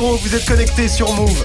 Vous 0.00 0.34
êtes 0.34 0.46
connectés 0.46 0.88
sur 0.88 1.12
Move. 1.12 1.44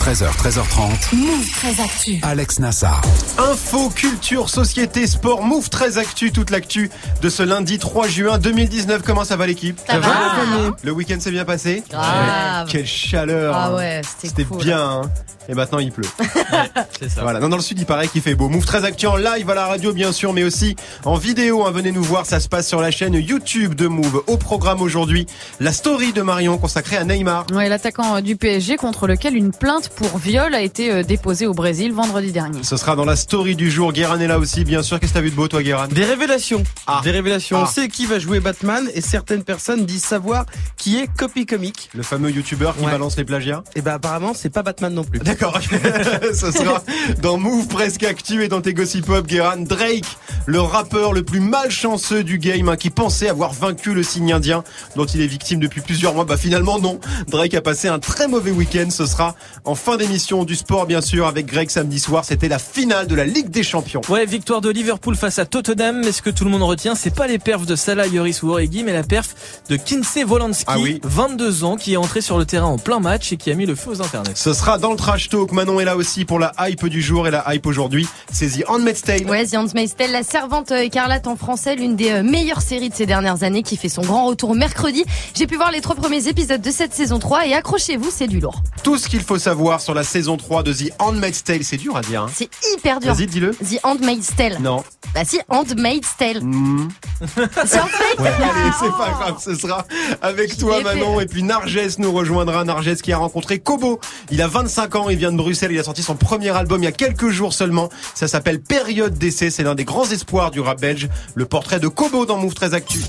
13h, 0.00 0.30
13h30. 0.38 1.14
Move 1.14 1.50
très 1.52 1.82
actu. 1.82 2.18
Alex 2.22 2.60
Nassar. 2.60 3.02
Info, 3.36 3.90
culture, 3.90 4.48
société, 4.48 5.06
sport, 5.06 5.42
Move 5.42 5.68
très 5.68 5.98
actu, 5.98 6.32
toute 6.32 6.50
l'actu 6.50 6.90
de 7.20 7.28
ce 7.28 7.42
lundi 7.42 7.78
3 7.78 8.08
juin 8.08 8.38
2019. 8.38 9.02
Comment 9.04 9.24
ça 9.24 9.36
va 9.36 9.46
l'équipe? 9.46 9.78
Ça 9.86 9.98
va 9.98 10.36
Le 10.82 10.92
week-end 10.92 11.20
s'est 11.20 11.30
bien 11.30 11.44
passé? 11.44 11.82
Grave. 11.90 12.68
Quelle 12.70 12.86
chaleur 12.86 13.54
Ah 13.54 13.66
hein. 13.66 13.74
ouais, 13.76 14.00
c'était 14.02 14.28
C'était 14.28 14.44
cool. 14.44 14.64
bien 14.64 14.80
hein. 14.80 15.02
Et 15.48 15.54
maintenant 15.54 15.78
il 15.78 15.90
pleut. 15.92 16.04
C'est 17.00 17.08
ça. 17.08 17.22
Voilà, 17.22 17.40
non, 17.40 17.48
dans 17.48 17.56
le 17.56 17.62
sud 17.62 17.78
il 17.78 17.86
paraît 17.86 18.08
qu'il 18.08 18.20
fait 18.22 18.34
beau. 18.34 18.48
Move 18.48 18.64
très 18.66 18.84
actu 18.84 19.06
en 19.06 19.16
live 19.16 19.48
à 19.48 19.54
la 19.54 19.66
radio 19.66 19.92
bien 19.92 20.12
sûr, 20.12 20.32
mais 20.32 20.44
aussi 20.44 20.76
en 21.04 21.14
vidéo. 21.16 21.64
hein. 21.66 21.70
Venez 21.70 21.92
nous 21.92 22.02
voir, 22.02 22.26
ça 22.26 22.40
se 22.40 22.48
passe 22.48 22.66
sur 22.68 22.80
la 22.80 22.90
chaîne 22.90 23.14
YouTube 23.14 23.74
de 23.74 23.86
Move. 23.86 24.22
Au 24.26 24.36
programme 24.36 24.82
aujourd'hui, 24.82 25.26
la 25.60 25.72
story 25.72 26.12
de 26.12 26.22
Marion 26.22 26.58
consacrée 26.58 26.96
à 26.96 27.04
Neymar. 27.04 27.46
Ouais, 27.52 27.68
l'attaquant 27.68 28.16
euh, 28.16 28.20
du 28.20 28.36
PSG 28.36 28.76
contre 28.76 29.06
lequel 29.06 29.36
une 29.36 29.52
plainte 29.52 29.88
pour 29.90 30.18
viol 30.18 30.54
a 30.54 30.60
été 30.60 30.90
euh, 30.92 31.02
déposée 31.02 31.46
au 31.46 31.54
Brésil 31.54 31.92
vendredi 31.92 32.32
dernier. 32.32 32.62
Ce 32.62 32.76
sera 32.76 32.96
dans 32.96 33.04
la 33.04 33.16
story 33.16 33.56
du 33.56 33.70
jour. 33.70 33.92
Guérin 33.92 34.20
est 34.20 34.26
là 34.26 34.38
aussi, 34.38 34.64
bien 34.64 34.82
sûr. 34.82 35.00
Qu'est-ce 35.00 35.12
que 35.12 35.18
t'as 35.18 35.22
vu 35.22 35.30
de 35.30 35.36
beau 35.36 35.48
toi 35.48 35.62
Guérin? 35.62 35.88
Des 35.88 36.04
révélations. 36.04 36.62
Ah. 36.86 37.00
Des 37.04 37.10
révélations. 37.10 37.56
Ah. 37.58 37.62
On 37.62 37.66
sait 37.66 37.88
qui 37.88 38.06
va 38.06 38.18
jouer 38.18 38.40
Batman 38.40 38.88
et 38.94 39.00
certaines 39.00 39.44
personnes 39.44 39.86
disent 39.86 40.04
savoir 40.04 40.44
qui 40.76 40.98
est 40.98 41.08
Copy 41.16 41.46
Comic. 41.46 41.88
Le 41.94 42.02
fameux 42.02 42.30
youtubeur 42.30 42.76
qui 42.76 42.84
Ouais. 42.84 42.92
balance 42.92 43.16
les 43.16 43.24
plagiats 43.24 43.62
Et 43.74 43.82
ben 43.82 43.92
apparemment 43.94 44.32
c'est 44.34 44.50
pas 44.50 44.62
Batman 44.62 44.92
non 44.94 45.04
plus. 45.04 45.18
D'accord, 45.20 45.37
ce 46.34 46.50
sera 46.50 46.82
dans 47.22 47.38
Move 47.38 47.68
Presque 47.68 48.04
Actu 48.04 48.42
et 48.44 48.48
dans 48.48 48.60
tes 48.60 48.74
Gossip 48.74 49.06
Pop, 49.06 49.26
Guérin. 49.26 49.56
Drake, 49.58 50.04
le 50.46 50.60
rappeur 50.60 51.12
le 51.12 51.22
plus 51.22 51.40
malchanceux 51.40 52.24
du 52.24 52.38
game, 52.38 52.68
hein, 52.68 52.76
qui 52.76 52.90
pensait 52.90 53.28
avoir 53.28 53.52
vaincu 53.52 53.94
le 53.94 54.02
signe 54.02 54.32
indien 54.32 54.64
dont 54.96 55.04
il 55.06 55.20
est 55.20 55.26
victime 55.26 55.60
depuis 55.60 55.80
plusieurs 55.80 56.14
mois. 56.14 56.24
Bah 56.24 56.36
finalement 56.36 56.78
non, 56.78 57.00
Drake 57.28 57.54
a 57.54 57.60
passé 57.60 57.88
un 57.88 57.98
très 57.98 58.28
mauvais 58.28 58.50
week-end. 58.50 58.88
Ce 58.90 59.06
sera 59.06 59.34
en 59.64 59.74
fin 59.74 59.96
d'émission 59.96 60.44
du 60.44 60.54
sport 60.56 60.86
bien 60.86 61.00
sûr 61.00 61.26
avec 61.26 61.46
Greg 61.46 61.70
samedi 61.70 61.98
soir. 61.98 62.24
C'était 62.24 62.48
la 62.48 62.58
finale 62.58 63.06
de 63.06 63.14
la 63.14 63.24
Ligue 63.24 63.50
des 63.50 63.62
Champions. 63.62 64.00
Ouais, 64.08 64.26
victoire 64.26 64.60
de 64.60 64.70
Liverpool 64.70 65.16
face 65.16 65.38
à 65.38 65.46
Tottenham. 65.46 66.02
Mais 66.04 66.12
ce 66.12 66.22
que 66.22 66.30
tout 66.30 66.44
le 66.44 66.50
monde 66.50 66.62
retient, 66.62 66.94
c'est 66.94 67.14
pas 67.14 67.26
les 67.26 67.38
perfs 67.38 67.66
de 67.66 67.76
Salah, 67.76 68.06
Yoris 68.06 68.42
ou 68.42 68.50
Origi, 68.50 68.82
mais 68.84 68.92
la 68.92 69.02
perf 69.02 69.34
de 69.68 69.76
Kinsey 69.76 70.24
Wolanski, 70.24 70.64
Ah 70.66 70.78
oui. 70.78 71.00
22 71.04 71.64
ans, 71.64 71.76
qui 71.76 71.94
est 71.94 71.96
entré 71.96 72.20
sur 72.20 72.38
le 72.38 72.44
terrain 72.44 72.66
en 72.66 72.78
plein 72.78 73.00
match 73.00 73.32
et 73.32 73.36
qui 73.36 73.50
a 73.50 73.54
mis 73.54 73.66
le 73.66 73.74
feu 73.74 73.90
aux 73.90 74.02
internets. 74.02 74.32
Ce 74.34 74.52
sera 74.52 74.78
dans 74.78 74.90
le 74.90 74.96
trash 74.96 75.27
talk. 75.28 75.52
Manon 75.52 75.80
est 75.80 75.84
là 75.84 75.96
aussi 75.96 76.24
pour 76.24 76.38
la 76.38 76.52
hype 76.60 76.86
du 76.86 77.02
jour 77.02 77.26
et 77.26 77.30
la 77.30 77.44
hype 77.54 77.66
aujourd'hui. 77.66 78.06
C'est 78.32 78.48
The 78.48 78.64
Handmaid's 78.68 79.02
Tale. 79.02 79.28
Ouais, 79.28 79.46
The 79.46 79.54
Handmaid's 79.54 79.96
Tale, 79.96 80.12
la 80.12 80.22
servante 80.22 80.72
euh, 80.72 80.82
écarlate 80.82 81.26
en 81.26 81.36
français, 81.36 81.76
l'une 81.76 81.96
des 81.96 82.10
euh, 82.10 82.22
meilleures 82.22 82.62
séries 82.62 82.88
de 82.88 82.94
ces 82.94 83.06
dernières 83.06 83.42
années 83.42 83.62
qui 83.62 83.76
fait 83.76 83.88
son 83.88 84.02
grand 84.02 84.26
retour 84.26 84.54
mercredi. 84.54 85.04
J'ai 85.34 85.46
pu 85.46 85.56
voir 85.56 85.70
les 85.70 85.80
trois 85.80 85.94
premiers 85.94 86.28
épisodes 86.28 86.60
de 86.60 86.70
cette 86.70 86.94
saison 86.94 87.18
3 87.18 87.46
et 87.46 87.54
accrochez-vous, 87.54 88.10
c'est 88.10 88.26
du 88.26 88.40
lourd. 88.40 88.62
Tout 88.82 88.98
ce 88.98 89.08
qu'il 89.08 89.20
faut 89.20 89.38
savoir 89.38 89.80
sur 89.80 89.94
la 89.94 90.02
saison 90.02 90.36
3 90.36 90.62
de 90.62 90.72
The 90.72 90.92
Handmaid's 90.98 91.44
Tale. 91.44 91.64
C'est 91.64 91.76
dur 91.76 91.96
à 91.96 92.00
dire. 92.02 92.22
Hein. 92.22 92.30
C'est 92.34 92.50
hyper 92.74 93.00
dur. 93.00 93.14
Vas-y, 93.14 93.26
dis-le. 93.26 93.54
The 93.54 93.80
Handmaid's 93.82 94.34
Tale. 94.36 94.58
Non. 94.60 94.82
Bah 95.14 95.24
si, 95.24 95.40
Handmaid's 95.48 96.16
Tale. 96.16 96.42
Hmm. 96.42 96.88
C'est 97.20 97.78
Handmaid's 97.80 98.18
Ouais, 98.18 98.28
allez, 98.28 98.72
c'est 98.78 98.90
pas 98.90 99.10
grave, 99.10 99.36
ce 99.42 99.54
sera 99.54 99.84
avec 100.22 100.56
toi. 100.56 100.82
Manon 100.82 101.20
et 101.20 101.26
puis 101.26 101.42
Narges 101.42 101.98
nous 101.98 102.12
rejoindra 102.12 102.64
Narges 102.64 102.96
qui 102.96 103.12
a 103.12 103.18
rencontré 103.18 103.58
Kobo. 103.58 104.00
Il 104.30 104.42
a 104.42 104.48
25 104.48 104.94
ans, 104.96 105.08
il 105.08 105.18
vient 105.18 105.32
de 105.32 105.36
Bruxelles, 105.36 105.72
il 105.72 105.78
a 105.78 105.84
sorti 105.84 106.02
son 106.02 106.14
premier 106.16 106.50
album 106.50 106.82
il 106.82 106.86
y 106.86 106.88
a 106.88 106.92
quelques 106.92 107.28
jours 107.28 107.52
seulement. 107.52 107.88
Ça 108.14 108.28
s'appelle 108.28 108.60
Période 108.60 109.14
d'essai, 109.18 109.50
c'est 109.50 109.62
l'un 109.62 109.74
des 109.74 109.84
grands 109.84 110.08
espoirs 110.10 110.50
du 110.50 110.60
rap 110.60 110.80
belge. 110.80 111.08
Le 111.34 111.44
portrait 111.44 111.80
de 111.80 111.88
Kobo 111.88 112.26
dans 112.26 112.38
Move 112.38 112.54
très 112.54 112.74
actu. 112.74 113.00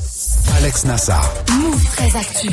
Alex 0.58 0.86
Nassar. 0.86 1.32
Move 1.60 1.86
très 1.96 2.18
actu. 2.18 2.50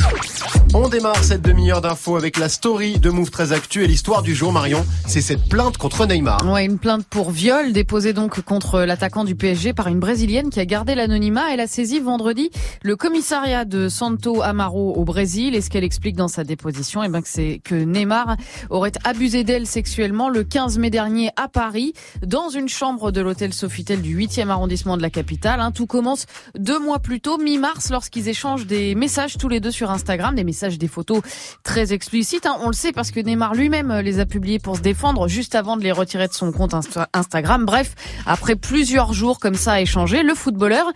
On 0.75 0.88
démarre 0.88 1.23
cette 1.23 1.43
demi-heure 1.43 1.81
d'infos 1.81 2.17
avec 2.17 2.37
la 2.38 2.49
story 2.49 2.99
de 2.99 3.11
Move 3.11 3.31
très 3.31 3.53
actu 3.53 3.84
et 3.84 3.87
l'histoire 3.87 4.23
du 4.23 4.34
jour 4.34 4.53
Marion, 4.53 4.84
c'est 5.06 5.21
cette 5.21 5.49
plainte 5.49 5.78
contre 5.78 6.06
Neymar. 6.06 6.44
Ouais, 6.47 6.65
une 6.65 6.78
plainte 6.78 7.06
pour 7.09 7.31
viol 7.31 7.73
déposée 7.73 8.12
donc 8.12 8.41
contre 8.43 8.81
l'attaquant 8.81 9.25
du 9.25 9.34
PSG 9.34 9.73
par 9.73 9.88
une 9.88 10.00
brésilienne 10.00 10.50
qui 10.50 10.61
a 10.61 10.67
gardé 10.67 10.94
l'anonymat. 10.94 11.46
Elle 11.53 11.61
a 11.61 11.67
saisi 11.67 12.01
vendredi 12.01 12.51
le 12.83 12.97
commissariat 12.97 13.65
de 13.65 13.89
Santo 13.89 14.43
Amaro 14.43 14.95
au 14.95 15.05
Brésil. 15.05 15.55
Et 15.55 15.61
ce 15.61 15.71
qu'elle 15.71 15.84
explique 15.84 16.17
dans 16.17 16.29
sa 16.29 16.45
déposition, 16.45 17.03
eh 17.03 17.09
ben 17.09 17.21
c'est 17.25 17.61
que 17.65 17.75
Neymar 17.75 18.37
aurait 18.71 18.93
abusé 19.05 19.45
d'elle 19.45 19.67
sexuellement 19.67 20.29
le 20.29 20.45
15 20.45 20.79
mai 20.79 20.91
dernier 20.91 21.31
à 21.37 21.49
Paris, 21.49 21.93
dans 22.25 22.49
une 22.49 22.69
chambre 22.69 23.11
de 23.12 23.21
l'hôtel 23.21 23.53
Sofitel 23.53 24.01
du 24.03 24.17
8e 24.19 24.49
arrondissement 24.49 24.97
de 24.97 25.03
la 25.03 25.11
capitale. 25.11 25.61
hein. 25.61 25.73
Tout 25.73 25.87
commence 25.87 26.27
deux 26.59 26.79
mois 26.79 26.99
plus 26.99 27.21
tôt, 27.21 27.39
mi-mars, 27.39 27.91
lorsqu'ils 27.91 28.29
échangent 28.29 28.67
des 28.67 28.95
messages 28.95 29.37
tous 29.39 29.49
les 29.49 29.61
deux 29.61 29.71
sur 29.71 29.91
Instagram, 29.91 30.35
des 30.35 30.45
messages, 30.45 30.79
des 30.79 30.89
photos 30.89 31.21
très 31.62 31.93
explicites. 31.93 32.47
hein. 32.47 32.56
On 32.62 32.69
le 32.69 32.73
sait 32.75 32.93
parce 32.93 33.11
que 33.11 33.21
Neymar 33.21 33.55
lui-même 33.55 33.93
les 34.01 34.21
a 34.21 34.27
publiés 34.27 34.59
pour 34.59 34.77
se 34.77 34.83
défendre 34.83 35.29
juste 35.29 35.55
avant 35.55 35.77
de 35.77 35.83
les 35.83 35.93
retirer 35.93 36.29
de 36.29 36.33
son 36.33 36.53
compte 36.53 36.73
Insta- 36.75 37.06
Instagram. 37.12 37.65
Bref, 37.65 37.95
après 38.27 38.56
plusieurs 38.56 39.12
jours 39.12 39.39
comme 39.39 39.55
ça 39.55 39.73
à 39.75 39.81
échanger, 39.81 40.23
le 40.23 40.35
footballeur 40.35 40.87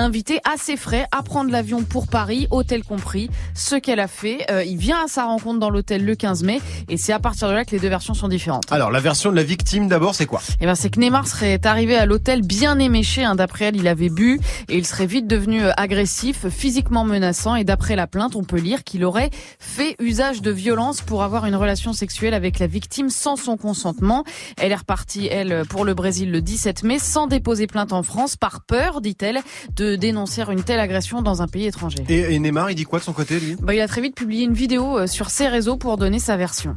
l'a 0.00 0.06
invité 0.06 0.40
à 0.50 0.56
ses 0.56 0.76
frais 0.76 1.06
à 1.12 1.22
prendre 1.22 1.50
l'avion 1.50 1.82
pour 1.82 2.06
Paris, 2.06 2.46
hôtel 2.50 2.84
compris. 2.84 3.28
Ce 3.54 3.74
qu'elle 3.74 4.00
a 4.00 4.08
fait, 4.08 4.46
euh, 4.50 4.64
il 4.64 4.78
vient 4.78 5.04
à 5.04 5.08
sa 5.08 5.24
rencontre 5.24 5.58
dans 5.58 5.68
l'hôtel 5.68 6.06
le 6.06 6.14
15 6.14 6.42
mai 6.42 6.60
et 6.88 6.96
c'est 6.96 7.12
à 7.12 7.18
partir 7.18 7.48
de 7.48 7.52
là 7.52 7.66
que 7.66 7.72
les 7.72 7.78
deux 7.78 7.88
versions 7.88 8.14
sont 8.14 8.28
différentes. 8.28 8.72
Alors 8.72 8.90
la 8.90 9.00
version 9.00 9.30
de 9.30 9.36
la 9.36 9.42
victime 9.42 9.88
d'abord 9.88 10.14
c'est 10.14 10.24
quoi? 10.24 10.40
Eh 10.60 10.64
ben, 10.64 10.74
c'est 10.74 10.88
que 10.88 10.98
Neymar 10.98 11.28
serait 11.28 11.60
arrivé 11.66 11.96
à 11.96 12.06
l'hôtel 12.06 12.40
bien 12.40 12.78
éméché. 12.78 13.24
Hein. 13.24 13.34
D'après 13.34 13.66
elle, 13.66 13.76
il 13.76 13.88
avait 13.88 14.08
bu 14.08 14.40
et 14.68 14.78
il 14.78 14.86
serait 14.86 15.06
vite 15.06 15.26
devenu 15.26 15.64
euh, 15.64 15.72
agressif, 15.76 16.48
physiquement 16.48 17.04
menaçant. 17.04 17.54
Et 17.54 17.64
d'après 17.64 17.94
la 17.94 18.06
plainte, 18.06 18.36
on 18.36 18.42
peut 18.42 18.58
lire 18.58 18.84
qu'il 18.84 19.04
aurait 19.04 19.30
fait 19.58 19.96
usage 19.98 20.40
de 20.40 20.50
violence 20.50 21.02
pour 21.02 21.22
avoir 21.22 21.44
une 21.44 21.56
relation 21.56 21.92
sexuelle 21.92 22.32
avec 22.32 22.58
la 22.58 22.66
victime 22.66 23.10
sans 23.10 23.36
son 23.36 23.58
consentement. 23.58 24.24
Elle 24.56 24.72
est 24.72 24.76
repartie, 24.76 25.26
elle, 25.26 25.64
pour 25.68 25.84
le 25.84 25.92
Brésil 25.92 26.30
le 26.30 26.40
17 26.40 26.84
mai, 26.84 26.98
sans 26.98 27.26
déposer 27.26 27.66
plainte 27.66 27.92
en 27.92 28.02
France, 28.02 28.36
par 28.36 28.62
peur, 28.62 29.02
dit-elle, 29.02 29.40
de 29.76 29.89
dénoncer 29.96 30.42
une 30.50 30.62
telle 30.62 30.80
agression 30.80 31.22
dans 31.22 31.42
un 31.42 31.46
pays 31.46 31.66
étranger. 31.66 32.04
et, 32.08 32.34
et 32.34 32.38
Neymar 32.38 32.70
il 32.70 32.74
dit 32.74 32.84
quoi 32.84 32.98
de 32.98 33.04
son 33.04 33.12
côté 33.12 33.38
lui? 33.40 33.56
Bah, 33.60 33.74
il 33.74 33.80
a 33.80 33.88
très 33.88 34.00
vite 34.00 34.14
publié 34.14 34.44
une 34.44 34.54
vidéo 34.54 34.98
euh, 34.98 35.06
sur 35.06 35.30
ses 35.30 35.48
réseaux 35.48 35.76
pour 35.76 35.96
donner 35.96 36.18
sa 36.18 36.36
version. 36.36 36.76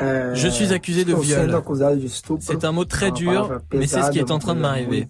Je 0.00 0.48
suis 0.48 0.72
accusé 0.72 1.04
de 1.04 1.14
viol. 1.14 1.62
C'est 2.40 2.64
un 2.64 2.72
mot 2.72 2.84
très 2.84 3.10
dur, 3.10 3.60
mais 3.72 3.86
c'est 3.86 4.02
ce 4.02 4.10
qui 4.10 4.18
est 4.18 4.30
en 4.30 4.38
train 4.38 4.54
de 4.54 4.60
m'arriver. 4.60 5.08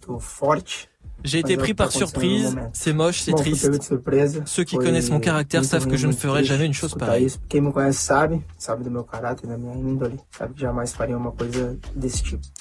J'ai 1.26 1.40
été 1.40 1.56
pris 1.56 1.74
par 1.74 1.90
surprise, 1.90 2.56
c'est 2.72 2.92
moche, 2.92 3.20
c'est 3.20 3.32
triste. 3.32 3.70
Ceux 4.46 4.64
qui 4.64 4.76
connaissent 4.76 5.10
mon 5.10 5.20
caractère 5.20 5.64
savent 5.64 5.86
que 5.86 5.96
je 5.96 6.06
ne 6.06 6.12
ferai 6.12 6.44
jamais 6.44 6.66
une 6.66 6.72
chose 6.72 6.94
pareille. 6.94 7.28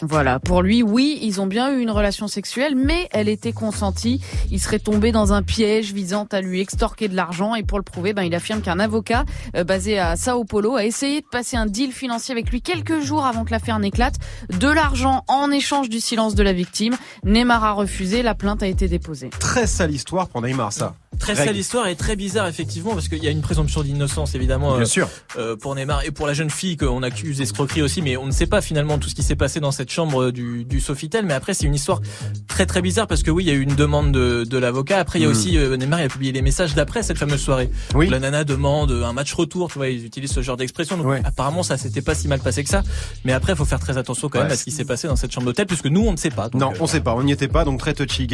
Voilà, 0.02 0.40
pour 0.40 0.64
lui, 0.64 0.82
oui, 0.82 1.20
ils 1.22 1.40
ont 1.42 1.46
bien 1.46 1.72
eu 1.72 1.80
une 1.80 1.92
relation 1.92 2.28
sexuelle, 2.28 2.76
mais 2.76 3.08
elle 3.12 3.30
était 3.30 3.54
consentie. 3.54 4.20
Il 4.50 4.60
serait 4.60 4.80
tombé 4.80 5.12
dans 5.12 5.32
un 5.32 5.44
piège 5.44 5.94
visant 5.94 6.28
à 6.32 6.42
lui 6.42 6.60
extorquer 6.60 7.08
de 7.08 7.16
l'argent. 7.16 7.54
Et 7.54 7.64
pour 7.64 7.78
le 7.78 7.84
prouver, 7.84 8.14
ben, 8.14 8.24
il 8.24 8.34
affirme 8.34 8.62
qu'un 8.62 8.80
avocat 8.80 9.26
euh, 9.56 9.64
basé 9.64 10.00
à 10.00 10.16
Sao 10.16 10.44
Paulo 10.44 10.76
a 10.76 10.86
essayé 10.86 11.22
de 11.22 11.28
passer 11.28 11.56
un 11.56 11.68
deal 11.68 11.92
financier 11.92 12.32
avec 12.32 12.50
lui 12.50 12.62
quelques 12.62 13.00
jours 13.02 13.26
avant 13.26 13.46
que 13.46 13.52
l'affaire 13.52 13.78
n'éclate. 13.78 14.16
De 14.60 14.70
l'argent 14.70 15.24
en 15.28 15.52
échange 15.52 15.90
du 15.90 16.00
silence 16.00 16.34
de 16.34 16.44
la 16.44 16.54
victime. 16.54 16.96
Neymar 17.24 17.64
a 17.64 17.72
refusé, 17.74 18.24
la 18.24 18.34
plainte 18.34 18.55
a 18.64 18.68
été 18.68 18.88
déposée. 18.88 19.30
Très 19.40 19.68
sale 19.68 19.92
histoire 19.92 20.28
pour 20.28 20.42
Neymar 20.42 20.72
ça. 20.74 20.96
Très 21.20 21.34
Greg. 21.34 21.46
sale 21.48 21.58
histoire 21.58 21.88
et 21.88 21.96
très 21.96 22.18
bizarre 22.18 22.46
effectivement 22.48 22.94
parce 22.94 23.08
qu'il 23.08 23.24
y 23.24 23.28
a 23.28 23.32
une 23.32 23.42
présomption 23.42 23.84
d'innocence 23.84 24.36
évidemment 24.36 24.74
euh, 24.74 24.78
Bien 24.78 24.86
sûr. 24.86 25.08
euh, 25.38 25.56
pour 25.56 25.74
Neymar 25.74 26.04
et 26.04 26.12
pour 26.12 26.28
la 26.28 26.34
jeune 26.34 26.50
fille 26.50 26.76
qu'on 26.76 27.04
accuse 27.04 27.38
d'escroquerie 27.38 27.82
aussi 27.82 28.02
mais 28.02 28.18
on 28.18 28.26
ne 28.26 28.32
sait 28.32 28.48
pas 28.48 28.60
finalement 28.60 28.98
tout 28.98 29.08
ce 29.08 29.16
qui 29.16 29.24
s'est 29.24 29.38
passé 29.38 29.62
dans 29.62 29.72
cette 29.72 29.90
chambre 29.90 30.24
euh, 30.24 30.32
du, 30.34 30.66
du 30.66 30.82
Sofitel 30.82 31.26
mais 31.26 31.34
après 31.34 31.54
c'est 31.54 31.66
une 31.68 31.74
histoire 31.74 32.02
très 32.50 32.66
très 32.66 32.82
bizarre 32.82 33.08
parce 33.08 33.24
que 33.24 33.32
oui 33.32 33.46
il 33.46 33.48
y 33.48 33.52
a 33.52 33.54
eu 33.54 33.62
une 33.62 33.76
demande 33.76 34.12
de, 34.12 34.44
de 34.44 34.58
l'avocat 34.58 35.00
après 35.00 35.20
il 35.20 35.22
y 35.22 35.26
a 35.26 35.30
Mhm. 35.30 35.34
aussi 35.36 35.58
euh, 35.58 35.78
Neymar 35.78 36.02
il 36.02 36.04
a 36.04 36.10
publié 36.10 36.34
les 36.34 36.42
messages 36.42 36.76
d'après 36.76 37.02
cette 37.02 37.18
fameuse 37.18 37.40
soirée 37.42 37.70
Oui. 37.94 38.08
où 38.08 38.12
la 38.12 38.20
nana 38.20 38.44
demande 38.44 38.92
un 38.92 39.14
match 39.14 39.34
retour 39.34 39.70
tu 39.72 39.78
vois 39.80 39.88
ils 39.88 40.06
utilisent 40.06 40.34
ce 40.34 40.42
genre 40.42 40.58
d'expression 40.58 40.98
donc 40.98 41.06
Ouais. 41.08 41.22
apparemment 41.24 41.64
ça 41.64 41.78
s'était 41.78 42.02
pas 42.02 42.14
si 42.16 42.28
mal 42.28 42.42
passé 42.42 42.62
que 42.66 42.70
ça 42.70 42.84
mais 43.24 43.32
après 43.32 43.54
il 43.54 43.56
faut 43.56 43.64
faire 43.66 43.80
très 43.80 43.98
attention 43.98 44.28
quand 44.28 44.40
même 44.40 44.48
Ouais. 44.48 44.54
à 44.54 44.58
ce 44.58 44.66
qui 44.66 44.72
s'est 44.72 44.84
passé 44.86 45.08
dans 45.08 45.16
cette 45.16 45.32
chambre 45.32 45.46
d'hôtel 45.46 45.66
puisque 45.66 45.86
nous 45.88 46.02
on 46.06 46.12
ne 46.12 46.18
sait 46.18 46.30
pas 46.30 46.50
donc, 46.50 46.60
Non, 46.60 46.72
euh, 46.74 46.78
on 46.82 46.88
sait 46.88 47.00
pas, 47.00 47.16
on 47.16 47.24
n'y 47.24 47.32
était 47.32 47.48
pas, 47.48 47.64
donc 47.64 47.80
très 47.80 47.94
touchy. 47.94 48.28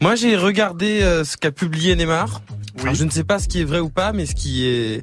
Moi 0.00 0.14
j'ai 0.14 0.36
regardé 0.36 1.02
euh, 1.02 1.24
ce 1.24 1.36
qu'a 1.36 1.50
publié 1.50 1.96
Neymar. 1.96 2.42
Alors, 2.82 2.94
je 2.94 3.04
ne 3.04 3.10
sais 3.10 3.24
pas 3.24 3.38
ce 3.38 3.46
qui 3.46 3.60
est 3.60 3.64
vrai 3.64 3.78
ou 3.78 3.88
pas, 3.88 4.12
mais 4.12 4.26
ce 4.26 4.34
qui 4.34 4.66
est 4.66 5.02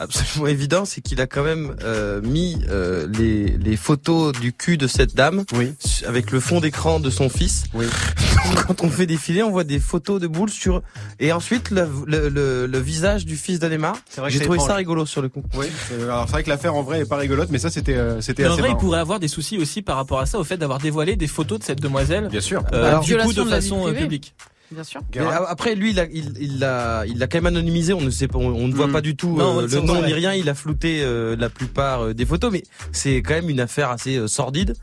absolument 0.00 0.46
évident, 0.48 0.84
c'est 0.84 1.00
qu'il 1.00 1.20
a 1.20 1.26
quand 1.26 1.44
même 1.44 1.76
euh, 1.84 2.20
mis 2.22 2.58
euh, 2.68 3.06
les, 3.18 3.46
les 3.58 3.76
photos 3.76 4.32
du 4.32 4.52
cul 4.52 4.76
de 4.76 4.86
cette 4.86 5.14
dame 5.14 5.44
Oui. 5.52 5.72
avec 6.06 6.30
le 6.32 6.40
fond 6.40 6.60
d'écran 6.60 6.98
de 7.00 7.10
son 7.10 7.28
fils. 7.28 7.64
Oui. 7.74 7.86
Quand 8.66 8.82
on 8.82 8.90
fait 8.90 9.06
défiler, 9.06 9.42
on 9.42 9.50
voit 9.50 9.64
des 9.64 9.78
photos 9.78 10.20
de 10.20 10.26
boules 10.26 10.50
sur 10.50 10.82
et 11.20 11.32
ensuite 11.32 11.70
le, 11.70 11.86
le, 12.06 12.28
le, 12.28 12.66
le 12.66 12.78
visage 12.78 13.24
du 13.26 13.36
fils 13.36 13.58
que 13.60 14.28
J'ai 14.28 14.40
trouvé 14.40 14.58
ça 14.58 14.74
rigolo 14.74 15.06
sur 15.06 15.22
le 15.22 15.28
coup. 15.28 15.42
Oui. 15.56 15.66
Alors 16.02 16.24
c'est 16.26 16.32
vrai 16.32 16.42
que 16.44 16.48
l'affaire 16.50 16.74
en 16.74 16.82
vrai 16.82 17.00
est 17.00 17.04
pas 17.04 17.16
rigolote, 17.16 17.48
mais 17.50 17.58
ça 17.58 17.70
c'était 17.70 17.96
euh, 17.96 18.20
c'était 18.20 18.42
mais 18.44 18.48
en 18.48 18.56
vrai, 18.56 18.70
il 18.70 18.76
pourrait 18.76 18.98
avoir 19.00 19.20
des 19.20 19.28
soucis 19.28 19.58
aussi 19.58 19.82
par 19.82 19.96
rapport 19.96 20.20
à 20.20 20.26
ça, 20.26 20.38
au 20.38 20.44
fait 20.44 20.56
d'avoir 20.56 20.78
dévoilé 20.78 21.16
des 21.16 21.26
photos 21.26 21.58
de 21.58 21.64
cette 21.64 21.80
demoiselle 21.80 22.28
Bien 22.28 22.40
sûr. 22.40 22.62
euh, 22.72 22.88
Alors, 22.88 23.04
du 23.04 23.16
coup 23.16 23.32
de 23.32 23.42
violation 23.42 23.44
de 23.44 23.50
façon 23.50 23.88
euh, 23.88 23.92
publique. 23.92 24.34
Bien 24.72 24.84
sûr. 24.84 25.00
Mais 25.14 25.20
a- 25.22 25.46
après, 25.48 25.74
lui, 25.74 25.90
il 25.90 25.98
a, 26.00 26.04
il, 26.12 26.32
il 26.40 26.58
l'a, 26.60 27.04
il 27.06 27.18
l'a 27.18 27.26
quand 27.26 27.38
même 27.38 27.46
anonymisé. 27.46 27.92
On 27.92 28.00
ne 28.00 28.10
sait 28.10 28.28
pas, 28.28 28.38
on, 28.38 28.48
on 28.54 28.68
ne 28.68 28.74
voit 28.74 28.86
Mm. 28.86 28.92
pas 28.92 29.00
du 29.00 29.16
tout 29.16 29.36
Non, 29.36 29.60
euh, 29.60 29.66
le 29.66 29.80
nom 29.80 30.00
ni 30.04 30.12
rien. 30.12 30.32
Il 30.34 30.48
a 30.48 30.54
flouté 30.54 31.00
euh, 31.02 31.34
la 31.36 31.48
plupart 31.50 32.02
euh, 32.06 32.14
des 32.14 32.24
photos, 32.26 32.52
mais 32.52 32.62
c'est 32.92 33.16
quand 33.16 33.34
même 33.34 33.48
une 33.50 33.60
affaire 33.60 33.90
assez 33.90 34.16
euh, 34.16 34.28
sordide 34.28 34.74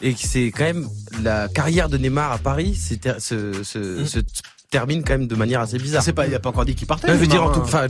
et 0.00 0.14
que 0.14 0.20
c'est 0.20 0.46
quand 0.46 0.64
même 0.64 0.88
la 1.22 1.48
carrière 1.48 1.88
de 1.88 1.98
Neymar 1.98 2.32
à 2.32 2.38
Paris. 2.38 2.74
C'est 2.78 3.04
Mm. 3.06 4.22
termine 4.70 5.04
quand 5.04 5.12
même 5.12 5.26
de 5.28 5.34
manière 5.36 5.60
assez 5.60 5.78
bizarre. 5.78 6.02
sais 6.02 6.12
pas, 6.12 6.26
il 6.26 6.34
a 6.34 6.40
pas 6.40 6.48
encore 6.48 6.64
dit 6.64 6.74
qu'il 6.74 6.86
partait. 6.88 7.06
Je 7.08 7.12
veux 7.12 7.26
dire, 7.28 7.44
en 7.44 7.52
tout, 7.52 7.60
enfin, 7.60 7.86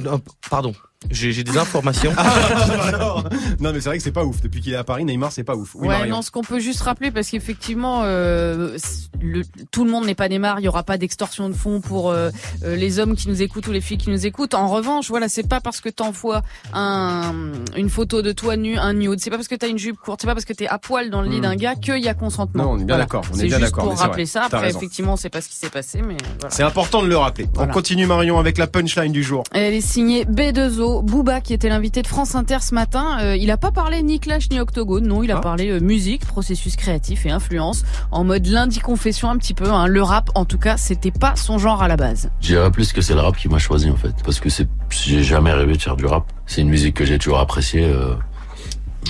pardon, 0.50 0.74
j'ai, 1.10 1.42
des 1.44 1.56
informations. 1.56 2.12
Alors, 2.82 3.24
non 3.60 3.72
mais 3.72 3.80
c'est 3.80 3.88
vrai 3.88 3.96
que 3.98 4.04
c'est 4.04 4.12
pas 4.12 4.24
ouf. 4.24 4.42
Depuis 4.42 4.60
qu'il 4.60 4.72
est 4.74 4.76
à 4.76 4.84
Paris, 4.84 5.04
Neymar 5.06 5.32
c'est 5.32 5.44
pas 5.44 5.56
ouf. 5.56 5.74
Oui, 5.76 5.88
ouais, 5.88 5.94
Marion. 5.98 6.16
non, 6.16 6.22
ce 6.22 6.30
qu'on 6.30 6.42
peut 6.42 6.58
juste 6.60 6.82
rappeler, 6.82 7.10
parce 7.10 7.30
qu'effectivement, 7.30 8.02
euh, 8.04 8.76
le, 9.24 9.42
tout 9.70 9.84
le 9.84 9.90
monde 9.90 10.04
n'est 10.06 10.14
pas 10.14 10.28
Neymar, 10.28 10.60
il 10.60 10.64
y 10.64 10.68
aura 10.68 10.82
pas 10.82 10.98
d'extorsion 10.98 11.48
de 11.48 11.54
fonds 11.54 11.80
pour 11.80 12.10
euh, 12.10 12.30
euh, 12.64 12.76
les 12.76 12.98
hommes 12.98 13.16
qui 13.16 13.28
nous 13.28 13.40
écoutent 13.42 13.66
ou 13.68 13.72
les 13.72 13.80
filles 13.80 13.98
qui 13.98 14.10
nous 14.10 14.26
écoutent. 14.26 14.54
En 14.54 14.68
revanche, 14.68 15.08
voilà, 15.08 15.28
c'est 15.28 15.48
pas 15.48 15.60
parce 15.60 15.80
que 15.80 15.88
t'envoies 15.88 16.42
un, 16.72 17.32
une 17.76 17.88
photo 17.88 18.22
de 18.22 18.32
toi 18.32 18.56
nu, 18.56 18.76
un 18.76 18.92
nude, 18.92 19.18
c'est 19.20 19.30
pas 19.30 19.36
parce 19.36 19.48
que 19.48 19.54
t'as 19.54 19.68
une 19.68 19.78
jupe 19.78 19.96
courte, 19.96 20.20
c'est 20.20 20.26
pas 20.26 20.34
parce 20.34 20.44
que 20.44 20.52
t'es 20.52 20.66
à 20.66 20.78
poil 20.78 21.10
dans 21.10 21.22
le 21.22 21.28
lit 21.28 21.38
Hmm. 21.38 21.42
d'un 21.42 21.56
gars 21.56 21.74
qu'il 21.74 21.98
y 21.98 22.08
a 22.08 22.14
consentement. 22.14 22.62
Non, 22.64 22.70
on 22.72 22.74
est 22.76 22.84
bien 22.84 22.86
Voilà. 22.94 23.04
d'accord, 23.04 23.24
on 23.32 23.34
est 23.34 23.38
C'est 23.40 23.46
bien 23.46 23.58
juste 23.58 23.70
d'accord, 23.72 23.84
pour 23.90 23.98
rappeler 23.98 24.24
vrai. 24.24 24.26
ça. 24.26 24.44
Après, 24.44 24.70
effectivement, 24.70 25.16
c'est 25.16 25.30
pas 25.30 25.40
ce 25.40 25.48
qui 25.48 25.56
s'est 25.56 25.70
passé, 25.70 26.00
mais 26.00 26.16
voilà. 26.40 26.54
C'est 26.54 26.62
important 26.62 27.02
de 27.02 27.08
le 27.08 27.16
rappeler. 27.16 27.46
Voilà. 27.54 27.70
On 27.70 27.74
continue 27.74 28.06
Marion 28.06 28.38
avec 28.38 28.56
la 28.58 28.66
punchline 28.66 29.10
du 29.12 29.22
jour. 29.22 29.42
Elle 29.52 29.74
est 29.74 29.80
signée 29.80 30.24
B2O, 30.26 31.02
Booba 31.02 31.40
qui 31.40 31.52
était 31.54 31.68
l'invité 31.68 32.02
de 32.02 32.06
France 32.06 32.34
Inter 32.34 32.58
ce 32.60 32.74
matin. 32.74 33.18
Euh, 33.20 33.36
il 33.36 33.50
a 33.50 33.56
pas 33.56 33.70
parlé 33.72 34.02
ni 34.02 34.20
Clash 34.20 34.48
ni 34.50 34.60
Octogone, 34.60 35.06
non, 35.06 35.22
il 35.22 35.30
a 35.32 35.38
Ah. 35.38 35.40
parlé 35.40 35.70
euh, 35.70 35.80
musique, 35.80 36.24
processus 36.26 36.76
créatif 36.76 37.26
et 37.26 37.30
influence, 37.30 37.82
en 38.10 38.22
mode 38.24 38.46
lundi 38.46 38.78
confession 38.80 39.13
un 39.22 39.36
petit 39.38 39.54
peu. 39.54 39.70
hein. 39.70 39.86
Le 39.86 40.02
rap, 40.02 40.30
en 40.34 40.44
tout 40.44 40.58
cas, 40.58 40.76
c'était 40.76 41.10
pas 41.10 41.36
son 41.36 41.58
genre 41.58 41.82
à 41.82 41.88
la 41.88 41.96
base. 41.96 42.30
Je 42.40 42.48
dirais 42.48 42.70
plus 42.70 42.92
que 42.92 43.00
c'est 43.00 43.14
le 43.14 43.20
rap 43.20 43.36
qui 43.36 43.48
m'a 43.48 43.58
choisi 43.58 43.88
en 43.90 43.96
fait, 43.96 44.14
parce 44.24 44.40
que 44.40 44.48
c'est 44.50 44.68
j'ai 44.90 45.22
jamais 45.22 45.52
rêvé 45.52 45.74
de 45.76 45.82
faire 45.82 45.96
du 45.96 46.06
rap. 46.06 46.24
C'est 46.46 46.60
une 46.62 46.68
musique 46.68 46.94
que 46.96 47.04
j'ai 47.04 47.18
toujours 47.18 47.38
appréciée, 47.38 47.84
euh, 47.84 48.14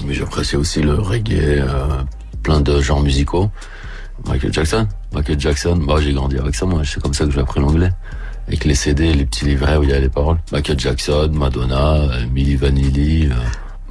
mais 0.05 0.15
j'apprécie 0.15 0.56
aussi 0.56 0.83
le 0.83 0.95
reggae, 0.95 1.33
euh, 1.61 2.03
plein 2.43 2.61
de 2.61 2.81
genres 2.81 3.01
musicaux. 3.01 3.51
Michael 4.27 4.53
Jackson, 4.53 4.87
Michael 5.12 5.41
Jackson, 5.41 5.77
moi 5.77 6.01
j'ai 6.01 6.12
grandi 6.12 6.39
avec 6.39 6.55
ça, 6.55 6.67
moi 6.67 6.83
c'est 6.85 7.03
comme 7.03 7.15
ça 7.15 7.25
que 7.27 7.33
j'ai 7.33 7.41
appris 7.41 7.61
l'anglais. 7.61 7.91
Avec 8.47 8.65
les 8.65 8.75
CD, 8.75 9.12
les 9.15 9.25
petits 9.25 9.47
livrets 9.47 9.77
où 9.79 9.85
il 9.85 9.91
y 9.91 9.93
a 9.95 9.99
les 10.00 10.11
paroles. 10.11 10.39
Michael 10.53 10.79
Jackson, 10.79 11.31
Madonna, 11.33 11.95
euh, 11.95 12.27
Milli 12.33 12.57
Vanilli, 12.57 13.29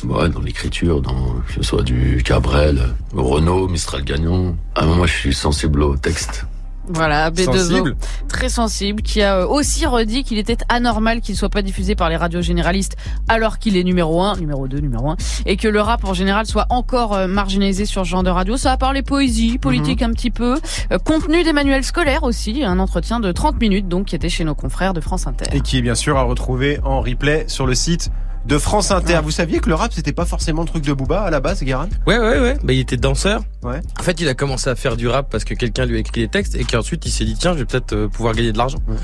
ouais, 0.06 0.30
dans 0.30 0.42
l'écriture, 0.42 1.02
dans 1.02 1.36
que 1.48 1.54
ce 1.54 1.64
soit 1.64 1.84
du 1.84 2.22
Cabrel, 2.24 2.82
Renault, 3.14 3.68
Mistral 3.68 4.04
Gagnon. 4.04 4.56
Ah, 4.76 4.86
moi 4.86 5.08
je 5.08 5.14
suis 5.14 5.34
sensible 5.34 5.82
au 5.82 5.96
texte. 5.96 6.46
Voilà, 6.88 7.32
B2O, 7.32 7.46
Sensible. 7.46 7.96
très 8.28 8.50
sensible, 8.50 9.02
qui 9.02 9.22
a 9.22 9.38
euh, 9.40 9.48
aussi 9.48 9.86
redit 9.86 10.24
qu'il 10.24 10.38
était 10.38 10.58
anormal 10.68 11.22
qu'il 11.22 11.36
soit 11.36 11.50
pas 11.50 11.62
diffusé 11.62 11.96
par 11.96 12.10
les 12.10 12.18
radios 12.18 12.42
généralistes 12.42 12.98
alors 13.30 13.58
qu'il 13.58 13.78
est 13.78 13.84
numéro 13.86 14.22
1, 14.22 14.36
numéro 14.38 14.68
2, 14.68 14.80
numéro 14.80 15.12
1, 15.12 15.16
et 15.46 15.56
que 15.56 15.70
le 15.70 15.80
rap 15.80 16.04
en 16.04 16.14
général 16.14 16.46
soit 16.46 16.66
encore 16.70 17.14
euh, 17.14 17.28
marginalisé 17.28 17.86
sur 17.86 18.04
ce 18.04 18.10
genre 18.10 18.24
de 18.24 18.30
radio. 18.30 18.58
Ça 18.58 18.74
a 18.74 18.78
parlé 18.78 19.02
poésie, 19.02 19.58
politique 19.60 20.02
un 20.02 20.12
petit 20.12 20.30
peu, 20.30 20.60
euh, 20.92 20.98
contenu 20.98 21.44
des 21.44 21.54
manuels 21.54 21.86
scolaires 21.86 22.24
aussi, 22.24 22.64
un 22.66 22.80
entretien 22.80 23.22
de 23.22 23.32
30 23.32 23.62
minutes 23.62 23.88
donc 23.88 24.08
qui 24.08 24.16
était 24.16 24.30
chez 24.30 24.44
nos 24.44 24.56
confrères 24.56 24.94
de 24.94 25.00
France 25.00 25.26
Inter. 25.26 25.46
Et 25.54 25.62
qui 25.62 25.78
est 25.78 25.82
bien 25.82 25.96
sûr 25.96 26.18
à 26.18 26.24
retrouver 26.24 26.80
en 26.84 27.00
replay 27.00 27.46
sur 27.48 27.66
le 27.66 27.76
site 27.76 28.12
de 28.46 28.58
France 28.58 28.92
Inter. 28.92 29.20
Vous 29.24 29.32
saviez 29.32 29.60
que 29.60 29.70
le 29.70 29.76
rap 29.76 29.92
c'était 29.94 30.12
pas 30.14 30.26
forcément 30.26 30.62
le 30.64 30.68
truc 30.68 30.84
de 30.84 30.94
Booba 30.94 31.22
à 31.22 31.30
la 31.30 31.40
base, 31.40 31.64
Guérin? 31.64 31.88
Ouais, 32.08 32.18
ouais, 32.20 32.40
ouais. 32.40 32.58
Bah, 32.64 32.74
il 32.74 32.80
était 32.80 32.98
danseur. 32.98 33.42
Ouais. 33.64 33.80
En 34.00 34.04
fait, 34.04 34.20
il 34.20 34.28
a 34.28 34.34
commencé 34.34 34.70
à 34.70 34.76
faire 34.76 34.98
du 34.98 35.08
rap 35.08 35.28
parce 35.30 35.46
que 35.46 35.54
quelqu'un 35.54 35.86
lui 35.86 35.96
a 35.96 36.00
écrit 36.00 36.22
les 36.22 36.28
textes 36.28 36.56
et 36.56 36.64
qu'ensuite 36.66 37.06
il 37.06 37.12
s'est 37.12 37.24
dit 37.26 37.36
tiens, 37.40 37.54
je 37.54 37.60
vais 37.60 37.66
peut-être 37.66 37.94
euh, 37.94 38.08
pouvoir 38.10 38.34
gagner 38.34 38.52
de 38.52 38.58
l'argent. 38.58 38.80
Ouais. 38.88 38.96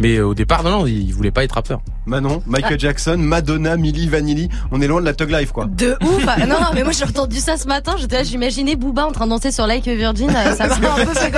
Mais 0.00 0.16
euh, 0.16 0.26
au 0.26 0.34
départ, 0.34 0.62
non, 0.62 0.70
non, 0.70 0.86
il 0.86 1.12
voulait 1.12 1.30
pas 1.30 1.44
être 1.44 1.52
rappeur. 1.52 1.80
Manon, 2.06 2.42
Michael 2.46 2.78
Jackson, 2.80 3.16
Madonna, 3.18 3.76
Milli 3.76 4.08
Vanilli. 4.08 4.48
On 4.70 4.80
est 4.80 4.86
loin 4.86 5.00
de 5.00 5.06
la 5.06 5.12
Thug 5.12 5.30
Life 5.30 5.52
quoi. 5.52 5.66
De 5.66 5.96
ouf 6.02 6.24
Ah, 6.26 6.46
Non, 6.46 6.60
non, 6.60 6.68
mais 6.74 6.82
moi 6.84 6.92
j'ai 6.92 7.04
entendu 7.04 7.36
ça 7.38 7.56
ce 7.56 7.66
matin, 7.66 7.96
j'étais 7.98 8.16
là, 8.18 8.22
j'imaginais 8.22 8.76
Booba 8.76 9.06
en 9.06 9.12
train 9.12 9.26
de 9.26 9.30
danser 9.30 9.50
sur 9.50 9.66
Like 9.66 9.86
a 9.88 9.94
Virgin, 9.94 10.30
euh, 10.30 10.54
ça 10.54 10.68
m'a 10.68 10.92
un 10.94 11.04
peu 11.04 11.12
fait 11.14 11.32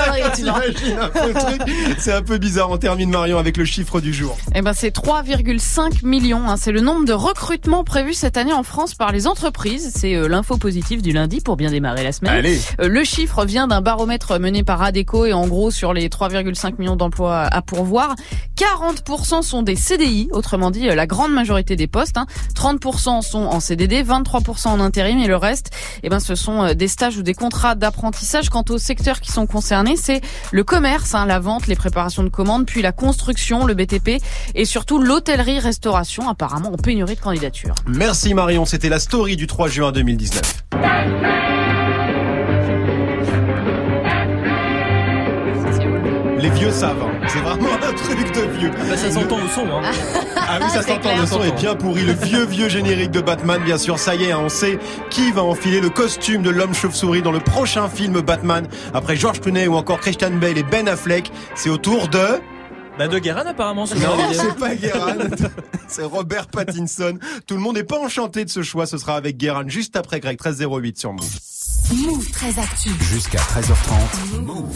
C'est 1.98 2.12
un 2.12 2.22
peu 2.22 2.38
bizarre. 2.38 2.70
On 2.70 2.76
termine 2.78 3.10
Marion 3.10 3.38
avec 3.38 3.56
le 3.56 3.64
chiffre 3.64 4.00
du 4.00 4.12
jour. 4.12 4.36
Eh 4.54 4.62
ben 4.62 4.72
c'est 4.72 4.94
3,5 4.94 6.04
millions. 6.04 6.48
hein. 6.48 6.56
C'est 6.56 6.72
le 6.72 6.80
nombre 6.80 7.04
de 7.04 7.12
recrutements 7.48 7.82
prévus 7.82 8.12
cette 8.12 8.36
année 8.36 8.52
en 8.52 8.62
France 8.62 8.94
par 8.94 9.10
les 9.10 9.26
entreprises. 9.26 9.90
C'est 9.96 10.14
euh, 10.14 10.28
l'info 10.28 10.58
positive 10.58 11.00
du 11.00 11.12
lundi 11.12 11.40
pour 11.40 11.56
bien 11.56 11.70
démarrer 11.70 12.04
la 12.04 12.12
semaine. 12.12 12.34
Allez. 12.34 12.60
Euh, 12.78 12.88
le 12.88 13.04
chiffre 13.04 13.46
vient 13.46 13.66
d'un 13.66 13.80
baromètre 13.80 14.38
mené 14.38 14.62
par 14.64 14.82
Adeco 14.82 15.24
et 15.24 15.32
en 15.32 15.46
gros 15.46 15.70
sur 15.70 15.94
les 15.94 16.10
3,5 16.10 16.74
millions 16.78 16.96
d'emplois 16.96 17.44
à 17.44 17.62
pourvoir, 17.62 18.16
40% 18.58 19.40
sont 19.40 19.62
des 19.62 19.76
CDI, 19.76 20.28
autrement 20.30 20.70
dit 20.70 20.90
euh, 20.90 20.94
la 20.94 21.06
grande 21.06 21.32
majorité 21.32 21.74
des 21.74 21.86
postes. 21.86 22.18
hein. 22.18 22.26
30% 22.54 23.22
sont 23.22 23.38
en 23.38 23.60
CDD, 23.60 24.02
23% 24.02 24.68
en 24.68 24.80
intérim 24.80 25.18
et 25.18 25.26
le 25.26 25.36
reste, 25.36 25.70
eh 26.02 26.10
ben 26.10 26.20
ce 26.20 26.34
sont 26.34 26.74
des 26.74 26.88
stages 26.88 27.16
ou 27.16 27.22
des 27.22 27.34
contrats 27.34 27.74
d'apprentissage. 27.74 28.50
Quant 28.50 28.64
aux 28.68 28.78
secteurs 28.78 29.20
qui 29.20 29.32
sont 29.32 29.46
concernés, 29.46 29.96
c'est 29.96 30.20
le 30.52 30.64
commerce, 30.64 31.14
hein, 31.14 31.24
la 31.24 31.38
vente, 31.38 31.66
les 31.66 31.76
préparations 31.76 32.24
de 32.24 32.28
commandes, 32.28 32.66
puis 32.66 32.82
la 32.82 32.92
construction, 32.92 33.64
le 33.64 33.72
BTP 33.72 34.22
et 34.54 34.66
surtout 34.66 34.98
l'hôtellerie-restauration, 34.98 36.28
apparemment 36.28 36.74
en 36.74 36.76
pénurie 36.76 37.14
de 37.14 37.20
Merci 37.86 38.34
Marion, 38.34 38.64
c'était 38.64 38.88
la 38.88 38.98
story 38.98 39.36
du 39.36 39.46
3 39.46 39.68
juin 39.68 39.92
2019. 39.92 40.64
Les 46.40 46.50
vieux 46.50 46.70
savent, 46.70 47.02
hein. 47.02 47.26
c'est 47.26 47.40
vraiment 47.40 47.68
un 47.74 47.92
truc 47.92 48.32
de 48.32 48.58
vieux. 48.58 48.70
Bah, 48.70 48.96
ça 48.96 49.10
s'entend 49.10 49.36
au 49.36 49.48
son. 49.48 49.66
Hein. 49.66 49.82
Ah 50.36 50.58
oui, 50.60 50.70
ça 50.70 50.82
c'est 50.82 50.94
s'entend, 50.94 51.16
le 51.16 51.26
son 51.26 51.42
est 51.42 51.52
bien 51.52 51.74
pourri. 51.74 52.02
Le 52.04 52.12
vieux, 52.12 52.46
vieux 52.46 52.68
générique 52.68 53.10
de 53.10 53.20
Batman, 53.20 53.60
bien 53.64 53.76
sûr, 53.76 53.98
ça 53.98 54.14
y 54.14 54.24
est, 54.24 54.32
hein, 54.32 54.40
on 54.44 54.48
sait 54.48 54.78
qui 55.10 55.32
va 55.32 55.42
enfiler 55.42 55.80
le 55.80 55.90
costume 55.90 56.42
de 56.42 56.50
l'homme 56.50 56.74
chauve-souris 56.74 57.22
dans 57.22 57.32
le 57.32 57.40
prochain 57.40 57.88
film 57.88 58.20
Batman. 58.20 58.66
Après 58.94 59.16
George 59.16 59.40
Clooney 59.40 59.66
ou 59.66 59.74
encore 59.74 59.98
Christian 59.98 60.30
Bale 60.30 60.58
et 60.58 60.62
Ben 60.62 60.88
Affleck, 60.88 61.30
c'est 61.54 61.70
au 61.70 61.76
tour 61.76 62.08
de... 62.08 62.40
Bah, 62.98 63.06
de 63.06 63.18
Guérin 63.20 63.46
apparemment. 63.46 63.86
ce 63.86 63.94
Non, 63.94 64.16
c'est 64.32 64.56
pas 64.56 64.74
Guérin, 64.74 65.16
c'est 65.88 66.02
Robert 66.02 66.48
Pattinson. 66.48 67.16
Tout 67.46 67.54
le 67.54 67.60
monde 67.60 67.76
n'est 67.76 67.84
pas 67.84 67.98
enchanté 67.98 68.44
de 68.44 68.50
ce 68.50 68.62
choix, 68.62 68.86
ce 68.86 68.98
sera 68.98 69.14
avec 69.14 69.36
Guérin 69.36 69.62
juste 69.68 69.94
après 69.94 70.18
Greg 70.18 70.32
1308 70.32 70.98
sur 70.98 71.12
Move. 71.12 71.38
Move 71.94 72.30
très 72.32 72.58
actu. 72.58 72.90
Jusqu'à 73.00 73.38
13h30. 73.38 74.42
Move. 74.42 74.66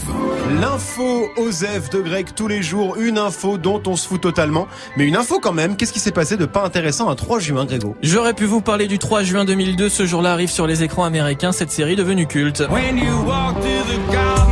L'info 0.59 1.27
Osef 1.37 1.89
de 1.89 1.99
Greg 1.99 2.29
tous 2.33 2.47
les 2.47 2.63
jours, 2.63 2.95
une 2.97 3.17
info 3.17 3.57
dont 3.57 3.83
on 3.85 3.95
se 3.95 4.07
fout 4.07 4.21
totalement, 4.21 4.67
mais 4.97 5.05
une 5.05 5.15
info 5.17 5.39
quand 5.39 5.51
même. 5.53 5.75
Qu'est-ce 5.75 5.93
qui 5.93 5.99
s'est 5.99 6.11
passé 6.11 6.37
de 6.37 6.45
pas 6.45 6.63
intéressant 6.63 7.09
un 7.09 7.15
3 7.15 7.39
juin, 7.39 7.65
Grégo? 7.65 7.95
J'aurais 8.01 8.33
pu 8.33 8.45
vous 8.45 8.61
parler 8.61 8.87
du 8.87 8.99
3 8.99 9.23
juin 9.23 9.45
2002. 9.45 9.89
Ce 9.89 10.05
jour-là 10.05 10.31
arrive 10.31 10.49
sur 10.49 10.65
les 10.65 10.81
écrans 10.81 11.03
américains 11.03 11.51
cette 11.51 11.71
série 11.71 11.95
devenue 11.95 12.25
culte. 12.25 12.63
The 12.65 12.69
Wire. 12.71 14.42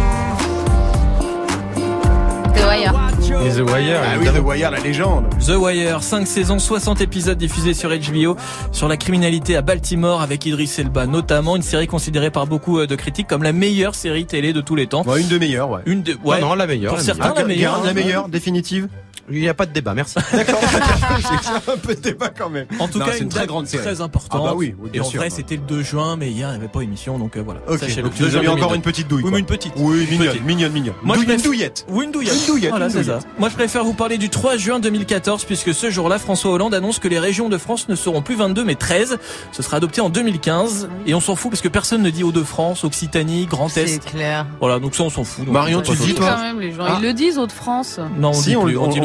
Et 3.44 3.50
The 3.50 3.62
Wire, 3.70 4.00
Ah 4.04 4.18
oui. 4.20 4.26
The 4.28 4.40
Wire, 4.44 4.72
la 4.72 4.80
légende. 4.80 5.26
The 5.46 5.56
Wire, 5.58 6.04
5 6.04 6.28
saisons, 6.28 6.60
60 6.60 7.02
épisodes 7.02 7.38
diffusés 7.38 7.74
sur 7.74 7.90
HBO 7.90 8.36
sur 8.72 8.88
la 8.88 8.98
criminalité 8.98 9.56
à 9.56 9.62
Baltimore 9.62 10.22
avec 10.22 10.46
Idris 10.46 10.72
Elba 10.78 11.08
notamment, 11.08 11.56
une 11.56 11.62
série 11.64 11.88
considérée 11.88 12.30
par 12.30 12.46
beaucoup 12.46 12.80
euh, 12.80 12.86
de 12.88 12.96
critiques 12.96 13.28
comme 13.28 13.42
la 13.44 13.52
meilleure 13.54 13.96
série 13.96 14.26
télé 14.26 14.54
de 14.54 14.62
tous 14.62 14.76
les 14.76 14.86
temps. 14.88 15.04
Ouais, 15.08 15.22
une 15.22 15.28
de 15.28 15.38
meilleures, 15.40 15.70
ouais. 15.72 15.82
Une 15.88 16.04
de 16.04 16.14
Non, 16.14 16.20
ouais, 16.30 16.42
non, 16.42 16.54
la 16.54 16.68
meilleure. 16.68 16.92
Pour 16.92 16.98
la 17.00 17.04
certains, 17.04 17.30
meilleure. 17.30 17.38
la 17.42 17.46
meilleure, 17.48 17.84
la 17.84 17.94
meilleure, 17.94 18.30
définitive. 18.30 18.88
Il 19.32 19.40
n'y 19.42 19.50
a 19.50 19.54
pas 19.54 19.66
de 19.66 19.72
débat, 19.74 19.94
merci. 19.94 20.16
D'accord. 20.34 20.60
J'ai 21.18 21.72
un 21.74 21.78
peu 21.78 21.96
de 21.96 22.02
débat 22.02 22.30
quand 22.30 22.50
même. 22.50 22.66
En 22.80 22.88
tout 22.88 23.00
Non, 23.00 23.06
cas, 23.06 23.12
c'est 23.14 23.20
une, 23.20 23.24
une 23.26 23.30
très 23.30 23.48
grande 23.48 23.68
série. 23.68 23.84
très 23.84 24.02
importante. 24.02 24.42
Ah 24.44 24.50
bah 24.50 24.54
oui, 24.56 24.76
oui, 24.80 24.90
Et 24.90 24.92
bien 24.94 25.02
en 25.02 25.06
sûr. 25.06 25.20
vrai, 25.20 25.30
c'était 25.30 25.56
le 25.56 25.62
2 25.62 25.82
juin, 25.84 26.16
mais 26.18 26.30
hier, 26.30 26.48
il 26.50 26.52
n'y 26.52 26.58
avait 26.58 26.68
pas 26.68 26.82
émission, 26.82 27.18
donc 27.18 27.38
euh, 27.38 27.42
voilà. 27.44 27.62
Ok, 27.68 27.80
Sachez-le. 27.80 28.04
donc 28.04 28.14
tu 28.16 28.22
2 28.24 28.26
nous 28.30 28.30
as 28.30 28.34
juin 28.34 28.42
mis 28.42 28.48
encore 28.48 28.70
2002. 28.72 28.76
une 28.76 28.82
petite 28.82 29.08
douille. 29.08 29.24
Oui, 29.26 29.40
une 29.40 29.46
petite. 29.46 29.74
Oui, 29.78 30.08
mignonne, 30.10 30.28
Petite. 30.30 30.46
mignonne, 30.46 30.72
mignonne. 30.72 30.94
Moi, 31.04 31.16
Douille- 31.16 31.26
je 31.26 31.32
une 31.32 31.36
préfère- 31.36 31.46
douillette. 31.52 31.86
Ou 31.90 32.02
une 32.02 32.12
douillette. 32.12 32.36
Une 32.42 32.46
douillette, 32.48 32.70
Voilà, 32.72 32.90
c'est 32.90 33.04
ça. 33.04 33.20
Moi, 33.40 33.50
je 33.50 33.56
préfère 33.56 33.84
vous 33.84 33.94
parler 33.94 34.18
du 34.18 34.30
3 34.30 34.58
juin 34.58 34.80
2014, 34.80 35.46
puisque 35.46 35.74
ce 35.74 35.90
jour-là, 35.90 36.20
François 36.20 36.52
Hollande 36.52 36.74
annonce 36.74 37.00
que 37.00 37.08
les 37.08 37.20
régions 37.20 37.50
de 37.50 37.58
France 37.58 37.88
ne 37.90 37.96
seront 37.96 38.22
plus 38.22 38.36
22, 38.36 38.64
mais 38.64 38.76
13. 38.76 39.18
Ce 39.52 39.64
sera 39.64 39.78
adopté 39.78 40.02
en 40.02 40.10
2015. 40.10 40.90
Et 41.06 41.14
on 41.14 41.20
s'en 41.22 41.36
fout, 41.36 41.52
parce 41.52 41.62
que 41.62 41.68
personne 41.68 42.02
ne 42.02 42.10
dit 42.10 42.24
Hauts-de-France, 42.24 42.84
Occitanie, 42.84 43.46
Grand 43.46 43.70
C'est 43.70 43.84
Est. 43.84 44.06
clair. 44.06 44.46
Voilà, 44.60 44.80
donc 44.80 44.96
ça, 44.96 45.04
on 45.04 45.10
s'en 45.10 45.24
fout. 45.24 45.48
Marion, 45.48 45.80
on 45.80 45.82
tu 45.82 45.96
dis, 45.96 46.14
toi 46.14 46.28
gens, 46.28 46.84
Ah. 46.88 46.98
ils 47.00 47.04
le 47.06 47.14
disent 47.14 47.38
Hauts-de-France. 47.38 48.00
Non, 48.18 48.32
on 48.34 48.42
dit 48.42 48.56
on- 48.56 48.88
dit 48.88 49.00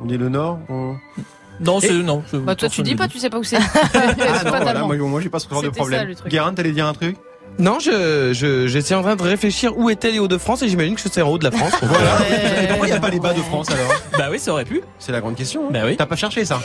on 0.00 0.04
dit 0.06 0.18
le 0.18 0.28
Nord. 0.28 0.58
on- 0.68 0.96
Non, 1.60 1.80
c'est, 1.80 1.92
non. 1.92 2.22
Bah 2.44 2.54
toi 2.54 2.68
tu 2.68 2.82
dis 2.82 2.94
pas, 2.94 3.08
tu 3.08 3.18
sais 3.18 3.30
pas 3.30 3.38
où 3.38 3.44
c'est. 3.44 3.56
Ah 3.94 4.44
non, 4.44 4.50
voilà, 4.62 4.84
moi, 4.84 4.96
moi 4.96 5.20
j'ai 5.20 5.28
pas 5.28 5.38
ce 5.40 5.48
genre 5.48 5.60
de 5.62 5.68
problème. 5.70 6.14
Guérin, 6.30 6.54
t'allais 6.54 6.72
dire 6.72 6.86
un 6.86 6.92
truc? 6.92 7.16
Non, 7.58 7.78
je, 7.80 8.32
je, 8.32 8.66
j'étais 8.68 8.94
en 8.94 9.02
train 9.02 9.16
de 9.16 9.22
réfléchir 9.22 9.76
où 9.76 9.90
étaient 9.90 10.12
les 10.12 10.20
Hauts-de-France 10.20 10.62
et 10.62 10.68
j'imagine 10.68 10.94
que 10.94 11.00
c'est 11.00 11.20
en 11.22 11.28
haut 11.28 11.38
de 11.38 11.44
la 11.44 11.50
France. 11.50 11.72
Voilà. 11.82 12.18
Et 12.62 12.66
pourquoi 12.68 12.86
il 12.86 12.90
n'y 12.90 12.96
a 12.96 13.00
pas 13.00 13.10
les 13.10 13.18
bas 13.18 13.32
de 13.34 13.40
France 13.42 13.68
alors 13.70 13.92
Bah 14.16 14.28
oui, 14.30 14.38
ça 14.38 14.52
aurait 14.52 14.64
pu. 14.64 14.80
C'est 15.00 15.10
la 15.10 15.20
grande 15.20 15.34
question. 15.34 15.68
Bah 15.70 15.80
oui. 15.84 15.96
T'as 15.96 16.06
pas 16.06 16.14
cherché 16.16 16.44
ça 16.44 16.60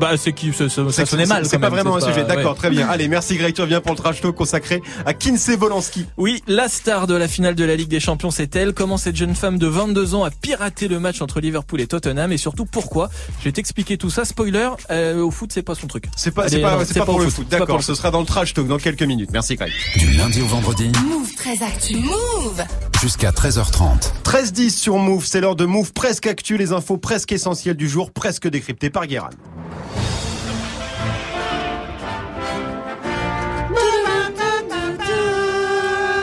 Bah 0.00 0.16
c'est 0.16 0.32
qui 0.32 0.52
ça, 0.52 0.68
ça, 0.68 0.84
ça 0.84 0.90
C'est- 0.90 1.06
sonnait 1.06 1.26
c'est- 1.26 1.32
mal. 1.32 1.44
C'est 1.44 1.52
quand 1.56 1.60
pas 1.60 1.70
même, 1.70 1.84
vraiment 1.84 1.96
un 1.96 2.00
sujet. 2.00 2.22
pas- 2.22 2.34
D'accord, 2.34 2.52
ouais. 2.52 2.58
très 2.58 2.70
bien. 2.70 2.88
Allez, 2.88 3.06
merci 3.08 3.36
Greg, 3.36 3.54
tu 3.54 3.60
reviens 3.60 3.80
pour 3.80 3.92
le 3.92 3.98
trash 3.98 4.20
talk 4.20 4.34
consacré 4.34 4.82
à 5.04 5.14
Kinsey 5.14 5.54
Volansky. 5.56 6.06
Oui, 6.16 6.42
la 6.48 6.68
star 6.68 7.06
de 7.06 7.14
la 7.14 7.28
finale 7.28 7.54
de 7.54 7.64
la 7.64 7.76
Ligue 7.76 7.88
des 7.88 8.00
Champions, 8.00 8.30
c'est 8.32 8.54
elle. 8.56 8.72
Comment 8.72 8.96
cette 8.96 9.16
jeune 9.16 9.34
femme 9.36 9.58
de 9.58 9.66
22 9.68 10.14
ans 10.16 10.24
a 10.24 10.30
piraté 10.30 10.88
le 10.88 10.98
match 10.98 11.22
entre 11.22 11.40
Liverpool 11.40 11.80
et 11.80 11.86
Tottenham 11.86 12.32
et 12.32 12.36
surtout 12.36 12.64
pourquoi 12.66 13.10
Je 13.40 13.44
vais 13.44 13.52
t'expliquer 13.52 13.96
tout 13.96 14.10
ça. 14.10 14.24
Spoiler, 14.24 14.70
euh, 14.90 15.20
au 15.22 15.30
foot, 15.30 15.50
c'est 15.52 15.62
pas 15.62 15.76
son 15.76 15.86
truc. 15.86 16.06
C'est 16.16 16.32
pas, 16.34 16.42
Allez, 16.42 16.50
c'est 16.50 16.60
pas, 16.62 16.76
non, 16.78 16.82
c'est 16.84 16.98
pas 16.98 17.04
pour 17.04 17.20
le 17.20 17.28
foot. 17.30 17.48
pas 17.48 17.58
pour 17.58 17.66
D'accord, 17.66 17.82
ce 17.84 17.94
sera 17.94 18.10
dans 18.10 18.20
le 18.20 18.26
trash 18.26 18.54
talk 18.54 18.66
dans 18.66 18.78
quelques 18.78 19.02
minutes. 19.02 19.30
Merci 19.32 19.54
Greg. 19.54 19.72
Du 20.16 20.22
lundi 20.22 20.40
au 20.40 20.46
vendredi 20.46 20.90
Move 21.06 21.34
très 21.34 21.62
actu. 21.62 21.96
Move 21.96 22.64
jusqu'à 23.02 23.32
13h30. 23.32 24.14
13-10 24.24 24.70
sur 24.70 24.96
Move, 24.96 25.26
c'est 25.26 25.42
l'heure 25.42 25.56
de 25.56 25.66
Move 25.66 25.92
presque 25.92 26.26
actu, 26.26 26.56
les 26.56 26.72
infos 26.72 26.96
presque 26.96 27.32
essentielles 27.32 27.76
du 27.76 27.86
jour, 27.86 28.10
presque 28.12 28.48
décryptées 28.48 28.88
par 28.88 29.06
Guérin. 29.06 29.28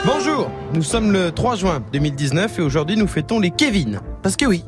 Bonjour, 0.04 0.50
nous 0.72 0.82
sommes 0.82 1.12
le 1.12 1.30
3 1.30 1.54
juin 1.54 1.80
2019 1.92 2.58
et 2.58 2.62
aujourd'hui 2.62 2.96
nous 2.96 3.06
fêtons 3.06 3.38
les 3.38 3.52
Kevin. 3.52 4.00
Parce 4.24 4.34
que 4.34 4.44
oui, 4.44 4.64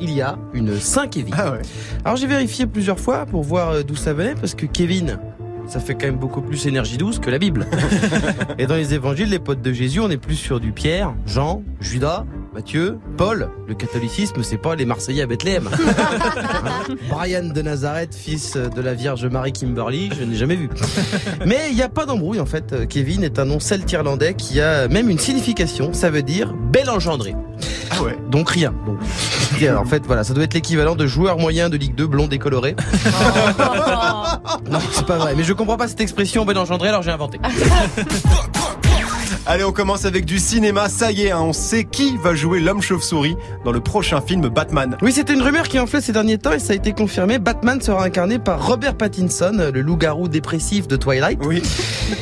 il 0.00 0.12
y 0.12 0.20
a 0.20 0.36
une 0.54 0.80
Saint 0.80 1.06
Kevin. 1.06 1.34
Ah 1.38 1.52
ouais. 1.52 1.62
Alors 2.04 2.16
j'ai 2.16 2.26
vérifié 2.26 2.66
plusieurs 2.66 2.98
fois 2.98 3.26
pour 3.26 3.44
voir 3.44 3.70
euh, 3.70 3.82
d'où 3.84 3.94
ça 3.94 4.12
venait 4.12 4.34
parce 4.34 4.56
que 4.56 4.66
Kevin, 4.66 5.20
ça 5.66 5.80
fait 5.80 5.94
quand 5.94 6.06
même 6.06 6.16
beaucoup 6.16 6.40
plus 6.40 6.66
énergie 6.66 6.96
douce 6.96 7.18
que 7.18 7.30
la 7.30 7.38
Bible. 7.38 7.66
Et 8.58 8.66
dans 8.66 8.74
les 8.74 8.94
évangiles, 8.94 9.30
les 9.30 9.38
potes 9.38 9.62
de 9.62 9.72
Jésus, 9.72 10.00
on 10.00 10.10
est 10.10 10.16
plus 10.16 10.36
sur 10.36 10.60
du 10.60 10.72
Pierre, 10.72 11.14
Jean, 11.26 11.62
Judas, 11.80 12.24
Matthieu, 12.54 12.98
Paul. 13.16 13.50
Le 13.68 13.74
catholicisme, 13.74 14.42
c'est 14.42 14.56
pas 14.58 14.76
les 14.76 14.86
Marseillais 14.86 15.22
à 15.22 15.26
Bethléem. 15.26 15.68
Brian 17.10 17.44
de 17.52 17.62
Nazareth, 17.62 18.14
fils 18.14 18.56
de 18.56 18.80
la 18.80 18.94
Vierge 18.94 19.26
Marie 19.26 19.52
Kimberly, 19.52 20.10
je 20.18 20.24
n'ai 20.24 20.36
jamais 20.36 20.56
vu. 20.56 20.68
Mais 21.44 21.68
il 21.70 21.74
n'y 21.74 21.82
a 21.82 21.88
pas 21.88 22.06
d'embrouille 22.06 22.40
en 22.40 22.46
fait. 22.46 22.86
Kevin 22.88 23.24
est 23.24 23.38
un 23.38 23.44
nom 23.44 23.60
celte-irlandais 23.60 24.34
qui 24.34 24.60
a 24.60 24.88
même 24.88 25.10
une 25.10 25.18
signification. 25.18 25.92
Ça 25.92 26.10
veut 26.10 26.22
dire 26.22 26.54
bel 26.54 26.88
engendré. 26.88 27.34
Ah 27.90 28.02
ouais. 28.02 28.16
Donc 28.30 28.50
rien. 28.50 28.74
En 29.78 29.84
fait, 29.84 30.04
voilà, 30.06 30.24
ça 30.24 30.34
doit 30.34 30.44
être 30.44 30.54
l'équivalent 30.54 30.94
de 30.94 31.06
joueur 31.06 31.38
moyen 31.38 31.68
de 31.68 31.76
Ligue 31.76 31.94
2 31.94 32.06
blond 32.06 32.26
décoloré. 32.26 32.76
Non, 34.70 34.78
c'est 34.90 35.06
pas 35.06 35.16
vrai. 35.16 35.34
Mais 35.36 35.44
je 35.44 35.52
comprends 35.52 35.76
pas 35.76 35.86
cette 35.86 36.00
expression 36.00 36.44
bel 36.44 36.58
engendré, 36.58 36.88
alors 36.88 37.02
j'ai 37.02 37.12
inventé. 37.12 37.38
Allez, 39.48 39.62
on 39.62 39.70
commence 39.70 40.04
avec 40.04 40.24
du 40.24 40.40
cinéma. 40.40 40.88
Ça 40.88 41.12
y 41.12 41.26
est, 41.26 41.30
hein, 41.30 41.40
on 41.40 41.52
sait 41.52 41.84
qui 41.84 42.16
va 42.16 42.34
jouer 42.34 42.58
l'homme 42.58 42.82
chauve-souris 42.82 43.36
dans 43.64 43.70
le 43.70 43.78
prochain 43.78 44.20
film 44.20 44.48
Batman. 44.48 44.96
Oui, 45.02 45.12
c'était 45.12 45.34
une 45.34 45.42
rumeur 45.42 45.68
qui 45.68 45.78
enflait 45.78 46.00
ces 46.00 46.10
derniers 46.10 46.38
temps 46.38 46.52
et 46.52 46.58
ça 46.58 46.72
a 46.72 46.76
été 46.76 46.92
confirmé. 46.92 47.38
Batman 47.38 47.80
sera 47.80 48.04
incarné 48.04 48.40
par 48.40 48.66
Robert 48.66 48.96
Pattinson, 48.96 49.70
le 49.72 49.80
loup-garou 49.82 50.26
dépressif 50.26 50.88
de 50.88 50.96
Twilight. 50.96 51.38
Oui. 51.44 51.62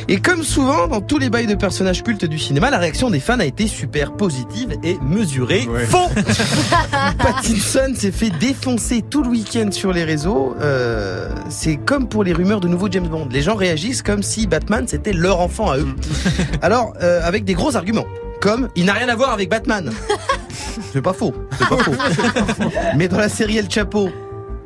Et 0.07 0.19
comme 0.19 0.43
souvent 0.43 0.87
dans 0.87 1.01
tous 1.01 1.17
les 1.17 1.31
bails 1.31 1.47
de 1.47 1.55
personnages 1.55 2.03
cultes 2.03 2.25
du 2.25 2.37
cinéma, 2.37 2.69
la 2.69 2.77
réaction 2.77 3.09
des 3.09 3.19
fans 3.19 3.39
a 3.39 3.45
été 3.45 3.65
super 3.65 4.11
positive 4.13 4.75
et 4.83 4.99
mesurée. 5.01 5.67
Ouais. 5.67 5.85
Faux 5.85 6.09
Pattinson 7.17 7.93
s'est 7.95 8.11
fait 8.11 8.29
défoncer 8.29 9.01
tout 9.01 9.23
le 9.23 9.29
week-end 9.29 9.69
sur 9.71 9.93
les 9.93 10.03
réseaux. 10.03 10.55
Euh, 10.61 11.29
c'est 11.49 11.77
comme 11.77 12.07
pour 12.07 12.23
les 12.23 12.33
rumeurs 12.33 12.59
de 12.59 12.67
nouveau 12.67 12.87
James 12.91 13.07
Bond. 13.07 13.29
Les 13.31 13.41
gens 13.41 13.55
réagissent 13.55 14.03
comme 14.03 14.21
si 14.21 14.45
Batman 14.45 14.85
c'était 14.87 15.13
leur 15.13 15.39
enfant 15.39 15.71
à 15.71 15.79
eux. 15.79 15.87
Alors, 16.61 16.93
euh, 17.01 17.14
avec 17.23 17.45
des 17.45 17.53
gros 17.53 17.75
arguments. 17.75 18.05
Comme, 18.41 18.69
il 18.75 18.85
n'a 18.85 18.93
rien 18.93 19.09
à 19.09 19.15
voir 19.15 19.31
avec 19.31 19.49
Batman. 19.49 19.91
C'est 20.93 21.01
pas 21.01 21.13
faux. 21.13 21.33
C'est 21.57 21.67
pas 21.69 21.77
faux. 21.77 21.91
Mais 22.95 23.07
dans 23.07 23.17
la 23.17 23.29
série 23.29 23.57
El 23.57 23.69
Chapo, 23.69 24.09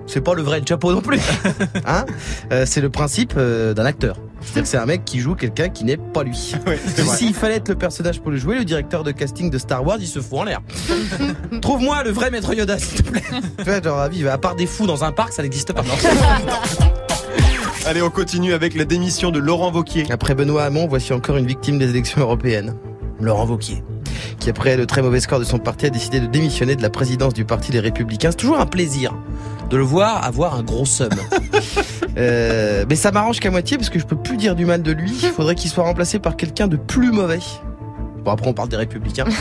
c'est 0.08 0.22
pas 0.22 0.34
le 0.34 0.42
vrai 0.42 0.58
El 0.58 0.68
Chapo 0.68 0.92
non 0.92 1.02
plus. 1.02 1.20
Hein 1.86 2.06
Euh, 2.52 2.66
c'est 2.66 2.82
le 2.82 2.90
principe 2.90 3.34
euh, 3.38 3.74
d'un 3.76 3.86
acteur. 3.86 4.18
C'est-à-dire 4.42 4.64
que 4.64 4.70
c'est 4.70 4.78
un 4.78 4.86
mec 4.86 5.06
qui 5.06 5.20
joue 5.20 5.36
quelqu'un 5.36 5.70
qui 5.70 5.84
n'est 5.84 5.98
pas 5.98 6.24
lui. 6.24 6.36
S'il 6.36 7.34
fallait 7.34 7.58
être 7.58 7.70
le 7.70 7.76
personnage 7.76 8.20
pour 8.20 8.32
le 8.32 8.38
jouer, 8.38 8.58
le 8.58 8.66
directeur 8.66 9.04
de 9.04 9.12
casting 9.12 9.52
de 9.52 9.58
Star 9.58 9.86
Wars, 9.86 9.98
il 10.00 10.08
se 10.08 10.20
fout 10.20 10.40
en 10.40 10.44
l'air. 10.46 10.62
Trouve-moi 11.62 12.04
le 12.04 12.12
vrai 12.12 12.32
maître 12.32 12.54
Yoda, 12.54 12.80
s'il 12.80 13.04
te 13.04 13.10
plaît. 13.12 13.22
tu 13.58 13.64
vois, 13.66 13.82
genre, 13.82 14.00
à 14.32 14.38
part 14.38 14.56
des 14.56 14.66
fous 14.66 14.88
dans 14.88 15.04
un 15.04 15.12
parc, 15.12 15.34
ça 15.34 15.44
n'existe 15.44 15.74
pas. 15.74 15.84
Allez, 17.90 18.04
on 18.04 18.12
continue 18.12 18.54
avec 18.54 18.76
la 18.76 18.86
démission 18.86 19.32
de 19.32 19.40
Laurent 19.40 19.72
Vauquier. 19.72 20.06
Après 20.12 20.36
Benoît 20.36 20.62
Hamon, 20.62 20.86
voici 20.88 21.12
encore 21.12 21.38
une 21.38 21.48
victime 21.48 21.80
des 21.80 21.90
élections 21.90 22.22
européennes. 22.22 22.76
Laurent 23.20 23.48
Wauquiez, 23.48 23.84
qui 24.40 24.52
après 24.52 24.78
le 24.78 24.86
très 24.86 25.02
mauvais 25.02 25.20
score 25.20 25.40
de 25.40 25.44
son 25.44 25.58
parti 25.58 25.88
a 25.88 25.90
décidé 25.90 26.20
de 26.20 26.28
démissionner 26.28 26.76
de 26.76 26.84
la 26.84 26.92
présidence 26.92 27.34
du 27.34 27.46
parti 27.46 27.72
Les 27.72 27.80
Républicains. 27.80 28.30
C'est 28.30 28.38
toujours 28.38 28.60
un 28.60 28.68
plaisir 28.68 29.16
de 29.72 29.78
le 29.78 29.82
voir 29.82 30.24
avoir 30.24 30.54
un 30.54 30.62
gros 30.62 30.86
somme. 30.86 31.10
Euh, 32.18 32.86
mais 32.90 32.98
ça 32.98 33.12
m'arrange 33.12 33.40
qu'à 33.40 33.50
moitié 33.50 33.78
parce 33.78 33.90
que 33.90 33.98
je 33.98 34.06
peux 34.06 34.18
plus 34.18 34.36
dire 34.36 34.54
du 34.54 34.66
mal 34.66 34.82
de 34.82 34.92
lui. 34.92 35.14
Il 35.24 35.30
faudrait 35.30 35.56
qu'il 35.56 35.70
soit 35.70 35.86
remplacé 35.86 36.20
par 36.20 36.36
quelqu'un 36.36 36.68
de 36.68 36.76
plus 36.76 37.12
mauvais. 37.14 37.40
Bon 38.26 38.32
après 38.32 38.48
on 38.48 38.54
parle 38.54 38.68
des 38.68 38.76
Républicains. 38.76 39.26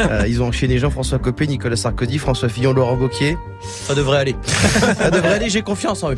Euh, 0.00 0.24
ils 0.28 0.42
ont 0.42 0.48
enchaîné 0.48 0.78
Jean-François 0.78 1.18
Copé, 1.18 1.46
Nicolas 1.46 1.76
Sarkozy, 1.76 2.18
François 2.18 2.48
Fillon, 2.48 2.72
Laurent 2.72 2.96
Wauquiez. 2.96 3.36
Ça 3.62 3.94
devrait 3.94 4.18
aller. 4.18 4.36
Ça 4.98 5.10
devrait 5.10 5.34
aller, 5.34 5.48
j'ai 5.48 5.62
confiance 5.62 6.02
en 6.02 6.12
eux. 6.12 6.16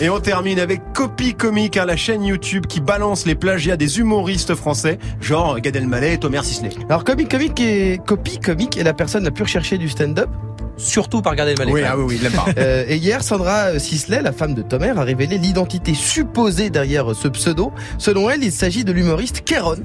Et 0.00 0.10
on 0.10 0.18
termine 0.18 0.58
avec 0.58 0.80
Copy 0.92 1.34
Comique, 1.34 1.76
hein, 1.76 1.84
la 1.84 1.96
chaîne 1.96 2.24
YouTube 2.24 2.66
qui 2.66 2.80
balance 2.80 3.26
les 3.26 3.36
plagiats 3.36 3.76
des 3.76 4.00
humoristes 4.00 4.56
français, 4.56 4.98
genre 5.20 5.60
Gad 5.60 5.76
Elmaleh 5.76 6.14
et 6.14 6.18
Thomas 6.18 6.42
Sisley. 6.42 6.70
Alors 6.88 7.04
Comic 7.04 7.30
Comic 7.30 7.60
est 7.60 8.04
Copy 8.04 8.40
Comic 8.40 8.76
est 8.76 8.82
la 8.82 8.92
personne 8.92 9.22
la 9.22 9.30
plus 9.30 9.44
recherchée 9.44 9.78
du 9.78 9.88
stand-up, 9.88 10.28
surtout 10.76 11.22
par 11.22 11.36
Gad 11.36 11.46
Elmaleh. 11.46 11.72
Oui, 11.72 11.82
ah 11.86 11.96
oui, 11.96 12.04
oui, 12.08 12.14
il 12.16 12.22
l'aime 12.24 12.32
pas. 12.32 12.46
Euh, 12.58 12.84
et 12.88 12.96
hier, 12.96 13.22
Sandra 13.22 13.78
Sisley, 13.78 14.20
la 14.20 14.32
femme 14.32 14.54
de 14.54 14.62
Tomer, 14.62 14.92
a 14.96 15.02
révélé 15.02 15.38
l'identité 15.38 15.94
supposée 15.94 16.70
derrière 16.70 17.14
ce 17.14 17.28
pseudo. 17.28 17.72
Selon 17.98 18.28
elle, 18.30 18.42
il 18.42 18.52
s'agit 18.52 18.84
de 18.84 18.92
l'humoriste 18.92 19.42
Kéron. 19.44 19.76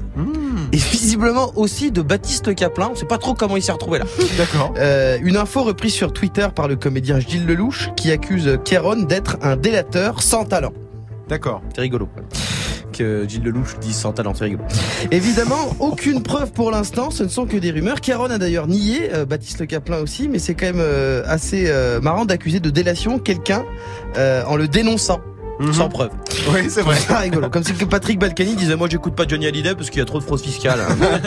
Et 0.72 0.76
visiblement 0.76 1.52
aussi 1.56 1.90
de 1.90 2.00
Baptiste 2.00 2.54
Caplin. 2.54 2.90
On 2.92 2.94
sait 2.94 3.06
pas 3.06 3.18
trop 3.18 3.34
comment 3.34 3.56
il 3.56 3.62
s'est 3.62 3.72
retrouvé 3.72 3.98
là. 3.98 4.04
D'accord. 4.38 4.72
Euh, 4.78 5.18
une 5.22 5.36
info 5.36 5.62
reprise 5.62 5.92
sur 5.92 6.12
Twitter 6.12 6.46
par 6.54 6.68
le 6.68 6.76
comédien 6.76 7.18
Gilles 7.18 7.46
Lelouch 7.46 7.90
qui 7.96 8.12
accuse 8.12 8.58
Kéron 8.64 9.02
d'être 9.02 9.36
un 9.42 9.56
délateur 9.56 10.22
sans 10.22 10.44
talent. 10.44 10.72
D'accord. 11.28 11.62
C'est 11.74 11.80
rigolo. 11.80 12.08
Que 12.92 13.26
Gilles 13.28 13.44
Lelouch 13.44 13.78
dise 13.80 13.96
sans 13.96 14.12
talent, 14.12 14.34
c'est 14.34 14.44
rigolo. 14.44 14.64
Évidemment, 15.10 15.74
aucune 15.78 16.22
preuve 16.22 16.52
pour 16.52 16.70
l'instant, 16.70 17.10
ce 17.10 17.22
ne 17.22 17.28
sont 17.28 17.46
que 17.46 17.56
des 17.56 17.70
rumeurs. 17.70 18.00
Caron 18.00 18.24
a 18.24 18.38
d'ailleurs 18.38 18.66
nié, 18.66 19.10
euh, 19.14 19.24
Baptiste 19.24 19.60
Le 19.60 19.66
Caplin 19.66 19.98
aussi, 19.98 20.28
mais 20.28 20.38
c'est 20.38 20.54
quand 20.54 20.66
même 20.66 20.80
euh, 20.80 21.22
assez 21.26 21.64
euh, 21.68 22.00
marrant 22.00 22.24
d'accuser 22.24 22.60
de 22.60 22.68
délation 22.68 23.18
quelqu'un 23.18 23.64
euh, 24.18 24.42
en 24.46 24.56
le 24.56 24.68
dénonçant. 24.68 25.20
Mhm. 25.60 25.74
Sans 25.74 25.88
preuve. 25.90 26.10
Oui, 26.52 26.70
c'est 26.70 26.80
vrai. 26.80 26.96
C'est 26.96 27.14
rigolo. 27.14 27.50
Comme 27.50 27.62
si 27.62 27.74
que 27.74 27.84
Patrick 27.84 28.18
Balkany 28.18 28.56
disait 28.56 28.76
moi 28.76 28.88
j'écoute 28.90 29.14
pas 29.14 29.24
Johnny 29.28 29.46
Hallyday 29.46 29.74
parce 29.74 29.90
qu'il 29.90 29.98
y 29.98 30.02
a 30.02 30.06
trop 30.06 30.18
de 30.18 30.24
fraude 30.24 30.40
fiscale. 30.40 30.80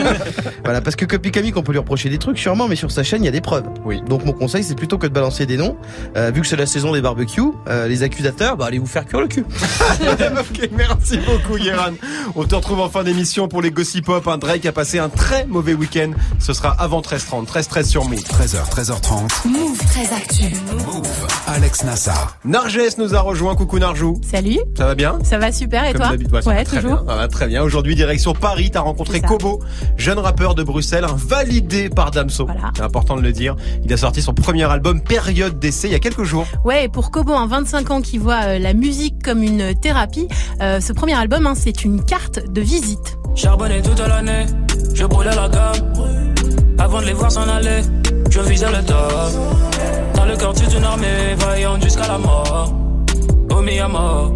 voilà, 0.64 0.82
parce 0.82 0.96
que 0.96 1.06
Copy 1.06 1.32
Comic 1.32 1.56
on 1.56 1.62
peut 1.62 1.72
lui 1.72 1.80
reprocher 1.80 2.10
des 2.10 2.18
trucs 2.18 2.40
sûrement, 2.40 2.68
mais 2.68 2.76
sur 2.76 2.92
sa 2.92 3.04
chaîne 3.04 3.22
il 3.24 3.26
y 3.26 3.30
a 3.30 3.32
des 3.32 3.42
preuves. 3.42 3.66
Oui. 3.86 4.02
Donc 4.10 4.26
mon 4.26 4.34
conseil 4.34 4.64
c'est 4.64 4.76
plutôt 4.76 4.98
que 4.98 5.06
de 5.06 5.14
balancer 5.14 5.46
des 5.46 5.58
noms, 5.58 5.78
euh, 6.18 6.32
vu 6.34 6.42
que 6.42 6.48
c'est 6.48 6.56
la 6.56 6.66
saison 6.66 6.94
des 6.94 7.02
barbecues, 7.02 7.42
euh, 7.68 7.88
les 7.88 8.02
accusateurs, 8.02 8.58
bah 8.58 8.66
allez 8.66 8.80
vous 8.80 8.88
faire 8.88 9.06
cuire 9.06 9.22
le 9.22 9.28
cul. 9.28 9.46
ok, 10.02 10.70
merci 10.76 11.18
beaucoup, 11.18 11.58
Guéran. 11.58 11.94
On 12.36 12.44
te 12.44 12.56
retrouve 12.56 12.80
en 12.80 12.90
fin 12.90 13.04
d'émission 13.04 13.48
pour 13.48 13.62
les 13.62 13.70
Gossip 13.70 14.06
Pop. 14.06 14.28
Un 14.28 14.40
Drake 14.40 14.66
a 14.66 14.72
passé 14.72 14.98
un 14.98 15.10
très 15.10 15.46
mauvais 15.46 15.74
week-end. 15.74 16.12
Ce 16.40 16.54
sera 16.54 16.72
avant 16.72 17.02
13h30. 17.02 17.46
13h13 17.46 17.84
sur 17.86 18.06
Move. 18.06 18.20
13h, 18.20 18.70
13h30. 18.72 19.48
Move 19.48 19.78
très 19.78 20.14
actu. 20.14 20.56
Move. 20.86 21.08
Alex 21.48 21.84
Nassar. 21.84 22.38
Narges 22.46 22.98
nous 22.98 23.14
a 23.14 23.20
rejoint. 23.20 23.56
Coucou 23.56 23.78
Narjou. 23.78 24.20
Salut, 24.30 24.60
Ça 24.78 24.86
va 24.88 24.96
bien 24.96 25.20
ça 25.24 25.38
va 25.38 25.52
super 25.52 25.84
et 25.86 25.94
Comme 25.94 26.02
toi 26.02 26.12
ouais, 26.12 26.42
ça 26.42 26.54
va 26.54 26.64
très 26.64 26.78
toujours. 26.82 26.98
bien, 27.04 27.06
ça 27.08 27.16
va 27.16 27.28
très 27.28 27.48
bien. 27.48 27.62
Aujourd'hui, 27.64 27.96
direction 27.96 28.34
Paris, 28.34 28.72
t'as 28.72 28.80
rencontré. 28.82 29.22
Kobo, 29.22 29.60
jeune 29.98 30.18
rappeur 30.20 30.56
de 30.56 30.64
Bruxelles, 30.64 31.06
validé 31.16 31.90
par 31.90 32.12
Damso. 32.12 32.46
Voilà. 32.46 32.72
C'est 32.76 32.84
important 32.84 33.16
de 33.16 33.22
le 33.22 33.32
dire. 33.32 33.56
Il 33.84 33.94
a 33.94 33.98
sorti 33.98 34.22
son 34.22 34.34
premier 34.34 34.64
album 34.64 35.02
Période 35.02 35.60
d'essai 35.60 35.88
il 35.88 35.92
y 35.92 35.96
a 35.96 36.00
quelques 36.00 36.24
jours. 36.24 36.48
Ouais, 36.66 36.86
et 36.86 36.90
pour 36.90 37.12
Kobo, 37.12 37.34
un 37.34 37.48
25 37.48 37.92
ans 37.92 38.02
qui 38.02 38.18
voit 38.18 38.44
euh, 38.44 38.60
la 38.60 38.74
musique 38.74 39.22
comme 39.24 39.44
une 39.44 39.76
thérapie, 39.76 40.28
euh, 40.62 40.80
ce 40.80 40.94
premier 40.94 41.14
album, 41.14 41.46
hein, 41.46 41.54
c'est 41.56 41.84
une 41.84 42.04
carte 42.04 42.40
de 42.52 42.62
visite. 42.62 43.18
Charbonné 43.36 43.82
toute 43.82 44.00
l'année, 44.00 44.46
je 44.94 45.06
brûlais 45.06 45.36
la 45.36 45.48
gamme. 45.50 45.94
Avant 46.80 47.02
de 47.02 47.06
les 47.06 47.14
voir 47.14 47.32
s'en 47.32 47.48
aller, 47.48 47.82
je 48.30 48.40
visais 48.42 48.70
le 48.70 48.84
top. 48.84 49.14
Dans 50.16 50.26
le 50.26 50.36
quartier 50.36 50.68
d'une 50.68 50.84
armée, 50.84 51.36
vaillant 51.38 51.80
jusqu'à 51.80 52.08
la 52.08 52.18
mort. 52.18 52.74
Omis 53.54 53.80
à 53.80 53.88
mort, 53.88 54.34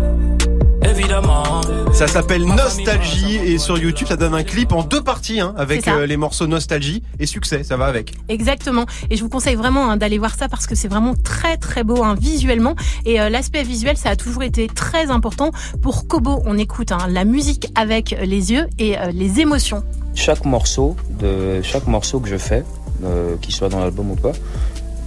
évidemment. 0.83 1.61
Ça 1.93 2.07
s'appelle 2.07 2.45
Nostalgie 2.45 3.37
et 3.37 3.57
sur 3.57 3.77
YouTube 3.77 4.07
ça 4.07 4.15
donne 4.15 4.35
un 4.35 4.43
clip 4.43 4.71
en 4.71 4.83
deux 4.83 5.01
parties 5.01 5.39
hein, 5.39 5.53
avec 5.57 5.87
euh, 5.87 6.05
les 6.05 6.17
morceaux 6.17 6.45
Nostalgie 6.45 7.01
et 7.19 7.25
Succès, 7.25 7.63
ça 7.63 7.77
va 7.77 7.85
avec. 7.85 8.13
Exactement. 8.29 8.85
Et 9.09 9.17
je 9.17 9.23
vous 9.23 9.29
conseille 9.29 9.55
vraiment 9.55 9.89
hein, 9.89 9.97
d'aller 9.97 10.17
voir 10.19 10.35
ça 10.35 10.47
parce 10.47 10.67
que 10.67 10.75
c'est 10.75 10.87
vraiment 10.87 11.15
très 11.15 11.57
très 11.57 11.83
beau 11.83 12.03
hein, 12.03 12.15
visuellement. 12.19 12.75
Et 13.05 13.19
euh, 13.19 13.29
l'aspect 13.29 13.63
visuel, 13.63 13.97
ça 13.97 14.11
a 14.11 14.15
toujours 14.15 14.43
été 14.43 14.67
très 14.67 15.09
important. 15.09 15.51
Pour 15.81 16.07
Kobo, 16.07 16.41
on 16.45 16.57
écoute 16.57 16.91
hein, 16.91 17.07
la 17.09 17.25
musique 17.25 17.71
avec 17.75 18.15
les 18.21 18.51
yeux 18.51 18.67
et 18.77 18.97
euh, 18.97 19.11
les 19.11 19.39
émotions. 19.39 19.83
chaque 20.13 20.45
morceau 20.45 20.95
de 21.19 21.61
chaque 21.63 21.87
morceau 21.87 22.19
que 22.19 22.29
je 22.29 22.37
fais, 22.37 22.63
euh, 23.03 23.35
qu'il 23.41 23.53
soit 23.53 23.69
dans 23.69 23.79
l'album 23.79 24.11
ou 24.11 24.15
pas, 24.15 24.33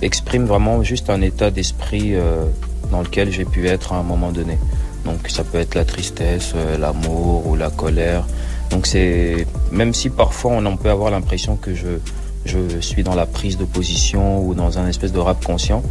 exprime 0.03 0.47
vraiment 0.47 0.83
juste 0.83 1.11
un 1.11 1.21
état 1.21 1.51
d'esprit 1.51 2.15
euh, 2.15 2.45
dans 2.91 3.03
lequel 3.03 3.31
j'ai 3.31 3.45
pu 3.45 3.67
être 3.67 3.93
à 3.93 3.97
un 3.97 4.03
moment 4.03 4.33
donné. 4.33 4.59
Donc 5.05 5.29
ça 5.29 5.45
peut 5.45 5.59
être 5.59 5.75
la 5.75 5.85
tristesse, 5.85 6.53
euh, 6.55 6.77
l'amour 6.77 7.47
ou 7.47 7.57
la 7.57 7.71
colère. 7.71 8.27
Donc 8.71 8.87
c'est 8.87 9.47
même 9.73 9.95
si 9.95 10.11
parfois 10.11 10.53
on 10.53 10.77
peut 10.77 10.91
avoir 10.91 11.11
l'impression 11.11 11.57
que 11.57 11.75
je 11.75 11.99
je 12.47 12.81
suis 12.81 13.03
dans 13.03 13.15
la 13.15 13.27
prise 13.27 13.59
de 13.59 13.65
position 13.65 14.43
ou 14.43 14.55
dans 14.55 14.79
un 14.79 14.89
espèce 14.89 15.13
de 15.13 15.19
rap 15.19 15.45
conscient. 15.45 15.83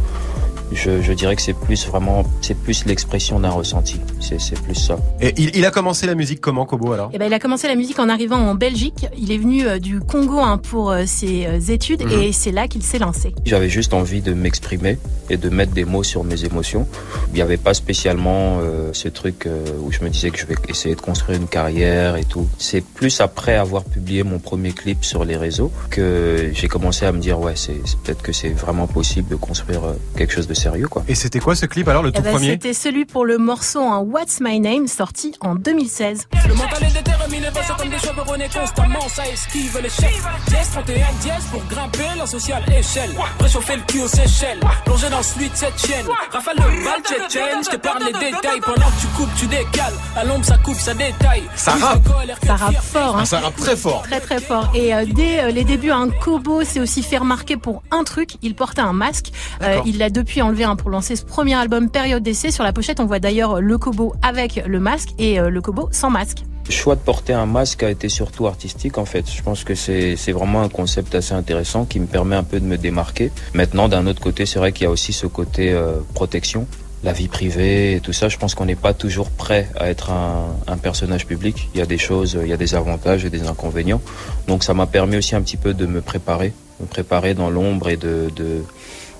Je, 0.72 1.02
je 1.02 1.12
dirais 1.12 1.36
que 1.36 1.42
c'est 1.42 1.52
plus 1.54 1.86
vraiment, 1.86 2.24
c'est 2.40 2.54
plus 2.54 2.84
l'expression 2.84 3.40
d'un 3.40 3.50
ressenti. 3.50 3.98
C'est, 4.20 4.40
c'est 4.40 4.60
plus 4.60 4.74
ça. 4.74 4.98
Et 5.20 5.32
il, 5.36 5.56
il 5.56 5.64
a 5.66 5.70
commencé 5.70 6.06
la 6.06 6.14
musique 6.14 6.40
comment 6.40 6.64
Kobo 6.66 6.92
alors? 6.92 7.10
Et 7.12 7.18
ben, 7.18 7.26
il 7.26 7.34
a 7.34 7.38
commencé 7.38 7.66
la 7.68 7.74
musique 7.74 7.98
en 7.98 8.08
arrivant 8.08 8.36
en 8.38 8.54
Belgique. 8.54 9.06
Il 9.18 9.32
est 9.32 9.38
venu 9.38 9.66
euh, 9.66 9.78
du 9.78 10.00
Congo 10.00 10.38
hein, 10.38 10.58
pour 10.58 10.90
euh, 10.90 11.04
ses 11.06 11.46
euh, 11.46 11.58
études 11.58 12.02
Mhm. 12.02 12.20
et 12.20 12.32
c'est 12.32 12.52
là 12.52 12.68
qu'il 12.68 12.82
s'est 12.82 12.98
lancé. 12.98 13.34
J'avais 13.44 13.68
juste 13.68 13.92
envie 13.94 14.20
de 14.22 14.32
m'exprimer 14.32 14.98
et 15.28 15.36
de 15.36 15.48
mettre 15.48 15.72
des 15.72 15.84
mots 15.84 16.02
sur 16.02 16.24
mes 16.24 16.44
émotions. 16.44 16.86
Il 17.28 17.34
n'y 17.34 17.42
avait 17.42 17.56
pas 17.56 17.74
spécialement 17.74 18.58
euh, 18.60 18.90
ce 18.92 19.08
truc 19.08 19.46
euh, 19.46 19.64
où 19.82 19.90
je 19.92 20.00
me 20.02 20.08
disais 20.08 20.30
que 20.30 20.38
je 20.38 20.46
vais 20.46 20.54
essayer 20.68 20.94
de 20.94 21.00
construire 21.00 21.38
une 21.40 21.48
carrière 21.48 22.16
et 22.16 22.24
tout. 22.24 22.46
C'est 22.58 22.84
plus 22.84 23.20
après 23.20 23.56
avoir 23.56 23.84
publié 23.84 24.22
mon 24.22 24.38
premier 24.38 24.72
clip 24.72 25.04
sur 25.04 25.24
les 25.24 25.36
réseaux 25.36 25.70
que 25.90 26.50
j'ai 26.54 26.68
commencé 26.68 27.06
à 27.06 27.12
me 27.12 27.18
dire 27.18 27.38
ouais, 27.40 27.54
c'est 27.56 27.80
c'est 27.84 27.98
peut-être 27.98 28.22
que 28.22 28.32
c'est 28.32 28.50
vraiment 28.50 28.86
possible 28.86 29.28
de 29.28 29.36
construire 29.36 29.82
quelque 30.16 30.32
chose 30.32 30.46
de 30.46 30.54
sérieux 30.60 30.88
quoi. 30.88 31.02
Et 31.08 31.14
c'était 31.14 31.40
quoi 31.40 31.54
ce 31.54 31.66
clip 31.66 31.88
alors, 31.88 32.02
le 32.02 32.10
Eh 32.10 32.12
tout 32.12 32.22
ben, 32.22 32.32
premier? 32.32 32.50
C'était 32.52 32.74
celui 32.74 33.04
pour 33.04 33.24
le 33.24 33.38
morceau 33.38 33.80
hein, 33.80 33.98
What's 34.06 34.40
My 34.40 34.60
Name 34.60 34.86
sorti 34.86 35.34
en 35.40 35.54
2016. 35.54 36.28
Le 36.48 36.54
mental 36.54 36.82
est 36.84 36.92
déterminé, 36.92 37.46
bosse 37.50 37.66
comme 37.78 37.88
des 37.88 37.98
cheveux, 37.98 38.22
on 38.28 38.34
est 38.34 38.52
constamment, 38.52 39.08
ça 39.08 39.22
esquive 39.26 39.78
l'échec. 39.82 40.14
Dièse 40.48 40.70
31 40.72 40.94
dièse 41.22 41.44
pour 41.50 41.62
grimper 41.64 42.04
la 42.18 42.26
sociale 42.26 42.62
échelle. 42.76 43.10
Réchauffer 43.40 43.76
le 43.76 43.82
cul 43.82 44.00
aux 44.00 44.08
Seychelles, 44.08 44.60
plonger 44.84 45.10
dans 45.10 45.22
suite 45.22 45.52
cette 45.54 45.78
chaîne. 45.78 46.06
Rafale 46.30 46.56
le 46.56 46.84
bal 46.84 47.00
tchétchène, 47.02 47.64
je 47.64 47.70
t'épargne 47.70 48.04
les 48.04 48.12
détails. 48.12 48.60
Pendant 48.60 48.86
que 48.86 49.00
tu 49.00 49.06
coupes, 49.16 49.34
tu 49.36 49.46
décales. 49.46 49.94
À 50.16 50.24
l'ombre, 50.24 50.44
ça 50.44 50.58
coupe, 50.58 50.78
ça 50.78 50.94
détaille. 50.94 51.44
Ça 51.56 51.72
Plus 51.72 51.82
rappe. 51.82 52.08
Ça 52.44 52.56
rappe 52.56 52.82
fort. 52.82 53.16
Hein. 53.18 53.24
Ça 53.24 53.40
rappe 53.40 53.56
très 53.56 53.76
fort. 53.76 54.02
Très 54.02 54.20
très 54.20 54.40
fort. 54.40 54.70
Et 54.74 54.94
euh, 54.94 55.04
dès 55.06 55.40
euh, 55.40 55.50
les 55.50 55.64
débuts, 55.64 55.90
un 55.90 56.08
Kobo 56.08 56.64
s'est 56.64 56.80
aussi 56.80 57.02
fait 57.02 57.18
remarquer 57.18 57.56
pour 57.56 57.82
un 57.90 58.04
truc. 58.04 58.36
Il 58.42 58.54
portait 58.54 58.80
un 58.80 58.92
masque. 58.92 59.30
Euh, 59.62 59.80
il 59.86 59.98
l'a 59.98 60.10
depuis 60.10 60.42
enlevé 60.50 60.64
hein, 60.64 60.74
pour 60.74 60.90
lancer 60.90 61.14
ce 61.14 61.24
premier 61.24 61.54
album 61.54 61.88
Période 61.88 62.24
d'essai. 62.24 62.50
Sur 62.50 62.64
la 62.64 62.72
pochette, 62.72 62.98
on 62.98 63.06
voit 63.06 63.20
d'ailleurs 63.20 63.60
le 63.60 63.78
Kobo 63.78 64.14
avec 64.20 64.60
le 64.66 64.80
masque 64.80 65.10
et 65.18 65.38
euh, 65.38 65.48
le 65.48 65.60
Kobo 65.60 65.88
sans 65.92 66.10
masque. 66.10 66.38
Le 66.66 66.72
choix 66.72 66.96
de 66.96 67.00
porter 67.00 67.32
un 67.32 67.46
masque 67.46 67.84
a 67.84 67.90
été 67.90 68.08
surtout 68.08 68.48
artistique 68.48 68.98
en 68.98 69.04
fait. 69.04 69.30
Je 69.30 69.42
pense 69.42 69.62
que 69.62 69.76
c'est 69.76 70.32
vraiment 70.32 70.62
un 70.62 70.68
concept 70.68 71.14
assez 71.14 71.34
intéressant 71.34 71.84
qui 71.84 72.00
me 72.00 72.06
permet 72.06 72.34
un 72.34 72.42
peu 72.42 72.58
de 72.58 72.64
me 72.64 72.76
démarquer. 72.76 73.30
Maintenant, 73.54 73.88
d'un 73.88 74.08
autre 74.08 74.20
côté, 74.20 74.44
c'est 74.44 74.58
vrai 74.58 74.72
qu'il 74.72 74.84
y 74.84 74.86
a 74.86 74.90
aussi 74.90 75.12
ce 75.12 75.28
côté 75.28 75.72
euh, 75.72 75.98
protection, 76.14 76.66
la 77.04 77.12
vie 77.12 77.28
privée 77.28 77.94
et 77.94 78.00
tout 78.00 78.12
ça. 78.12 78.28
Je 78.28 78.36
pense 78.36 78.56
qu'on 78.56 78.66
n'est 78.66 78.74
pas 78.74 78.92
toujours 78.92 79.30
prêt 79.30 79.68
à 79.78 79.88
être 79.88 80.10
un, 80.10 80.48
un 80.66 80.76
personnage 80.78 81.26
public. 81.26 81.68
Il 81.74 81.78
y 81.78 81.82
a 81.82 81.86
des 81.86 81.98
choses, 81.98 82.36
il 82.42 82.48
y 82.48 82.52
a 82.52 82.56
des 82.56 82.74
avantages 82.74 83.24
et 83.24 83.30
des 83.30 83.46
inconvénients. 83.46 84.02
Donc 84.48 84.64
ça 84.64 84.74
m'a 84.74 84.86
permis 84.86 85.16
aussi 85.16 85.36
un 85.36 85.42
petit 85.42 85.56
peu 85.56 85.74
de 85.74 85.86
me 85.86 86.00
préparer, 86.00 86.52
me 86.80 86.86
préparer 86.86 87.34
dans 87.34 87.50
l'ombre 87.50 87.88
et 87.88 87.96
de 87.96 88.64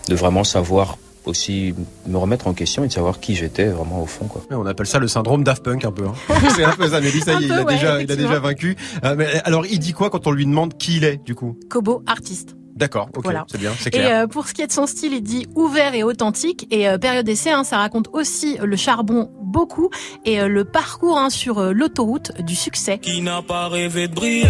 vraiment 0.08 0.42
savoir 0.42 0.98
aussi 1.30 1.74
me 2.06 2.18
remettre 2.18 2.46
en 2.46 2.52
question 2.52 2.84
et 2.84 2.88
de 2.88 2.92
savoir 2.92 3.20
qui 3.20 3.34
j'étais 3.34 3.66
vraiment 3.66 4.02
au 4.02 4.06
fond 4.06 4.26
quoi. 4.26 4.42
On 4.50 4.66
appelle 4.66 4.86
ça 4.86 4.98
le 4.98 5.08
syndrome 5.08 5.42
Daft 5.44 5.62
Punk 5.64 5.84
un 5.84 5.92
peu. 5.92 6.04
Hein. 6.06 6.34
C'est 6.56 6.64
un 6.64 6.72
peu 6.72 6.88
ça, 6.88 7.00
mais 7.00 7.10
lui, 7.10 7.20
ça 7.20 7.32
y 7.34 7.44
est, 7.44 7.46
il 7.46 7.52
a 7.52 7.62
ouais, 7.62 7.72
déjà, 7.74 8.02
il 8.02 8.10
a 8.12 8.16
déjà 8.16 8.38
vaincu. 8.38 8.76
Euh, 9.04 9.14
mais 9.16 9.26
alors, 9.44 9.64
il 9.66 9.78
dit 9.78 9.92
quoi 9.92 10.10
quand 10.10 10.26
on 10.26 10.32
lui 10.32 10.44
demande 10.44 10.76
qui 10.76 10.98
il 10.98 11.04
est, 11.04 11.16
du 11.24 11.34
coup? 11.34 11.56
Kobo 11.70 12.02
artiste. 12.06 12.54
D'accord, 12.76 13.08
ok, 13.14 13.24
Voilà. 13.24 13.44
c'est 13.50 13.58
bien, 13.58 13.72
c'est 13.78 13.88
Et 13.88 13.98
clair. 13.98 14.22
euh, 14.22 14.26
pour 14.26 14.46
ce 14.48 14.54
qui 14.54 14.62
est 14.62 14.66
de 14.66 14.72
son 14.72 14.86
style, 14.86 15.12
il 15.12 15.22
dit 15.22 15.46
ouvert 15.54 15.94
et 15.94 16.02
authentique. 16.02 16.66
Et 16.70 16.88
euh, 16.88 16.96
période 16.98 17.26
d'essai, 17.26 17.50
hein, 17.50 17.62
ça 17.64 17.76
raconte 17.76 18.08
aussi 18.14 18.56
le 18.62 18.76
charbon 18.76 19.30
beaucoup 19.42 19.90
et 20.24 20.40
euh, 20.40 20.48
le 20.48 20.64
parcours 20.64 21.18
hein, 21.18 21.28
sur 21.30 21.58
euh, 21.58 21.72
l'autoroute 21.72 22.32
du 22.40 22.54
succès. 22.54 22.98
Qui 22.98 23.20
n'a 23.20 23.42
pas 23.42 23.68
rêvé 23.68 24.08
de 24.08 24.14
briller 24.14 24.46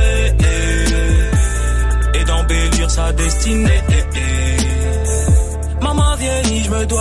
et 2.14 2.24
d'embellir 2.24 2.88
sa 2.90 3.12
destinée. 3.12 3.80
Je 6.80 6.86
de. 6.86 7.00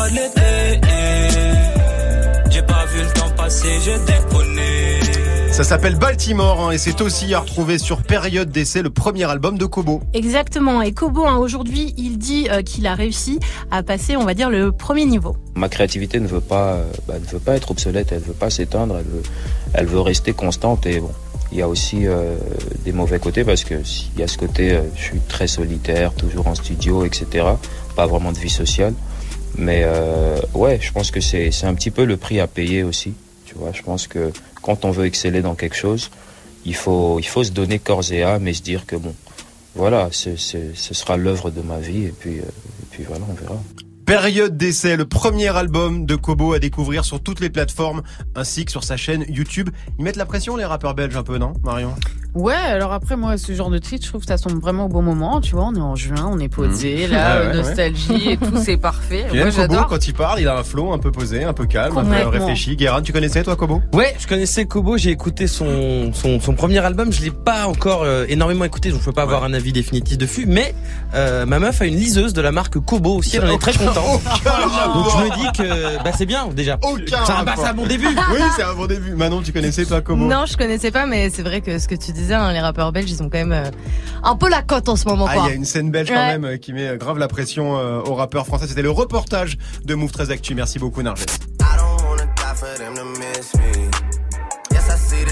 J'ai 2.50 2.62
pas 2.64 2.86
vu 2.88 3.02
le 3.02 3.14
temps 3.14 3.30
passer, 3.36 3.70
j'ai 3.84 3.98
déconné. 4.00 5.00
Ça 5.52 5.64
s'appelle 5.64 5.96
Baltimore 5.96 6.68
hein, 6.68 6.72
et 6.72 6.78
c'est 6.78 7.02
aussi 7.02 7.34
à 7.34 7.40
retrouver 7.40 7.78
sur 7.80 8.02
Période 8.04 8.50
d'essai, 8.50 8.82
le 8.82 8.90
premier 8.90 9.26
album 9.26 9.58
de 9.58 9.66
Kobo. 9.66 10.02
Exactement. 10.14 10.82
Et 10.82 10.94
Kobo, 10.94 11.26
hein, 11.26 11.38
aujourd'hui, 11.38 11.94
il 11.98 12.18
dit 12.18 12.48
euh, 12.50 12.62
qu'il 12.62 12.88
a 12.88 12.96
réussi 12.96 13.40
à 13.72 13.84
passer, 13.84 14.16
on 14.16 14.26
va 14.26 14.34
dire, 14.34 14.50
le 14.50 14.72
premier 14.72 15.06
niveau. 15.06 15.36
Ma 15.56 15.70
créativité 15.70 16.20
ne 16.20 16.28
veut 16.28 16.42
pas, 16.42 16.74
euh, 16.74 16.84
bah, 17.08 17.16
ne 17.20 17.26
veut 17.26 17.40
pas 17.40 17.56
être 17.56 17.72
obsolète, 17.72 18.12
elle 18.12 18.20
veut 18.20 18.34
pas 18.34 18.50
s'éteindre, 18.50 18.98
elle 18.98 19.06
veut, 19.06 19.24
elle 19.74 19.86
veut 19.86 20.02
rester 20.02 20.34
constante. 20.34 20.86
Et 20.86 21.00
bon, 21.00 21.12
il 21.52 21.58
y 21.58 21.62
a 21.62 21.68
aussi 21.68 22.06
euh, 22.06 22.36
des 22.86 22.92
mauvais 22.92 23.20
côtés 23.20 23.44
parce 23.44 23.64
que 23.64 23.84
s'il 23.84 24.18
y 24.20 24.24
a 24.24 24.28
ce 24.28 24.38
côté, 24.38 24.74
euh, 24.74 24.82
je 24.96 25.02
suis 25.02 25.20
très 25.28 25.48
solitaire, 25.48 26.14
toujours 26.14 26.48
en 26.48 26.56
studio, 26.56 27.06
etc. 27.06 27.48
Pas 27.96 28.06
vraiment 28.06 28.32
de 28.32 28.38
vie 28.38 28.50
sociale. 28.50 28.94
Mais 29.60 29.82
euh, 29.84 30.38
ouais, 30.54 30.80
je 30.82 30.92
pense 30.92 31.12
que 31.12 31.20
c'est 31.20 31.52
un 31.64 31.74
petit 31.74 31.92
peu 31.92 32.06
le 32.06 32.18
prix 32.18 32.40
à 32.40 32.48
payer 32.48 32.84
aussi. 32.84 33.14
Tu 33.46 33.56
vois, 33.56 33.72
je 33.74 33.82
pense 33.82 34.08
que 34.08 34.32
quand 34.62 34.86
on 34.86 34.92
veut 34.92 35.06
exceller 35.06 35.42
dans 35.42 35.56
quelque 35.56 35.76
chose, 35.76 36.10
il 36.66 36.76
faut, 36.76 37.20
il 37.20 37.26
faut 37.28 37.44
se 37.44 37.52
donner 37.52 37.78
corps 37.80 38.10
et 38.12 38.24
âme 38.24 38.48
et 38.48 38.54
se 38.54 38.62
dire 38.62 38.86
que 38.86 38.96
bon, 38.96 39.14
voilà, 39.76 40.10
c'est- 40.12 40.38
ce 40.38 40.94
sera 40.94 41.18
l'œuvre 41.18 41.52
de 41.52 41.62
ma 41.62 41.80
vie 41.80 42.06
et 42.06 42.14
puis, 42.18 42.40
euh, 42.40 42.44
et 42.44 42.86
puis 42.92 43.04
voilà, 43.08 43.26
on 43.30 43.34
verra. 43.34 43.60
Période 44.06 44.58
d'essai, 44.58 44.96
le 44.96 45.06
premier 45.06 45.50
album 45.56 46.06
de 46.08 46.16
Kobo 46.16 46.54
à 46.54 46.60
découvrir 46.60 47.06
sur 47.06 47.22
toutes 47.22 47.40
les 47.42 47.52
plateformes 47.52 48.02
ainsi 48.36 48.66
que 48.66 48.72
sur 48.72 48.84
sa 48.84 48.98
chaîne 48.98 49.24
YouTube. 49.30 49.70
Ils 50.00 50.04
mettent 50.04 50.16
la 50.16 50.26
pression 50.26 50.56
les 50.56 50.66
rappeurs 50.66 50.96
belges 50.96 51.16
un 51.16 51.22
peu, 51.24 51.38
non 51.38 51.54
Marion? 51.64 51.94
Ouais, 52.36 52.54
alors 52.54 52.94
après 52.94 53.16
moi 53.18 53.38
ce 53.38 53.52
genre 53.54 53.70
de 53.72 53.80
titre, 53.80 54.04
je 54.06 54.10
trouve 54.10 54.22
que 54.22 54.28
ça 54.28 54.38
tombe 54.38 54.62
vraiment 54.62 54.86
au 54.86 54.88
bon 54.88 55.02
moment, 55.02 55.42
tu 55.42 55.56
vois, 55.56 55.66
on 55.66 55.76
est 55.76 55.80
en 55.82 55.96
juin, 55.96 56.30
on 56.32 56.40
est 56.40 56.48
posé, 56.50 57.06
Mhm. 57.08 57.12
là, 57.12 57.26
Ah 57.30 57.40
ouais, 57.40 57.46
euh, 57.48 57.54
nostalgie 57.64 58.30
et 58.32 58.38
tout, 58.38 58.54
c'est 58.64 58.78
parfait. 58.78 59.26
Tu 59.32 59.38
Moi 59.38 59.52
Kobo 59.52 59.76
quand 59.90 60.08
il 60.08 60.14
parle, 60.14 60.40
il 60.40 60.48
a 60.48 60.58
un 60.58 60.64
flow 60.64 60.94
un 60.94 61.00
peu 61.00 61.12
posé, 61.12 61.44
un 61.44 61.54
peu 61.54 61.66
calme, 61.66 61.98
un 61.98 62.04
peu 62.04 62.28
réfléchi. 62.28 62.76
Guérin, 62.76 63.02
tu 63.02 63.12
connaissais 63.14 63.44
toi 63.44 63.56
Kobo? 63.56 63.82
Ouais, 63.94 64.16
je 64.20 64.28
connaissais 64.28 64.66
Kobo, 64.66 64.98
j'ai 64.98 65.10
écouté 65.10 65.48
son, 65.48 66.12
son, 66.14 66.40
son 66.40 66.54
premier 66.54 66.78
album, 66.80 67.12
je 67.12 67.22
l'ai 67.22 67.32
pas 67.32 67.66
encore 67.68 68.04
euh, 68.04 68.26
énormément 68.30 68.64
écouté, 68.66 68.92
donc 68.92 69.00
je 69.02 69.06
peux 69.06 69.12
pas 69.12 69.24
avoir 69.24 69.44
un 69.44 69.54
avis 69.54 69.74
définitif 69.74 70.18
dessus, 70.18 70.46
mais 70.48 70.76
euh, 71.16 71.46
ma 71.48 71.58
meuf 71.60 71.82
a 71.82 71.86
une 71.86 71.96
liseuse 71.96 72.34
de 72.34 72.42
la 72.42 72.52
marque 72.52 72.78
Kobo 72.80 73.16
aussi, 73.18 73.38
elle 73.38 73.46
en 73.46 73.54
est 73.56 73.58
très 73.60 73.74
contente. 73.74 74.22
Donc 74.94 75.06
je 75.12 75.24
me 75.24 75.36
dis 75.36 75.58
que 75.58 76.04
bah 76.04 76.12
c'est 76.18 76.26
bien 76.26 76.48
déjà. 76.48 76.78
Aucun 76.84 77.44
bah, 77.44 77.54
c'est 77.58 77.66
un 77.66 77.74
bon 77.74 77.86
début. 77.86 78.08
Oui, 78.08 78.40
c'est 78.56 78.64
un 78.64 78.74
bon 78.74 78.86
début. 78.88 79.12
Manon, 79.16 79.42
tu 79.42 79.52
connaissais 79.52 79.86
toi 79.86 80.02
Kobo? 80.02 80.26
Non, 80.26 80.46
je 80.46 80.58
connaissais 80.58 80.92
pas, 80.92 81.06
mais 81.06 81.30
c'est 81.30 81.42
vrai 81.44 81.62
que 81.62 81.78
ce 81.80 81.88
que 81.88 81.96
tu 81.96 82.12
disais, 82.20 82.34
hein, 82.34 82.52
les 82.52 82.60
rappeurs 82.60 82.92
belges, 82.92 83.10
ils 83.10 83.22
ont 83.22 83.30
quand 83.30 83.38
même 83.38 83.52
euh, 83.52 83.70
un 84.24 84.36
peu 84.36 84.50
la 84.50 84.62
cote 84.62 84.90
en 84.90 84.96
ce 84.96 85.08
moment. 85.08 85.26
Ah, 85.28 85.36
il 85.38 85.50
y 85.50 85.52
a 85.52 85.56
une 85.56 85.66
scène 85.66 85.92
belge 85.92 86.10
quand 86.10 86.16
même 86.16 86.46
euh, 86.46 86.58
qui 86.58 86.74
met 86.74 86.88
euh, 86.88 86.98
grave 86.98 87.18
la 87.18 87.28
pression 87.28 87.78
euh, 87.78 88.02
aux 88.02 88.16
rappeurs 88.16 88.46
français. 88.46 88.68
C'était 88.68 88.82
le 88.82 88.92
reportage 88.92 89.58
de 89.86 89.96
Move 89.96 90.12
13 90.12 90.32
Actu. 90.32 90.56
Merci 90.56 90.80
beaucoup 90.80 91.02
Narges. 91.02 91.26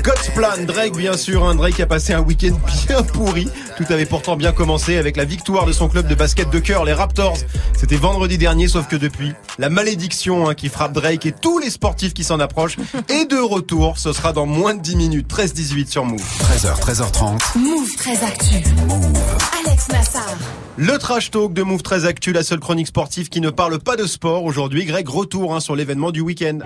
God's 0.08 0.30
Plan, 0.30 0.63
Drake 0.65 0.96
bien 0.96 1.17
sûr, 1.17 1.43
un 1.43 1.54
Drake 1.54 1.82
a 1.82 1.86
passé 1.86 2.13
un 2.13 2.22
week-end 2.22 2.58
bien 2.88 3.04
pourri. 3.04 3.50
Tout 3.76 3.84
avait 3.89 4.06
pourtant 4.06 4.38
bien 4.38 4.54
commencé 4.54 4.96
avec 4.96 5.17
la 5.17 5.26
victoire 5.26 5.65
de 5.65 5.74
son 5.74 5.89
club 5.89 6.08
de 6.08 6.15
basket 6.15 6.50
de 6.50 6.60
cœur, 6.60 6.86
les 6.86 6.93
Raptors. 6.93 7.38
C'était 7.78 7.98
vendredi 7.98 8.38
dernier, 8.38 8.70
sauf 8.70 8.88
que 8.88 8.96
depuis, 8.96 9.34
la 9.60 9.70
malédiction 9.70 10.48
hein, 10.48 10.56
qui 10.56 10.70
frappe 10.70 10.93
Drake 10.93 11.26
et 11.26 11.34
tous 11.34 11.60
les 11.60 11.70
sportifs 11.70 12.13
qui 12.13 12.24
s'en 12.24 12.39
approchent 12.39 12.78
est 13.10 13.30
de 13.30 13.36
retour. 13.36 13.98
Ce 13.98 14.13
sera 14.13 14.32
dans 14.32 14.46
moins 14.46 14.76
de 14.76 14.82
10 14.82 14.96
minutes, 14.96 15.30
13-18 15.30 15.91
sur 15.91 16.06
Move. 16.06 16.22
13h, 16.22 16.80
13h30. 16.80 17.58
Move 17.58 17.93
très 17.98 18.24
actu. 18.24 18.63
Alex 19.60 19.89
Nassar. 19.89 20.38
Le 20.78 20.98
trash 21.00 21.32
talk 21.32 21.52
de 21.52 21.63
Move 21.63 21.82
13 21.82 22.06
Actu, 22.06 22.32
la 22.32 22.43
seule 22.43 22.62
chronique 22.62 22.88
sportive 22.88 23.28
qui 23.28 23.41
ne 23.41 23.50
parle 23.50 23.78
pas 23.80 23.98
de 23.98 24.06
sport. 24.06 24.46
Aujourd'hui, 24.46 24.86
Greg, 24.86 25.10
retour 25.10 25.54
hein, 25.54 25.60
sur 25.60 25.76
l'événement 25.76 26.12
du 26.12 26.22
week-end. 26.22 26.60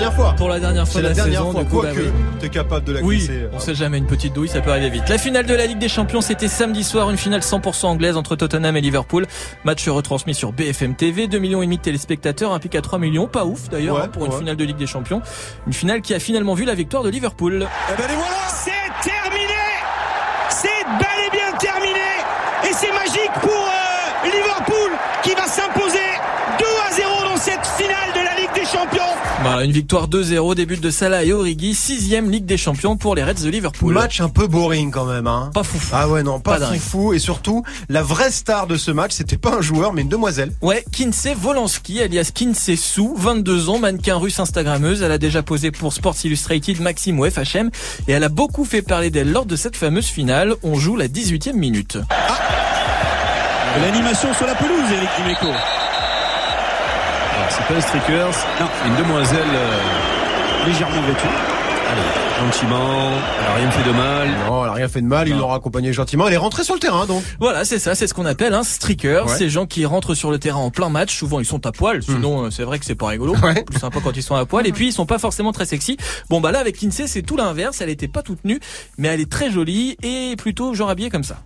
Dernière 0.00 0.16
fois. 0.16 0.34
Pour 0.36 0.48
la 0.48 0.60
dernière 0.60 0.88
fois 0.88 1.00
de 1.00 1.06
la 1.06 1.08
la, 1.10 1.14
dernière 1.14 1.40
saison, 1.40 1.52
fois, 1.52 1.62
du 1.62 1.68
coup, 1.68 1.76
quoi 1.76 1.86
bah 1.86 1.94
que 1.94 2.00
oui. 2.00 2.10
t'es 2.40 2.48
capable 2.48 2.84
de 2.86 2.92
la 2.94 3.00
Oui, 3.02 3.16
glisser. 3.18 3.46
on 3.52 3.58
sait 3.58 3.74
jamais, 3.74 3.98
une 3.98 4.06
petite 4.06 4.32
douille, 4.32 4.48
ça 4.48 4.60
peut 4.60 4.70
arriver 4.70 4.90
vite. 4.90 5.08
La 5.08 5.18
finale 5.18 5.46
de 5.46 5.54
la 5.54 5.66
Ligue 5.66 5.78
des 5.78 5.88
Champions, 5.88 6.20
c'était 6.20 6.48
samedi 6.48 6.82
soir, 6.84 7.10
une 7.10 7.16
finale 7.18 7.40
100% 7.40 7.86
anglaise 7.86 8.16
entre 8.16 8.36
Tottenham 8.36 8.76
et 8.76 8.80
Liverpool. 8.80 9.26
Match 9.64 9.88
retransmis 9.88 10.34
sur 10.34 10.52
BFM 10.52 10.94
TV, 10.94 11.26
2 11.28 11.38
millions 11.38 11.62
et 11.62 11.66
demi 11.66 11.76
de 11.78 11.82
téléspectateurs, 11.82 12.52
un 12.52 12.58
pic 12.58 12.74
à 12.74 12.80
3 12.80 12.98
millions, 12.98 13.26
pas 13.26 13.44
ouf 13.44 13.68
d'ailleurs 13.68 13.96
Ouais, 13.96 14.02
hein, 14.04 14.08
pour 14.08 14.26
une 14.26 14.32
finale 14.32 14.56
de 14.56 14.64
Ligue 14.64 14.76
des 14.76 14.86
Champions. 14.86 15.22
Une 15.66 15.72
finale 15.72 16.00
qui 16.00 16.14
a 16.14 16.18
finalement 16.18 16.54
vu 16.54 16.64
la 16.64 16.74
victoire 16.74 17.02
de 17.02 17.08
Liverpool. 17.10 17.66
Eh 17.92 17.96
ben 18.00 18.08
les 18.08 18.14
voilà 18.14 18.30
C'est 18.48 19.08
terminé 19.08 19.54
C'est 20.50 20.84
bel 20.98 21.26
et 21.26 21.30
bien 21.30 21.56
terminé 21.58 22.08
Et 22.68 22.72
c'est 22.72 22.92
magique 22.92 23.32
pour 23.40 23.50
euh, 23.50 24.24
Liverpool 24.26 24.90
qui 25.22 25.30
va 25.34 25.46
s'imposer 25.46 25.98
2 26.58 26.64
à 26.88 26.92
0 26.92 27.10
dans 27.30 27.36
cette 27.36 27.66
finale 27.76 28.12
de 28.14 28.20
la 28.24 28.34
Ligue 28.40 28.52
des 28.54 28.64
Champions 28.66 29.14
Voilà, 29.42 29.64
une 29.64 29.72
victoire 29.72 30.06
2-0, 30.06 30.54
début 30.54 30.76
de 30.76 30.90
Salah 30.90 31.24
et 31.24 31.32
Origi, 31.32 31.74
sixième 31.74 32.30
Ligue 32.30 32.44
des 32.44 32.58
Champions 32.58 32.98
pour 32.98 33.14
les 33.14 33.24
Reds 33.24 33.42
de 33.42 33.48
Liverpool. 33.48 33.94
Match 33.94 34.20
un 34.20 34.28
peu 34.28 34.46
boring 34.46 34.90
quand 34.90 35.06
même, 35.06 35.26
hein. 35.26 35.50
Pas 35.54 35.62
fou. 35.62 35.78
Ah 35.92 36.08
ouais, 36.10 36.22
non, 36.22 36.40
pas, 36.40 36.58
Pas 36.58 36.74
fou. 36.74 37.14
Et 37.14 37.18
surtout, 37.18 37.64
la 37.88 38.02
vraie 38.02 38.30
star 38.30 38.66
de 38.66 38.76
ce 38.76 38.90
match, 38.90 39.12
c'était 39.12 39.38
pas 39.38 39.56
un 39.56 39.62
joueur, 39.62 39.94
mais 39.94 40.02
une 40.02 40.10
demoiselle. 40.10 40.52
Ouais, 40.60 40.84
Kinsey 40.92 41.32
Volansky, 41.34 42.02
alias 42.02 42.32
Kinsey 42.34 42.76
Sou, 42.76 43.14
22 43.16 43.70
ans, 43.70 43.78
mannequin 43.78 44.16
russe 44.16 44.38
Instagrammeuse. 44.38 45.00
Elle 45.02 45.12
a 45.12 45.18
déjà 45.18 45.42
posé 45.42 45.70
pour 45.70 45.94
Sports 45.94 46.16
Illustrated, 46.22 46.78
Maxime 46.80 47.18
ou 47.18 47.24
FHM. 47.24 47.70
Et 48.08 48.12
elle 48.12 48.24
a 48.24 48.28
beaucoup 48.28 48.66
fait 48.66 48.82
parler 48.82 49.08
d'elle 49.08 49.32
lors 49.32 49.46
de 49.46 49.56
cette 49.56 49.76
fameuse 49.76 50.06
finale. 50.06 50.54
On 50.62 50.74
joue 50.74 50.96
la 50.96 51.08
18e 51.08 51.54
minute. 51.54 51.96
L'animation 53.80 54.34
sur 54.34 54.46
la 54.46 54.54
pelouse, 54.54 54.92
Eric 54.92 55.08
Dimeco. 55.16 55.56
C'est 57.48 57.66
pas 57.66 57.74
un 57.74 57.80
streakers, 57.80 58.34
non, 58.60 58.66
une 58.86 58.96
demoiselle 58.96 59.40
euh, 59.54 60.66
légèrement 60.66 61.02
vêtue. 61.02 61.26
Allez, 61.90 62.46
gentiment, 62.46 63.10
elle 63.40 63.46
a 63.46 63.54
rien 63.54 63.70
fait 63.70 63.88
de 63.88 63.92
mal. 63.92 64.28
Non, 64.46 64.64
elle 64.64 64.70
a 64.70 64.72
rien 64.74 64.88
fait 64.88 65.00
de 65.00 65.06
mal, 65.06 65.28
il 65.28 65.36
l'aura 65.36 65.56
accompagné 65.56 65.92
gentiment. 65.92 66.28
Elle 66.28 66.34
est 66.34 66.38
rentrée 66.38 66.62
sur 66.62 66.74
le 66.74 66.80
terrain, 66.80 67.06
donc. 67.06 67.24
Voilà, 67.40 67.64
c'est 67.64 67.78
ça, 67.78 67.94
c'est 67.94 68.06
ce 68.06 68.14
qu'on 68.14 68.26
appelle 68.26 68.54
un 68.54 68.62
streaker. 68.62 69.26
Ouais. 69.26 69.36
Ces 69.36 69.48
gens 69.48 69.66
qui 69.66 69.84
rentrent 69.86 70.14
sur 70.14 70.30
le 70.30 70.38
terrain 70.38 70.60
en 70.60 70.70
plein 70.70 70.88
match. 70.88 71.16
Souvent, 71.16 71.40
ils 71.40 71.46
sont 71.46 71.66
à 71.66 71.72
poil. 71.72 72.02
Sinon, 72.02 72.44
euh, 72.44 72.50
c'est 72.50 72.62
vrai 72.62 72.78
que 72.78 72.84
c'est 72.84 72.94
pas 72.94 73.08
rigolo. 73.08 73.34
Ouais. 73.42 73.64
Plus 73.64 73.80
sympa 73.80 73.98
quand 74.02 74.16
ils 74.16 74.22
sont 74.22 74.36
à 74.36 74.44
poil. 74.46 74.66
Et 74.66 74.72
puis, 74.72 74.88
ils 74.88 74.92
sont 74.92 75.06
pas 75.06 75.18
forcément 75.18 75.52
très 75.52 75.66
sexy. 75.66 75.96
Bon, 76.28 76.40
bah 76.40 76.52
là, 76.52 76.60
avec 76.60 76.76
Kinsey, 76.76 77.06
c'est 77.06 77.22
tout 77.22 77.36
l'inverse. 77.36 77.80
Elle 77.80 77.90
était 77.90 78.08
pas 78.08 78.22
toute 78.22 78.44
nue, 78.44 78.60
mais 78.98 79.08
elle 79.08 79.20
est 79.20 79.30
très 79.30 79.50
jolie 79.50 79.96
et 80.02 80.36
plutôt 80.36 80.74
genre 80.74 80.90
habillée 80.90 81.10
comme 81.10 81.24
ça. 81.24 81.42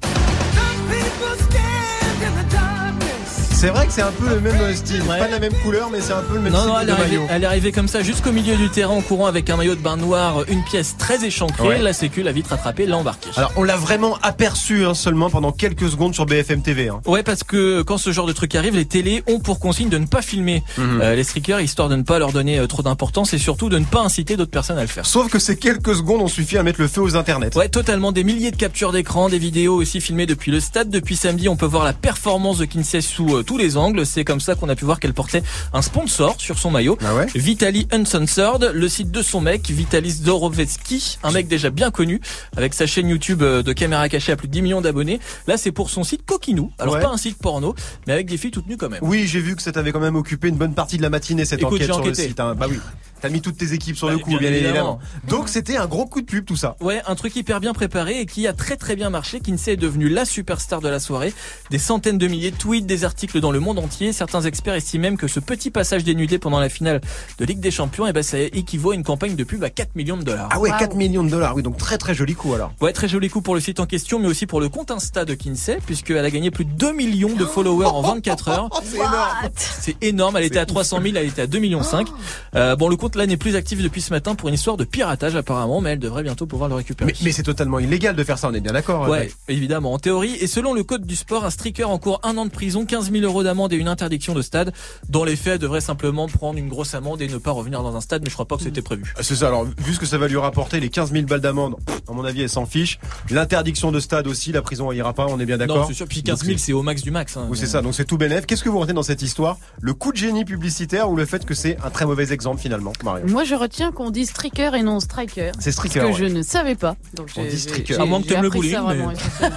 C'est 3.65 3.71
vrai 3.71 3.87
que 3.87 3.93
c'est 3.95 4.03
un 4.03 4.13
peu 4.13 4.29
le 4.29 4.41
même 4.43 4.61
euh, 4.61 4.75
style. 4.75 5.01
Pas 5.05 5.27
de 5.27 5.31
la 5.33 5.39
même 5.39 5.55
couleur, 5.63 5.89
mais 5.91 5.99
c'est 6.03 6.13
un 6.13 6.21
peu 6.21 6.35
le 6.35 6.41
même 6.43 6.53
Non, 6.53 6.59
style 6.59 6.69
non, 6.71 6.81
elle 6.81 6.87
de 6.87 6.91
est, 6.91 6.95
arrivée, 7.01 7.21
elle 7.31 7.43
est 7.45 7.47
arrivée 7.47 7.73
comme 7.73 7.89
ça 7.89 8.03
jusqu'au 8.03 8.31
milieu 8.31 8.57
du 8.57 8.69
terrain 8.69 8.93
en 8.93 9.01
courant 9.01 9.25
avec 9.25 9.49
un 9.49 9.57
maillot 9.57 9.75
de 9.75 9.81
bain 9.81 9.97
noir, 9.97 10.45
une 10.49 10.63
pièce 10.65 10.97
très 10.99 11.25
échancrée. 11.25 11.67
Ouais. 11.69 11.79
La 11.81 11.95
sécu 11.95 12.23
l'a 12.23 12.33
vite 12.33 12.47
rattrapée, 12.49 12.85
l'a 12.85 12.99
embarquée. 12.99 13.31
Alors, 13.37 13.53
on 13.57 13.63
l'a 13.63 13.77
vraiment 13.77 14.19
aperçu 14.23 14.85
hein, 14.85 14.93
seulement 14.93 15.31
pendant 15.31 15.51
quelques 15.51 15.89
secondes 15.89 16.13
sur 16.15 16.27
BFM 16.27 16.61
TV. 16.61 16.91
Hein. 16.91 17.01
Ouais, 17.07 17.23
parce 17.23 17.43
que 17.43 17.81
quand 17.81 17.97
ce 17.97 18.13
genre 18.13 18.27
de 18.27 18.35
truc 18.35 18.55
arrive, 18.55 18.77
les 18.77 18.85
télés 18.85 19.25
ont 19.29 19.41
pour 19.41 19.59
consigne 19.61 19.89
de 19.89 19.97
ne 19.97 20.05
pas 20.07 20.21
filmer 20.21 20.63
Mhm. 20.77 21.01
euh, 21.01 21.15
les 21.15 21.25
streakers, 21.25 21.61
histoire 21.63 21.89
de 21.89 21.97
ne 21.97 22.03
pas 22.03 22.19
leur 22.19 22.33
donner 22.33 22.59
euh, 22.59 22.67
trop 22.67 22.83
d'importance 22.83 23.33
et 23.33 23.39
surtout 23.39 23.71
de 23.71 23.79
ne 23.79 23.87
pas 23.87 24.03
inciter 24.03 24.37
d'autres 24.37 24.51
personnes 24.51 24.77
à 24.77 24.83
le 24.83 24.89
faire. 24.89 25.07
Sauf 25.07 25.31
que 25.31 25.39
ces 25.39 25.57
quelques 25.57 25.95
secondes 25.95 26.21
ont 26.21 26.29
suffi 26.29 26.59
à 26.59 26.63
mettre 26.63 26.83
le 26.83 26.87
feu 26.89 27.01
aux 27.01 27.17
internets. 27.17 27.57
Ouais, 27.57 27.71
totalement. 27.71 28.13
Des 28.13 28.25
milliers 28.25 28.51
de 28.51 28.57
captures 28.57 28.93
d'écran, 28.93 29.31
des 29.31 29.39
vidéos 29.39 29.77
aussi 29.77 30.03
filmées 30.03 30.27
depuis 30.27 30.51
le 30.53 30.61
stade. 30.61 30.91
Depuis 30.91 31.17
samedi, 31.17 31.49
on 31.49 31.57
peut 31.57 31.65
voir 31.65 31.85
la 31.85 31.95
performance 31.95 32.59
de 32.59 32.67
Kinsey 32.67 33.01
sous 33.01 33.37
euh, 33.37 33.43
tous 33.55 33.59
les 33.59 33.77
angles. 33.77 34.05
C'est 34.05 34.25
comme 34.25 34.41
ça 34.41 34.57
qu'on 34.57 34.69
a 34.69 34.75
pu 34.75 34.85
voir 34.85 34.99
qu'elle 34.99 35.15
portait 35.15 35.43
un 35.73 35.81
sponsor 35.81 36.35
sur 36.39 36.59
son 36.59 36.73
maillot. 36.73 36.99
Ah 37.05 37.15
ouais 37.15 37.27
Vitali 37.37 37.87
Uncensored, 37.93 38.73
le 38.75 38.89
site 38.89 39.13
de 39.13 39.23
son 39.23 39.41
mec, 39.41 39.71
Vitalis 39.71 40.19
Dorovetsky, 40.25 41.19
un 41.23 41.31
mec 41.31 41.47
déjà 41.47 41.71
bien 41.71 41.93
connu, 41.93 42.21
avec 42.57 42.75
sa 42.75 42.87
chaîne 42.87 43.09
YouTube 43.09 43.43
euh, 43.43 43.63
de 43.63 43.73
caméra 43.73 44.09
cachée 44.09 44.33
à 44.33 44.37
plus 44.37 44.49
de 44.49 44.53
10 44.53 44.63
millions 44.63 44.81
d'abonnés. 44.81 45.21
Là, 45.47 45.57
c'est 45.57 45.71
pour 45.71 45.89
son 45.91 46.03
site 46.03 46.27
Coquinou. 46.27 46.73
Alors 46.81 46.95
Ouais. 46.95 47.01
pas 47.01 47.09
un 47.11 47.17
site 47.17 47.39
porno, 47.39 47.75
mais 48.07 48.13
avec 48.13 48.27
des 48.27 48.37
filles 48.37 48.51
toutes 48.51 48.67
nues 48.69 48.77
quand 48.77 48.89
même. 48.89 49.01
Oui, 49.03 49.27
j'ai 49.29 49.41
vu 49.41 49.55
que 49.57 49.63
ça 49.63 49.71
t'avait 49.73 49.93
quand 49.93 50.01
même 50.01 50.17
occupé 50.17 50.49
une 50.49 50.57
bonne 50.57 50.75
partie 50.75 50.97
de 50.97 51.03
la 51.03 51.11
matinée 51.11 51.45
cette 51.45 51.61
Écoute, 51.61 51.75
enquête 51.75 51.87
sur 51.93 52.05
le 52.05 52.15
site. 52.15 52.39
hein. 52.41 52.55
Bah 52.57 52.67
oui, 52.69 52.79
t'as 53.25 53.31
mis 53.31 53.41
toutes 53.41 53.57
tes 53.57 53.73
équipes 53.73 53.97
sur 53.97 54.09
Bah, 54.09 54.13
le 54.13 54.19
coup, 54.19 54.31
bien 54.31 54.39
bien, 54.41 54.51
évidemment. 54.51 54.99
évidemment. 55.01 55.01
Donc 55.29 55.49
c'était 55.49 55.79
un 55.79 55.87
gros 55.87 56.05
coup 56.05 56.21
de 56.21 56.27
pub 56.27 56.45
tout 56.45 56.57
ça. 56.57 56.77
Ouais, 56.81 57.01
un 57.07 57.15
truc 57.15 57.35
hyper 57.37 57.59
bien 57.59 57.73
préparé 57.73 58.21
et 58.21 58.27
qui 58.27 58.47
a 58.47 58.53
très 58.53 58.77
très 58.77 58.97
bien 58.97 59.09
marché. 59.09 59.41
Kinsey 59.41 59.73
est 59.73 59.77
devenu 59.77 60.11
la 60.11 60.27
superstar 60.27 60.83
de 60.83 60.89
la 60.89 61.01
soirée. 61.01 61.33
Des 61.71 61.79
centaines 61.79 62.19
de 62.19 62.27
milliers 62.27 62.51
de 62.51 62.57
tweets, 62.57 62.85
des 62.85 63.05
articles 63.05 63.41
dans 63.41 63.51
le 63.51 63.61
monde 63.61 63.79
entier. 63.79 64.13
Certains 64.13 64.43
experts 64.43 64.75
estiment 64.75 65.03
même 65.05 65.17
que 65.17 65.27
ce 65.29 65.41
petit 65.41 65.71
passage 65.71 66.05
dénudé 66.05 66.39
pendant 66.39 66.61
la 66.61 66.69
finale 66.69 67.01
de 67.39 67.45
Ligue 67.45 67.61
des 67.61 67.71
Champions, 67.71 68.07
eh 68.07 68.13
ben, 68.13 68.23
ça 68.23 68.39
équivaut 68.39 68.91
à 68.93 68.95
une 68.95 69.03
campagne 69.05 69.37
de 69.37 69.45
pub 69.45 69.65
à 69.65 69.71
4 69.71 69.97
millions 69.97 70.17
de 70.17 70.23
dollars. 70.23 70.49
Ah 70.53 70.59
ouais, 70.61 70.71
4 70.79 70.95
millions 70.97 71.25
de 71.25 71.31
dollars. 71.31 71.55
Oui, 71.57 71.63
donc 71.63 71.77
très 71.79 71.97
très 71.99 72.15
joli 72.15 72.35
coup 72.35 72.55
alors. 72.55 72.73
Ouais, 72.81 72.93
très 72.93 73.09
joli 73.09 73.29
coup 73.31 73.41
pour 73.43 73.55
le 73.55 73.61
site 73.61 73.81
en 73.81 73.87
question, 73.87 74.19
mais 74.19 74.29
aussi 74.29 74.47
pour 74.47 74.61
le 74.61 74.69
compte 74.69 74.91
Insta 74.91 75.25
de 75.25 75.35
Kinsey, 75.35 75.79
puisqu'elle 75.87 76.25
a 76.25 76.31
gagné 76.31 76.51
plus 76.51 76.65
de 76.65 76.71
2 76.73 76.93
millions 76.93 77.35
de 77.35 77.45
followers 77.45 77.87
en 77.87 78.03
24 78.03 78.49
heures. 78.49 78.69
C'est 78.85 78.97
énorme. 78.97 79.51
C'est 79.57 80.03
énorme, 80.03 80.37
elle 80.37 80.45
était 80.45 80.59
à 80.59 80.67
300 80.67 81.01
000, 81.03 81.15
elle 81.17 81.27
était 81.27 81.43
à 81.43 81.47
2 81.47 81.59
millions 81.59 81.83
5. 81.83 82.09
Euh, 82.55 82.77
bon, 82.77 82.89
le 82.89 82.97
compte 82.97 83.14
là 83.17 83.27
n'est 83.27 83.37
plus 83.37 83.57
actif 83.57 83.83
depuis 83.83 84.01
ce 84.01 84.11
matin 84.11 84.35
pour 84.35 84.49
une 84.49 84.55
histoire 84.55 84.77
de 84.77 84.85
piratage 84.85 85.37
apparemment, 85.37 85.81
mais 85.81 85.91
elle 85.91 85.99
devrait 85.99 86.23
bientôt 86.23 86.47
pouvoir 86.47 86.69
le 86.69 86.75
récupérer. 86.75 87.11
Mais, 87.13 87.25
mais 87.25 87.33
c'est 87.33 87.43
totalement 87.43 87.79
illégal 87.79 88.15
de 88.17 88.25
faire 88.25 88.39
ça, 88.39 88.49
on 88.49 88.55
est 88.55 88.61
bien 88.61 88.73
d'accord. 88.73 89.09
Ouais, 89.09 89.19
Greg 89.27 89.33
évidemment, 89.49 89.93
en 89.93 89.99
théorie. 89.99 90.35
Et 90.41 90.47
selon 90.47 90.75
le 90.75 90.83
code 90.85 91.07
du 91.07 91.17
sport, 91.17 91.45
un 91.45 91.51
streaker 91.51 91.89
encourt 91.91 92.21
un 92.23 92.37
an 92.39 92.45
de 92.47 92.51
prison, 92.51 92.85
15 92.87 93.11
000 93.13 93.25
euros 93.25 93.43
d'amende 93.43 93.73
et 93.73 93.77
une 93.77 93.89
interdiction 93.89 94.35
de 94.35 94.43
stade. 94.43 94.73
Dans 95.09 95.25
les 95.25 95.37
faits, 95.37 95.55
elle 95.55 95.59
devrait 95.59 95.81
simplement 95.81 96.27
prendre 96.29 96.59
une 96.59 96.69
grosse 96.69 96.95
amende 96.95 97.21
et 97.23 97.29
ne 97.29 97.39
pas 97.39 97.51
revenir 97.53 97.83
dans 97.83 97.95
un 97.97 98.01
stade, 98.01 98.23
mais 98.23 98.29
je 98.31 98.35
crois 98.35 98.47
pas 98.47 98.57
que 98.57 98.63
c'était 98.63 98.83
prévu. 98.83 99.13
Ah, 99.17 99.23
C'est 99.23 99.37
ça, 99.37 99.49
alors 99.49 99.65
vu 99.65 99.95
ce 99.95 99.99
que 99.99 100.07
ça 100.07 100.19
va 100.19 100.29
lui 100.29 100.37
rapporter, 100.37 100.81
les 100.81 100.89
15 100.89 101.13
000 101.13 101.27
balles 101.27 101.41
d'amende, 101.41 101.77
à 102.09 102.13
mon 102.13 102.25
avis, 102.25 102.43
elle 102.43 102.49
s'en 102.49 102.67
fiche. 102.67 102.99
L'interdiction 103.31 103.91
de 103.93 104.01
stade 104.01 104.27
aussi, 104.27 104.53
la 104.53 104.63
prison 104.63 104.91
elle 104.93 104.99
ira 104.99 105.13
pas, 105.13 105.27
on 105.29 105.39
est 105.41 105.47
bien 105.47 105.57
Non, 105.57 105.67
d'accord. 105.67 105.87
c'est 105.89 105.95
sûr. 105.95 106.07
Puis 106.07 106.23
15 106.23 106.45
000, 106.45 106.59
c'est 106.59 106.73
au 106.73 106.83
max 106.83 107.03
du 107.03 107.11
max. 107.11 107.37
hein. 107.37 107.47
Oui, 107.51 107.57
c'est 107.59 107.67
ça, 107.67 107.83
donc 107.83 107.95
c'est 107.95 108.05
tout 108.05 108.17
bénef. 108.19 108.47
Qu'est-ce 108.47 108.63
que 108.63 108.69
vous 108.69 108.79
retenez 108.79 108.95
dans 108.95 109.03
cette 109.03 109.23
histoire? 109.23 109.59
Le 109.81 109.95
coup 109.95 110.13
de 110.13 110.17
génie 110.17 110.45
publicitaire 110.45 111.11
ou 111.11 111.17
le 111.17 111.25
fait 111.25 111.45
que 111.45 111.55
c'est 111.55 111.77
un 111.85 111.91
très 111.91 112.07
mauvais 112.07 112.33
exemple 112.33 112.61
finalement, 112.61 112.93
Moi, 113.27 113.45
je 113.45 113.55
retiens 113.55 113.93
qu'on 113.93 114.11
dit 114.11 114.27
streaker 114.27 114.75
et 114.75 114.83
non 114.83 115.01
striker. 115.01 115.53
C'est 115.59 115.73
streaker, 115.73 116.03
Ce 116.03 116.09
que 116.09 116.23
ouais. 116.23 116.29
je 116.29 116.35
ne 116.35 116.43
savais 116.43 116.75
pas. 116.75 116.97
Donc, 117.15 117.29
On 117.37 117.43
dit 117.45 117.67
j'ai- 117.87 117.97
À 118.01 118.05
moins 118.05 118.21
que 118.23 118.27
t'aimes 118.29 118.43
le 118.43 118.51
bowling, 118.51 118.73
ça 118.73 118.83
mais-. 118.89 119.49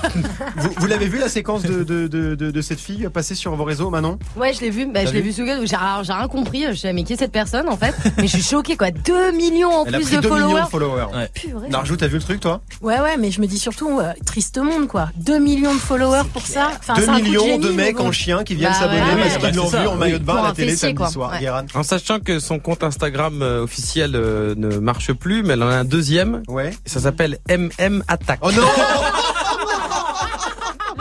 Vous, 0.58 0.70
vous 0.78 0.86
l'avez 0.88 1.08
vu 1.08 1.18
la 1.20 1.30
séquence 1.30 1.64
de, 1.64 1.84
de, 1.84 2.08
de, 2.08 2.36
de, 2.36 2.52
de 2.52 2.62
cette 2.62 2.80
fille 2.80 3.08
passer 3.14 3.36
sur 3.36 3.56
vos 3.56 3.64
réseaux, 3.64 3.90
Manon? 3.90 4.18
Ouais, 4.36 4.54
je 4.54 4.62
l'ai 4.62 4.70
vu. 4.70 4.86
Bah, 4.92 5.06
je 5.06 5.12
l'ai 5.14 5.22
vu 5.22 5.32
ce 5.32 5.42
week-end. 5.42 5.62
J'ai 6.04 6.14
rien 6.14 6.28
compris. 6.28 6.66
Je 6.70 6.74
sais 6.76 6.94
mais 6.94 7.04
qui 7.04 7.14
est 7.14 7.18
cette 7.18 7.32
personne 7.32 7.68
en 7.70 7.78
fait? 7.78 7.94
Mais 8.18 8.28
je 8.28 8.34
suis 8.38 8.42
choquée 8.44 8.76
quoi. 8.78 8.92
2 8.92 9.32
millions 9.32 9.72
en 9.72 9.86
Elle 9.86 9.96
a 9.96 9.98
plus 10.00 10.08
pris 10.08 10.16
de 10.18 10.22
2 10.22 10.28
followers. 10.30 10.48
millions 10.48 10.64
de 10.64 10.70
followers. 10.70 11.06
Purée. 11.34 11.70
Narjou, 11.70 11.96
t'as 11.98 12.08
vu 12.08 12.16
le 12.18 12.22
truc 12.24 12.40
toi? 12.40 12.62
Ouais, 12.82 13.00
ouais, 13.00 13.18
mais 13.18 13.32
je 13.32 13.42
me 13.42 13.48
dis 13.48 13.60
surtout, 13.60 14.00
euh, 14.00 14.12
triste 14.26 14.58
monde, 14.58 14.88
quoi. 14.88 15.10
2 15.18 15.40
millions 15.40 15.74
de 15.74 15.80
followers 15.80 16.24
pour 16.34 16.42
ça. 16.46 16.72
Enfin, 16.80 16.94
2 16.96 17.02
c'est 17.04 17.10
un 17.10 17.18
coup 17.18 17.24
millions 17.24 17.46
génie, 17.46 17.60
de 17.64 17.70
mais 17.70 17.84
mecs 17.86 18.00
en 18.00 18.12
chien 18.12 18.44
qui 18.44 18.56
viennent 18.56 18.72
Bah 18.72 18.80
s'abonner 18.80 19.02
ouais, 19.02 19.16
parce 19.22 19.36
ouais, 19.44 19.50
qu'ils 19.52 19.58
l'ont 19.58 19.68
vu 19.68 19.88
en 19.88 19.96
maillot 19.96 20.20
de 20.20 20.24
bain 20.24 20.36
à 20.38 20.48
la 20.48 20.54
télé 20.54 20.76
samedi 20.76 21.12
soir. 21.12 21.32
Ouais. 21.40 21.48
En 21.76 21.84
sachant 21.84 22.20
que 22.20 22.40
son 22.40 22.60
compte 22.60 22.84
Instagram 22.84 23.27
euh, 23.42 23.64
officiel 23.64 24.12
euh, 24.16 24.54
ne 24.58 24.78
marche 24.78 25.14
plus, 25.14 25.44
mais 25.44 25.54
elle 25.54 25.64
en 25.64 25.70
a 25.70 25.76
un 25.76 25.86
deuxième. 25.86 26.44
Ouais. 26.48 26.72
Ça 26.86 27.00
s'appelle 27.00 27.38
MM 27.50 28.04
Attack. 28.08 28.40
Oh 28.42 28.52
non 28.52 28.62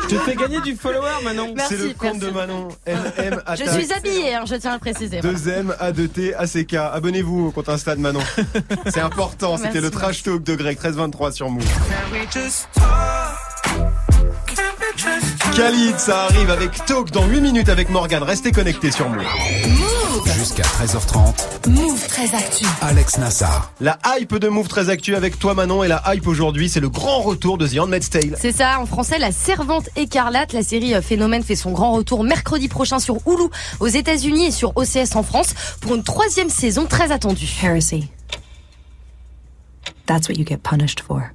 Je 0.09 0.15
te 0.15 0.21
fais 0.21 0.37
gagner 0.37 0.61
du 0.61 0.77
follower, 0.77 1.09
Manon. 1.25 1.53
C'est 1.69 1.77
le 1.79 1.93
compte 1.95 2.21
de 2.21 2.31
Manon. 2.31 2.69
MM 2.87 3.43
Je 3.57 3.63
Attack. 3.65 3.71
suis 3.83 3.93
habillée, 3.93 4.35
hein, 4.37 4.45
je 4.49 4.55
tiens 4.55 4.71
à 4.71 4.75
le 4.75 4.79
préciser. 4.81 5.19
2M, 5.21 5.77
A2T, 5.79 6.35
ACK. 6.37 6.75
Abonnez-vous 6.75 7.49
au 7.49 7.51
compte 7.51 7.69
Insta 7.69 7.97
de 7.97 8.01
Manon. 8.01 8.21
C'est 8.87 9.01
important. 9.01 9.57
C'était 9.57 9.71
Merci, 9.71 9.81
le 9.83 9.91
trash 9.91 10.23
talk 10.23 10.45
de 10.45 10.55
Greg 10.55 10.77
1323 10.77 11.33
sur 11.33 11.51
Move. 11.51 11.65
Khalid, 15.57 15.99
ça 15.99 16.25
arrive 16.25 16.51
avec 16.51 16.85
Talk 16.87 17.11
dans 17.11 17.27
8 17.27 17.41
minutes 17.41 17.69
avec 17.69 17.89
Morgan. 17.91 18.23
Restez 18.23 18.53
connectés 18.53 18.91
sur 18.93 19.09
Move. 19.09 19.25
Jusqu'à 20.37 20.65
13h30, 20.65 21.71
Move 21.71 22.07
très 22.09 22.35
actu. 22.35 22.67
Alex 22.83 23.17
Nassar. 23.17 23.73
La 23.81 23.99
hype 24.05 24.37
de 24.37 24.49
Move 24.49 24.69
très 24.69 24.91
actu 24.91 25.15
avec 25.15 25.39
toi 25.39 25.55
Manon 25.55 25.83
et 25.83 25.89
la 25.89 26.03
hype 26.09 26.27
aujourd'hui, 26.27 26.69
c'est 26.69 26.81
le 26.81 26.91
grand 26.91 27.23
retour 27.23 27.57
de 27.57 27.67
The 27.67 27.79
Handmaid's 27.79 28.11
Tale. 28.11 28.37
C'est 28.39 28.53
ça, 28.53 28.79
en 28.79 28.85
français, 28.85 29.19
La 29.19 29.33
Servante 29.33 29.89
écarlate. 29.97 30.53
La 30.53 30.63
série 30.63 30.95
euh, 30.95 31.01
Phénomène 31.01 31.43
fait 31.43 31.57
son 31.57 31.73
grand 31.73 31.93
retour 31.93 32.23
mercredi 32.23 32.69
prochain 32.69 32.99
sur 32.99 33.17
Hulu 33.27 33.49
aux 33.81 33.87
États-Unis 33.87 34.49
et 34.49 34.51
sur 34.51 34.77
OCS 34.77 35.17
en 35.17 35.23
France 35.23 35.55
pour 35.81 35.95
une 35.95 36.03
troisième 36.03 36.51
saison 36.51 36.85
très 36.85 37.13
attendue. 37.13 37.49
Heresy. 37.63 38.11
That's 40.05 40.29
what 40.29 40.35
you 40.35 40.45
get 40.45 40.59
punished 40.59 41.01
for. 41.01 41.33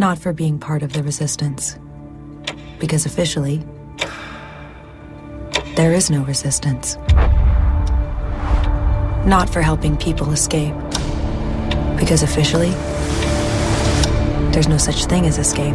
Not 0.00 0.16
for 0.16 0.32
being 0.32 0.58
part 0.58 0.82
of 0.82 0.92
the 0.94 1.02
resistance. 1.04 1.78
Because 2.80 3.06
officially, 3.06 3.60
there 5.76 5.92
is 5.92 6.10
no 6.10 6.22
resistance. 6.22 6.96
Not 9.26 9.48
for 9.48 9.62
helping 9.62 9.96
people 9.96 10.32
escape. 10.32 10.74
Because 11.96 12.22
officially, 12.22 12.70
there's 14.52 14.68
no 14.68 14.76
such 14.76 15.06
thing 15.06 15.26
as 15.26 15.38
escape. 15.38 15.74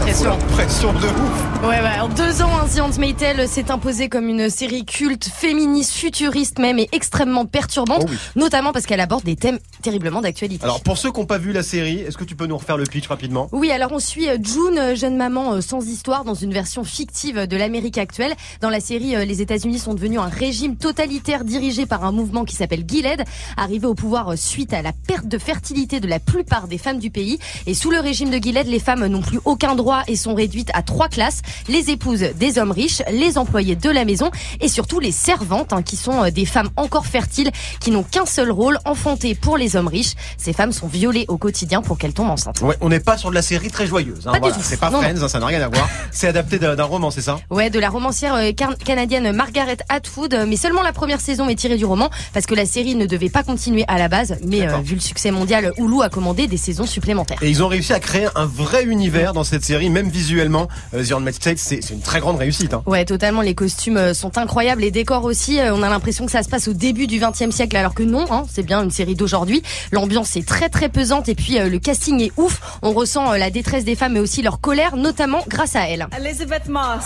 Pression. 0.00 0.38
Pression 0.54 0.92
de 1.00 1.06
ouf. 1.06 1.62
Ouais, 1.62 1.80
ouais. 1.80 1.98
En 2.00 2.08
deux 2.08 2.42
ans, 2.42 2.53
Handmaid's 2.64 3.18
Tale 3.18 3.46
s'est 3.46 3.70
imposée 3.70 4.08
comme 4.08 4.26
une 4.26 4.48
série 4.48 4.86
culte, 4.86 5.26
féministe, 5.26 5.92
futuriste 5.92 6.58
même 6.58 6.78
et 6.78 6.88
extrêmement 6.92 7.44
perturbante, 7.44 8.04
Oh 8.04 8.10
oui. 8.10 8.16
notamment 8.36 8.72
parce 8.72 8.86
qu'elle 8.86 9.00
aborde 9.00 9.22
des 9.22 9.36
thèmes 9.36 9.58
terriblement 9.82 10.22
d'actualité. 10.22 10.64
Alors 10.64 10.80
pour 10.82 10.96
ceux 10.96 11.12
qui 11.12 11.20
n'ont 11.20 11.26
pas 11.26 11.36
vu 11.36 11.52
la 11.52 11.62
série, 11.62 12.00
est-ce 12.00 12.16
que 12.16 12.24
tu 12.24 12.34
peux 12.34 12.46
nous 12.46 12.56
refaire 12.56 12.78
le 12.78 12.84
pitch 12.84 13.06
rapidement? 13.06 13.48
Oui, 13.52 13.70
alors 13.70 13.92
on 13.92 13.98
suit 13.98 14.26
June, 14.42 14.94
jeune 14.96 15.16
maman 15.18 15.52
euh, 15.54 15.60
sans 15.60 15.86
histoire, 15.86 16.24
dans 16.24 16.34
une 16.34 16.52
version 16.54 16.84
fictive 16.84 17.46
de 17.46 17.56
l'Amérique 17.56 17.98
actuelle. 17.98 18.32
Dans 18.62 18.70
la 18.70 18.80
série, 18.80 19.14
euh, 19.14 19.26
les 19.26 19.42
États-Unis 19.42 19.78
sont 19.78 19.92
devenus 19.92 20.18
un 20.18 20.28
régime 20.28 20.76
totalitaire 20.76 21.44
dirigé 21.44 21.84
par 21.84 22.04
un 22.04 22.12
mouvement 22.12 22.44
qui 22.46 22.56
s'appelle 22.56 22.84
Gilead, 22.88 23.24
arrivé 23.58 23.86
au 23.86 23.94
pouvoir 23.94 24.30
euh, 24.32 24.36
suite 24.36 24.72
à 24.72 24.80
la 24.80 24.92
perte 24.92 25.26
de 25.28 25.36
fertilité 25.38 26.00
de 26.00 26.08
la 26.08 26.18
plupart 26.18 26.66
des 26.66 26.78
femmes 26.78 26.98
du 26.98 27.10
pays. 27.10 27.38
Et 27.66 27.74
sous 27.74 27.90
le 27.90 28.00
régime 28.00 28.30
de 28.30 28.38
Gilead, 28.38 28.66
les 28.66 28.80
femmes 28.80 29.06
n'ont 29.06 29.22
plus 29.22 29.40
aucun 29.44 29.74
droit 29.74 30.02
et 30.08 30.16
sont 30.16 30.34
réduites 30.34 30.70
à 30.72 30.82
trois 30.82 31.08
classes 31.08 31.42
les 31.68 31.90
épouses 31.90 32.24
des 32.36 32.53
hommes 32.58 32.70
riches, 32.72 33.02
les 33.10 33.38
employés 33.38 33.76
de 33.76 33.90
la 33.90 34.04
maison 34.04 34.30
et 34.60 34.68
surtout 34.68 35.00
les 35.00 35.12
servantes, 35.12 35.72
hein, 35.72 35.82
qui 35.82 35.96
sont 35.96 36.24
euh, 36.24 36.30
des 36.30 36.44
femmes 36.46 36.68
encore 36.76 37.06
fertiles, 37.06 37.50
qui 37.80 37.90
n'ont 37.90 38.02
qu'un 38.02 38.26
seul 38.26 38.50
rôle, 38.50 38.78
enfanter 38.84 39.34
pour 39.34 39.56
les 39.56 39.76
hommes 39.76 39.88
riches. 39.88 40.12
Ces 40.36 40.52
femmes 40.52 40.72
sont 40.72 40.86
violées 40.86 41.24
au 41.28 41.36
quotidien 41.38 41.82
pour 41.82 41.98
qu'elles 41.98 42.12
tombent 42.14 42.30
enceintes. 42.30 42.60
Ouais, 42.62 42.76
on 42.80 42.88
n'est 42.88 43.00
pas 43.00 43.16
sur 43.16 43.30
de 43.30 43.34
la 43.34 43.42
série 43.42 43.70
très 43.70 43.86
joyeuse. 43.86 44.26
Hein, 44.26 44.32
Pas 44.32 44.38
voilà. 44.38 44.56
C'est 44.60 44.78
pas 44.80 44.90
Non, 44.90 45.00
Friends, 45.00 45.14
non. 45.14 45.24
hein, 45.24 45.28
ça 45.28 45.40
n'a 45.40 45.46
rien 45.46 45.60
à 45.62 45.68
voir. 45.68 45.88
C'est 46.10 46.28
adapté 46.28 46.58
d'un 46.58 46.82
roman, 46.84 47.10
c'est 47.10 47.22
ça? 47.22 47.38
Ouais, 47.50 47.70
de 47.70 47.78
la 47.78 47.88
romancière 47.90 48.34
euh, 48.34 48.52
canadienne 48.84 49.32
Margaret 49.32 49.78
Atwood, 49.88 50.34
euh, 50.34 50.46
mais 50.48 50.56
seulement 50.56 50.82
la 50.82 50.92
première 50.92 51.20
saison 51.20 51.48
est 51.48 51.54
tirée 51.54 51.76
du 51.76 51.84
roman 51.84 52.10
parce 52.32 52.46
que 52.46 52.54
la 52.54 52.66
série 52.66 52.94
ne 52.94 53.06
devait 53.06 53.28
pas 53.30 53.42
continuer 53.42 53.84
à 53.88 53.98
la 53.98 54.08
base, 54.08 54.36
mais 54.46 54.68
euh, 54.68 54.78
vu 54.78 54.94
le 54.94 55.00
succès 55.00 55.30
mondial, 55.30 55.72
Hulu 55.78 56.02
a 56.02 56.08
commandé 56.08 56.46
des 56.46 56.56
saisons 56.56 56.86
supplémentaires. 56.86 57.38
Et 57.42 57.50
ils 57.50 57.62
ont 57.62 57.68
réussi 57.68 57.92
à 57.92 58.00
créer 58.00 58.28
un 58.34 58.46
vrai 58.46 58.84
univers 58.84 59.32
dans 59.32 59.44
cette 59.44 59.64
série, 59.64 59.90
même 59.90 60.08
visuellement. 60.08 60.68
Euh, 60.94 61.02
The 61.04 61.56
c'est 61.56 61.82
c'est 61.82 61.94
une 61.94 62.00
très 62.00 62.20
grande 62.20 62.38
réussite. 62.44 62.72
Hein. 62.74 62.82
Ouais, 62.86 63.04
totalement. 63.04 63.40
Les 63.42 63.54
costumes 63.54 63.96
euh, 63.96 64.14
sont 64.14 64.38
incroyables, 64.38 64.82
les 64.82 64.90
décors 64.90 65.24
aussi. 65.24 65.58
euh, 65.58 65.74
On 65.74 65.82
a 65.82 65.88
l'impression 65.88 66.24
que 66.26 66.32
ça 66.32 66.42
se 66.42 66.48
passe 66.48 66.68
au 66.68 66.72
début 66.72 67.06
du 67.06 67.18
XXe 67.18 67.50
siècle, 67.54 67.76
alors 67.76 67.94
que 67.94 68.02
non. 68.02 68.24
Hein, 68.30 68.44
c'est 68.52 68.62
bien 68.62 68.82
une 68.82 68.90
série 68.90 69.14
d'aujourd'hui. 69.14 69.62
L'ambiance 69.92 70.36
est 70.36 70.46
très 70.46 70.68
très 70.68 70.88
pesante 70.88 71.28
et 71.28 71.34
puis 71.34 71.58
euh, 71.58 71.68
le 71.68 71.78
casting 71.78 72.20
est 72.20 72.32
ouf. 72.36 72.60
On 72.82 72.92
ressent 72.92 73.32
euh, 73.32 73.36
la 73.38 73.50
détresse 73.50 73.84
des 73.84 73.96
femmes, 73.96 74.14
mais 74.14 74.20
aussi 74.20 74.42
leur 74.42 74.60
colère, 74.60 74.96
notamment 74.96 75.40
grâce 75.48 75.76
à 75.76 75.88
elle. 75.88 76.06
Elizabeth 76.18 76.68
Moss. 76.68 77.04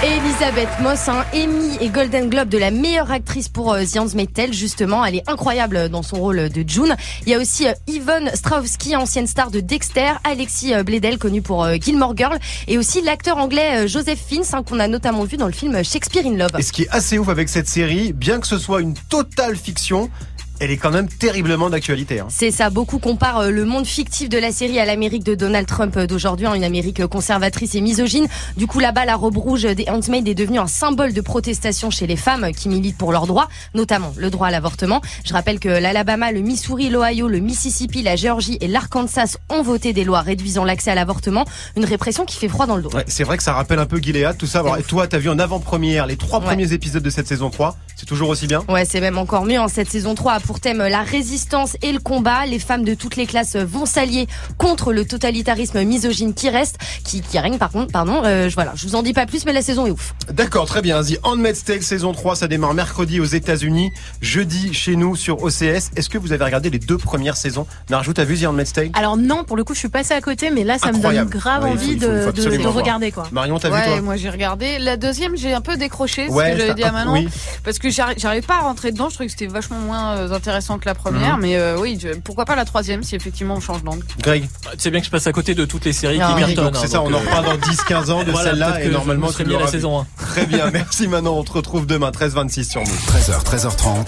Elisabeth 0.00 0.68
Moss, 0.80 1.08
hein, 1.08 1.24
Emmy 1.34 1.76
et 1.80 1.88
Golden 1.88 2.30
Globe 2.30 2.48
de 2.48 2.56
la 2.56 2.70
meilleure 2.70 3.10
actrice 3.10 3.48
pour 3.48 3.72
euh, 3.72 3.82
The 3.82 4.32
Tale, 4.32 4.52
justement. 4.52 5.04
Elle 5.04 5.16
est 5.16 5.28
incroyable 5.28 5.88
dans 5.88 6.04
son 6.04 6.18
rôle 6.18 6.50
de 6.50 6.64
June. 6.64 6.94
Il 7.26 7.32
y 7.32 7.34
a 7.34 7.38
aussi 7.38 7.66
euh, 7.66 7.72
Yvonne 7.88 8.30
Strahovski, 8.32 8.94
ancienne 8.94 9.26
star 9.26 9.50
de 9.50 9.58
Dexter, 9.58 10.12
Alexis 10.22 10.72
euh, 10.72 10.84
Bledel, 10.84 11.18
connu 11.18 11.42
pour 11.42 11.64
euh, 11.64 11.74
Gilmore 11.80 12.16
Girl, 12.16 12.38
et 12.68 12.78
aussi 12.78 13.02
l'acteur 13.02 13.38
anglais 13.38 13.84
euh, 13.84 13.88
Joseph 13.88 14.20
Fiennes, 14.24 14.44
hein, 14.52 14.62
qu'on 14.62 14.78
a 14.78 14.86
notamment 14.86 15.24
vu 15.24 15.36
dans 15.36 15.46
le 15.46 15.52
film 15.52 15.82
Shakespeare 15.82 16.24
in 16.24 16.36
Love. 16.36 16.52
Et 16.56 16.62
ce 16.62 16.70
qui 16.70 16.82
est 16.82 16.90
assez 16.90 17.18
ouf 17.18 17.28
avec 17.28 17.48
cette 17.48 17.68
série, 17.68 18.12
bien 18.12 18.38
que 18.38 18.46
ce 18.46 18.58
soit 18.58 18.80
une 18.80 18.94
totale 18.94 19.56
fiction, 19.56 20.10
elle 20.60 20.70
est 20.70 20.76
quand 20.76 20.90
même 20.90 21.08
terriblement 21.08 21.70
d'actualité. 21.70 22.20
Hein. 22.20 22.26
C'est 22.28 22.50
ça, 22.50 22.70
beaucoup 22.70 22.98
comparent 22.98 23.42
euh, 23.42 23.50
le 23.50 23.64
monde 23.64 23.86
fictif 23.86 24.28
de 24.28 24.38
la 24.38 24.52
série 24.52 24.78
à 24.78 24.84
l'Amérique 24.84 25.24
de 25.24 25.34
Donald 25.34 25.66
Trump 25.66 25.96
euh, 25.96 26.06
d'aujourd'hui, 26.06 26.46
hein, 26.46 26.54
une 26.54 26.64
Amérique 26.64 27.06
conservatrice 27.06 27.74
et 27.74 27.80
misogyne. 27.80 28.26
Du 28.56 28.66
coup, 28.66 28.80
là-bas, 28.80 29.04
la 29.04 29.16
robe 29.16 29.36
rouge 29.36 29.62
des 29.62 29.88
Handmaid 29.88 30.26
est 30.28 30.34
devenue 30.34 30.58
un 30.58 30.66
symbole 30.66 31.12
de 31.12 31.20
protestation 31.20 31.90
chez 31.90 32.06
les 32.06 32.16
femmes 32.16 32.52
qui 32.52 32.68
militent 32.68 32.98
pour 32.98 33.12
leurs 33.12 33.26
droits, 33.26 33.48
notamment 33.74 34.12
le 34.16 34.30
droit 34.30 34.48
à 34.48 34.50
l'avortement. 34.50 35.00
Je 35.24 35.32
rappelle 35.32 35.60
que 35.60 35.68
l'Alabama, 35.68 36.32
le 36.32 36.40
Missouri, 36.40 36.88
l'Ohio, 36.88 37.28
le 37.28 37.38
Mississippi, 37.38 38.02
la 38.02 38.16
Géorgie 38.16 38.58
et 38.60 38.68
l'Arkansas 38.68 39.36
ont 39.48 39.62
voté 39.62 39.92
des 39.92 40.04
lois 40.04 40.20
réduisant 40.20 40.64
l'accès 40.64 40.90
à 40.90 40.94
l'avortement, 40.94 41.44
une 41.76 41.84
répression 41.84 42.24
qui 42.24 42.36
fait 42.36 42.48
froid 42.48 42.66
dans 42.66 42.76
le 42.76 42.82
dos. 42.82 42.90
Ouais, 42.90 43.04
c'est 43.06 43.24
vrai 43.24 43.36
que 43.36 43.42
ça 43.42 43.52
rappelle 43.52 43.78
un 43.78 43.86
peu 43.86 43.98
Gilead, 43.98 44.36
tout 44.36 44.46
ça. 44.46 44.60
Alors, 44.60 44.76
et 44.76 44.82
toi, 44.82 45.06
t'as 45.06 45.18
vu 45.18 45.28
en 45.28 45.38
avant-première 45.38 46.06
les 46.06 46.16
trois 46.16 46.40
premiers 46.40 46.72
épisodes 46.72 47.02
de 47.02 47.10
cette 47.10 47.28
saison 47.28 47.50
3. 47.50 47.76
C'est 47.96 48.06
toujours 48.06 48.28
aussi 48.28 48.46
bien? 48.46 48.62
Ouais, 48.68 48.84
c'est 48.84 49.00
même 49.00 49.18
encore 49.18 49.44
mieux. 49.44 49.58
En 49.58 49.68
cette 49.68 49.90
saison 49.90 50.14
3 50.14 50.34
a 50.34 50.40
pour 50.48 50.60
thème 50.60 50.78
la 50.78 51.02
résistance 51.02 51.76
et 51.82 51.92
le 51.92 51.98
combat. 51.98 52.46
Les 52.46 52.58
femmes 52.58 52.82
de 52.82 52.94
toutes 52.94 53.16
les 53.16 53.26
classes 53.26 53.54
vont 53.54 53.84
s'allier 53.84 54.26
contre 54.56 54.94
le 54.94 55.04
totalitarisme 55.06 55.84
misogyne 55.84 56.32
qui 56.32 56.48
reste, 56.48 56.78
qui, 57.04 57.20
qui 57.20 57.38
règne 57.38 57.58
par 57.58 57.70
contre, 57.70 57.92
pardon. 57.92 58.22
Euh, 58.24 58.48
je- 58.48 58.54
voilà, 58.54 58.72
je 58.74 58.86
vous 58.86 58.94
en 58.94 59.02
dis 59.02 59.12
pas 59.12 59.26
plus, 59.26 59.44
mais 59.44 59.52
la 59.52 59.60
saison 59.60 59.86
est 59.86 59.90
ouf. 59.90 60.14
D'accord, 60.32 60.64
très 60.64 60.80
bien. 60.80 61.02
The 61.02 61.18
Handmaid's 61.22 61.64
Tale 61.64 61.82
saison 61.82 62.12
3, 62.12 62.34
ça 62.34 62.48
démarre 62.48 62.72
mercredi 62.72 63.20
aux 63.20 63.26
États-Unis, 63.26 63.92
jeudi 64.22 64.72
chez 64.72 64.96
nous 64.96 65.16
sur 65.16 65.42
OCS. 65.42 65.90
Est-ce 65.96 66.08
que 66.08 66.16
vous 66.16 66.32
avez 66.32 66.42
regardé 66.44 66.70
les 66.70 66.78
deux 66.78 66.96
premières 66.96 67.36
saisons? 67.36 67.66
Narjou, 67.90 68.14
t'as 68.14 68.24
vu 68.24 68.38
The 68.38 68.46
Handmaid's 68.46 68.72
Tale? 68.72 68.88
Alors 68.94 69.18
non, 69.18 69.44
pour 69.44 69.58
le 69.58 69.64
coup, 69.64 69.74
je 69.74 69.80
suis 69.80 69.88
passée 69.90 70.14
à 70.14 70.22
côté, 70.22 70.50
mais 70.50 70.64
là, 70.64 70.78
ça 70.78 70.92
me 70.92 70.98
donne 70.98 71.24
grave 71.28 71.64
Ouais, 71.64 71.72
il 71.72 71.76
faut- 71.78 71.84
envie 71.84 71.92
il 71.92 72.00
faut- 72.00 72.06
il 72.34 72.42
faut 72.42 72.62
de, 72.62 72.66
regarder 72.68 73.12
quoi. 73.12 73.28
Marion, 73.32 73.58
t'as 73.58 73.68
ouais, 73.70 73.80
vu 73.80 73.84
toi? 73.86 74.00
Moi 74.00 74.16
j'ai 74.16 74.30
regardé. 74.30 74.78
La 74.78 74.96
deuxième, 74.96 75.36
j'ai 75.36 75.52
un 75.52 75.60
peu 75.60 75.76
décroché, 75.76 76.28
ce 76.28 76.32
Ouais, 76.32 76.52
que 76.52 76.58
j'avais 76.58 76.74
dit 76.74 76.84
à 76.84 76.92
Manon, 76.92 77.12
oui. 77.12 77.28
parce 77.64 77.78
que 77.78 77.90
j'arri- 77.90 78.14
j'arrivais 78.16 78.46
pas 78.46 78.56
à 78.56 78.60
rentrer 78.60 78.92
dedans. 78.92 79.10
Je 79.10 79.14
trouvais 79.14 79.26
que 79.26 79.32
c'était 79.32 79.46
vachement 79.46 79.78
moins 79.80 80.16
euh, 80.16 80.26
intéressant 80.38 80.78
que 80.78 80.86
la 80.86 80.94
première, 80.94 81.36
Mhm. 81.36 81.42
mais 81.42 81.56
euh, 81.56 81.76
oui, 81.78 81.98
je- 82.00 82.16
pourquoi 82.20 82.44
pas 82.46 82.56
la 82.56 82.64
troisième 82.64 83.02
si 83.02 83.14
effectivement 83.14 83.54
on 83.56 83.60
change 83.60 83.84
d'angle. 83.84 84.04
Greg 84.22 84.48
C'est 84.78 84.90
bien 84.90 85.00
que 85.00 85.06
je 85.06 85.10
passe 85.10 85.26
à 85.26 85.32
côté 85.32 85.54
de 85.54 85.64
toutes 85.66 85.84
les 85.84 85.92
séries 85.92 86.18
Ah 86.22 86.32
qui 86.34 86.54
cartonnent. 86.54 86.74
c'est 86.74 86.84
hein, 86.86 86.88
ça, 86.88 87.02
on 87.02 87.08
en 87.08 87.12
euh, 87.14 87.18
reparle 87.18 87.44
dans 87.44 87.56
10-15 87.58 88.10
ans 88.10 88.24
de 88.24 88.30
voilà, 88.30 88.50
celle-là 88.50 88.80
et 88.80 88.84
que 88.86 88.92
normalement 88.92 89.28
mis 89.46 89.54
à 89.54 89.58
la 89.60 89.66
saison 89.66 90.00
1. 90.00 90.06
Très 90.28 90.46
bien, 90.46 90.70
merci 90.70 91.06
Manon, 91.08 91.38
on 91.38 91.44
te 91.44 91.52
retrouve 91.52 91.86
demain 91.86 92.10
13-26 92.10 92.64
sur 92.70 92.80
Move. 92.80 93.06
13h, 93.06 93.42
13h30. 93.44 94.06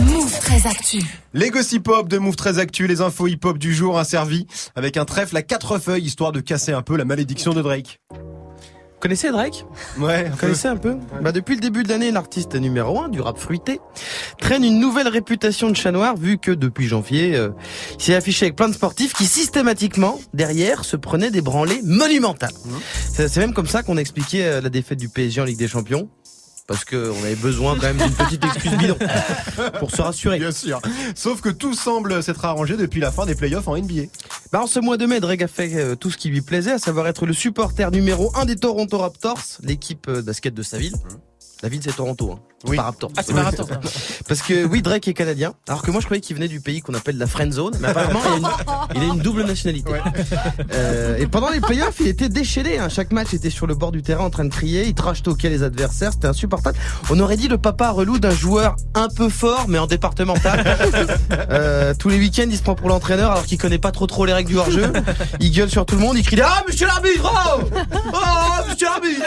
Move 0.00 0.38
très 0.40 0.66
actu. 0.66 1.02
Les 1.32 1.50
gossip 1.50 1.88
hop 1.88 2.08
de 2.08 2.18
Move 2.18 2.36
très 2.36 2.58
actu, 2.58 2.86
les 2.86 3.00
infos 3.00 3.28
hip 3.28 3.40
hop 3.44 3.56
du 3.58 3.74
jour 3.74 4.02
servi 4.04 4.46
avec 4.74 4.96
un 4.98 5.04
trèfle 5.04 5.36
à 5.36 5.42
quatre 5.42 5.78
feuilles 5.78 6.02
histoire 6.04 6.32
de 6.32 6.40
casser 6.40 6.72
un 6.72 6.82
peu 6.82 6.96
la 6.96 7.04
malédiction 7.04 7.54
de 7.54 7.62
Drake. 7.62 8.00
Vous 8.96 9.00
connaissez 9.00 9.30
Drake 9.30 9.66
Ouais. 9.98 10.24
Vous 10.30 10.36
connaissez 10.38 10.68
un 10.68 10.76
peu 10.76 10.96
bah 11.20 11.30
Depuis 11.30 11.54
le 11.54 11.60
début 11.60 11.82
de 11.82 11.88
l'année, 11.90 12.10
l'artiste 12.10 12.54
numéro 12.54 12.98
1 12.98 13.10
du 13.10 13.20
rap 13.20 13.36
fruité 13.36 13.78
traîne 14.40 14.64
une 14.64 14.80
nouvelle 14.80 15.06
réputation 15.06 15.68
de 15.68 15.76
chat 15.76 15.92
noir 15.92 16.16
vu 16.16 16.38
que 16.38 16.50
depuis 16.50 16.88
janvier, 16.88 17.36
euh, 17.36 17.50
il 17.98 18.02
s'est 18.02 18.14
affiché 18.14 18.46
avec 18.46 18.56
plein 18.56 18.68
de 18.68 18.74
sportifs 18.74 19.12
qui 19.12 19.26
systématiquement, 19.26 20.18
derrière, 20.32 20.86
se 20.86 20.96
prenaient 20.96 21.30
des 21.30 21.42
branlées 21.42 21.82
monumentales. 21.84 22.54
C'est 23.12 23.28
c'est 23.28 23.40
même 23.40 23.52
comme 23.52 23.66
ça 23.66 23.82
qu'on 23.82 23.98
expliquait 23.98 24.44
euh, 24.44 24.60
la 24.62 24.70
défaite 24.70 24.98
du 24.98 25.10
PSG 25.10 25.42
en 25.42 25.44
Ligue 25.44 25.58
des 25.58 25.68
Champions. 25.68 26.08
Parce 26.66 26.84
qu'on 26.84 27.22
avait 27.22 27.36
besoin 27.36 27.76
quand 27.76 27.86
même 27.92 27.98
d'une 27.98 28.12
petite 28.12 28.44
excuse 28.44 28.76
bidon 28.76 28.96
pour 29.78 29.90
se 29.90 30.02
rassurer. 30.02 30.38
Bien 30.38 30.50
sûr. 30.50 30.80
Sauf 31.14 31.40
que 31.40 31.48
tout 31.48 31.74
semble 31.74 32.22
s'être 32.22 32.44
arrangé 32.44 32.76
depuis 32.76 33.00
la 33.00 33.12
fin 33.12 33.24
des 33.24 33.34
playoffs 33.34 33.68
en 33.68 33.76
NBA. 33.76 34.02
Bah 34.52 34.62
en 34.62 34.66
ce 34.66 34.80
mois 34.80 34.96
de 34.96 35.06
mai, 35.06 35.20
Drake 35.20 35.42
a 35.42 35.48
fait 35.48 35.74
euh, 35.74 35.94
tout 35.94 36.10
ce 36.10 36.16
qui 36.16 36.28
lui 36.28 36.40
plaisait, 36.40 36.72
à 36.72 36.78
savoir 36.78 37.06
être 37.06 37.26
le 37.26 37.32
supporter 37.32 37.90
numéro 37.90 38.32
1 38.36 38.46
des 38.46 38.56
Toronto 38.56 38.98
Raptors, 38.98 39.42
l'équipe 39.62 40.08
euh, 40.08 40.22
basket 40.22 40.54
de 40.54 40.62
sa 40.62 40.78
ville. 40.78 40.94
La 41.62 41.68
ville 41.70 41.80
c'est 41.82 41.96
Toronto, 41.96 42.32
hein. 42.32 42.40
Oui. 42.66 42.76
pas 42.76 42.84
Raptors. 42.84 43.10
Ah, 43.16 43.22
c'est 43.24 43.32
hein. 43.32 43.50
Parce 44.28 44.42
que 44.42 44.64
oui, 44.64 44.82
Drake 44.82 45.08
est 45.08 45.14
canadien, 45.14 45.54
alors 45.68 45.82
que 45.82 45.90
moi 45.90 46.00
je 46.00 46.06
croyais 46.06 46.20
qu'il 46.20 46.34
venait 46.34 46.48
du 46.48 46.60
pays 46.60 46.80
qu'on 46.80 46.94
appelle 46.94 47.16
la 47.16 47.26
friend 47.26 47.52
zone, 47.52 47.76
mais 47.80 47.88
apparemment 47.88 48.20
il 48.24 48.32
a 48.32 48.36
une, 48.36 48.48
il 48.96 49.10
a 49.10 49.14
une 49.14 49.20
double 49.20 49.44
nationalité. 49.44 49.92
Euh, 50.72 51.16
et 51.16 51.26
pendant 51.26 51.48
les 51.48 51.60
playoffs, 51.60 51.96
il 52.00 52.08
était 52.08 52.28
déchaîné. 52.28 52.78
Hein. 52.78 52.88
Chaque 52.88 53.12
match 53.12 53.32
était 53.34 53.50
sur 53.50 53.66
le 53.66 53.74
bord 53.74 53.92
du 53.92 54.02
terrain 54.02 54.24
en 54.24 54.30
train 54.30 54.44
de 54.44 54.52
crier, 54.52 54.86
il 54.86 54.94
trash 54.94 55.22
talkait 55.22 55.48
les 55.48 55.62
adversaires, 55.62 56.12
c'était 56.12 56.26
insupportable. 56.26 56.78
On 57.10 57.20
aurait 57.20 57.36
dit 57.36 57.48
le 57.48 57.58
papa 57.58 57.90
relou 57.90 58.18
d'un 58.18 58.30
joueur 58.30 58.76
un 58.94 59.08
peu 59.08 59.28
fort, 59.28 59.66
mais 59.68 59.78
en 59.78 59.86
départemental. 59.86 60.64
Euh, 61.50 61.94
tous 61.98 62.08
les 62.08 62.18
week-ends, 62.18 62.46
il 62.48 62.56
se 62.56 62.62
prend 62.62 62.74
pour 62.74 62.88
l'entraîneur 62.88 63.30
alors 63.30 63.44
qu'il 63.44 63.58
connaît 63.58 63.78
pas 63.78 63.92
trop 63.92 64.06
trop 64.06 64.24
les 64.24 64.32
règles 64.32 64.50
du 64.50 64.58
hors-jeu. 64.58 64.92
Il 65.40 65.50
gueule 65.50 65.70
sur 65.70 65.86
tout 65.86 65.94
le 65.94 66.00
monde, 66.00 66.16
il 66.16 66.24
crie 66.24 66.40
Ah, 66.42 66.62
monsieur 66.66 66.86
l'arbitre 66.86 67.32
Oh, 67.32 67.62
oh 68.12 68.68
monsieur 68.68 68.86
l'arbitre 68.86 69.22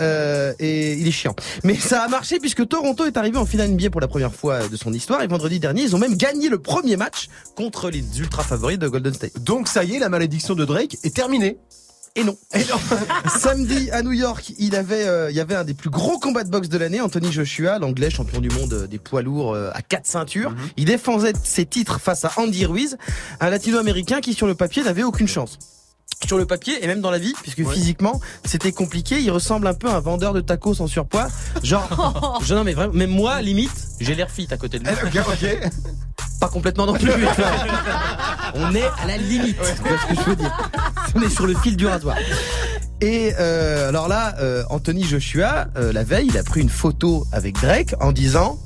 euh, 0.00 0.52
et 0.58 0.94
il 0.94 1.06
est 1.06 1.12
chiant. 1.12 1.34
Mais 1.62 1.74
ça 1.74 2.02
a 2.02 2.08
marché 2.08 2.38
puisque 2.38 2.66
Toronto 2.66 3.04
est 3.04 3.16
arrivé 3.16 3.38
en 3.38 3.46
finale 3.46 3.70
NBA 3.70 3.90
pour 3.90 4.00
la 4.00 4.08
première 4.08 4.34
fois 4.34 4.68
de 4.68 4.76
son 4.76 4.92
histoire 4.92 5.22
et 5.22 5.26
vendredi 5.26 5.60
dernier, 5.60 5.82
ils 5.82 5.94
ont 5.94 5.98
même 5.98 6.16
gagné 6.16 6.48
le 6.48 6.58
premier 6.58 6.96
match 6.96 7.28
contre 7.56 7.90
les 7.90 8.04
ultra 8.18 8.42
favoris 8.42 8.78
de 8.78 8.88
Golden 8.88 9.14
State. 9.14 9.42
Donc 9.42 9.68
ça 9.68 9.84
y 9.84 9.96
est, 9.96 9.98
la 9.98 10.08
malédiction 10.08 10.54
de 10.54 10.64
Drake 10.64 10.96
est 11.02 11.14
terminée. 11.14 11.58
Et 12.16 12.22
non. 12.22 12.36
Samedi 13.38 13.90
à 13.90 14.02
New 14.02 14.12
York, 14.12 14.52
il 14.58 14.76
avait, 14.76 15.04
euh, 15.04 15.30
il 15.30 15.36
y 15.36 15.40
avait 15.40 15.56
un 15.56 15.64
des 15.64 15.74
plus 15.74 15.90
gros 15.90 16.20
combats 16.20 16.44
de 16.44 16.50
boxe 16.50 16.68
de 16.68 16.78
l'année, 16.78 17.00
Anthony 17.00 17.32
Joshua, 17.32 17.80
l'anglais 17.80 18.08
champion 18.08 18.40
du 18.40 18.50
monde 18.50 18.72
euh, 18.72 18.86
des 18.86 18.98
poids 18.98 19.22
lourds 19.22 19.52
euh, 19.52 19.70
à 19.74 19.82
quatre 19.82 20.06
ceintures. 20.06 20.54
Il 20.76 20.84
défendait 20.84 21.32
ses 21.42 21.66
titres 21.66 22.00
face 22.00 22.24
à 22.24 22.30
Andy 22.36 22.66
Ruiz, 22.66 22.98
un 23.40 23.50
latino-américain 23.50 24.20
qui 24.20 24.32
sur 24.32 24.46
le 24.46 24.54
papier 24.54 24.84
n'avait 24.84 25.02
aucune 25.02 25.26
chance. 25.26 25.58
Sur 26.26 26.38
le 26.38 26.46
papier 26.46 26.82
et 26.82 26.86
même 26.86 27.02
dans 27.02 27.10
la 27.10 27.18
vie, 27.18 27.34
puisque 27.42 27.68
physiquement 27.68 28.18
c'était 28.46 28.72
compliqué, 28.72 29.20
il 29.20 29.30
ressemble 29.30 29.66
un 29.66 29.74
peu 29.74 29.88
à 29.88 29.96
un 29.96 30.00
vendeur 30.00 30.32
de 30.32 30.40
tacos 30.40 30.80
en 30.80 30.86
surpoids. 30.86 31.28
Genre, 31.62 32.40
je, 32.44 32.54
non 32.54 32.64
mais 32.64 32.72
vraiment, 32.72 32.94
même 32.94 33.10
moi 33.10 33.42
limite, 33.42 33.88
j'ai 34.00 34.14
l'air 34.14 34.30
fit 34.30 34.48
à 34.50 34.56
côté 34.56 34.78
de 34.78 34.84
lui. 34.84 34.94
Ok, 35.04 35.26
ok. 35.28 35.70
Pas 36.40 36.48
complètement 36.48 36.86
non 36.86 36.94
plus. 36.94 37.10
mais 37.18 37.26
on 38.54 38.74
est 38.74 38.88
à 38.98 39.06
la 39.06 39.16
limite. 39.18 39.56
Tu 39.56 39.82
vois 39.82 39.98
ce 39.98 40.06
que 40.06 40.14
je 40.14 40.30
veux 40.30 40.36
dire 40.36 40.70
On 41.14 41.22
est 41.22 41.28
sur 41.28 41.46
le 41.46 41.54
fil 41.54 41.76
du 41.76 41.86
rasoir. 41.86 42.16
Et 43.00 43.32
euh, 43.38 43.88
alors 43.88 44.08
là, 44.08 44.34
euh, 44.40 44.64
Anthony 44.70 45.04
Joshua, 45.04 45.66
euh, 45.76 45.92
la 45.92 46.04
veille, 46.04 46.28
il 46.28 46.38
a 46.38 46.42
pris 46.42 46.60
une 46.60 46.68
photo 46.68 47.26
avec 47.32 47.54
Drake 47.60 47.94
en 48.00 48.12
disant 48.12 48.58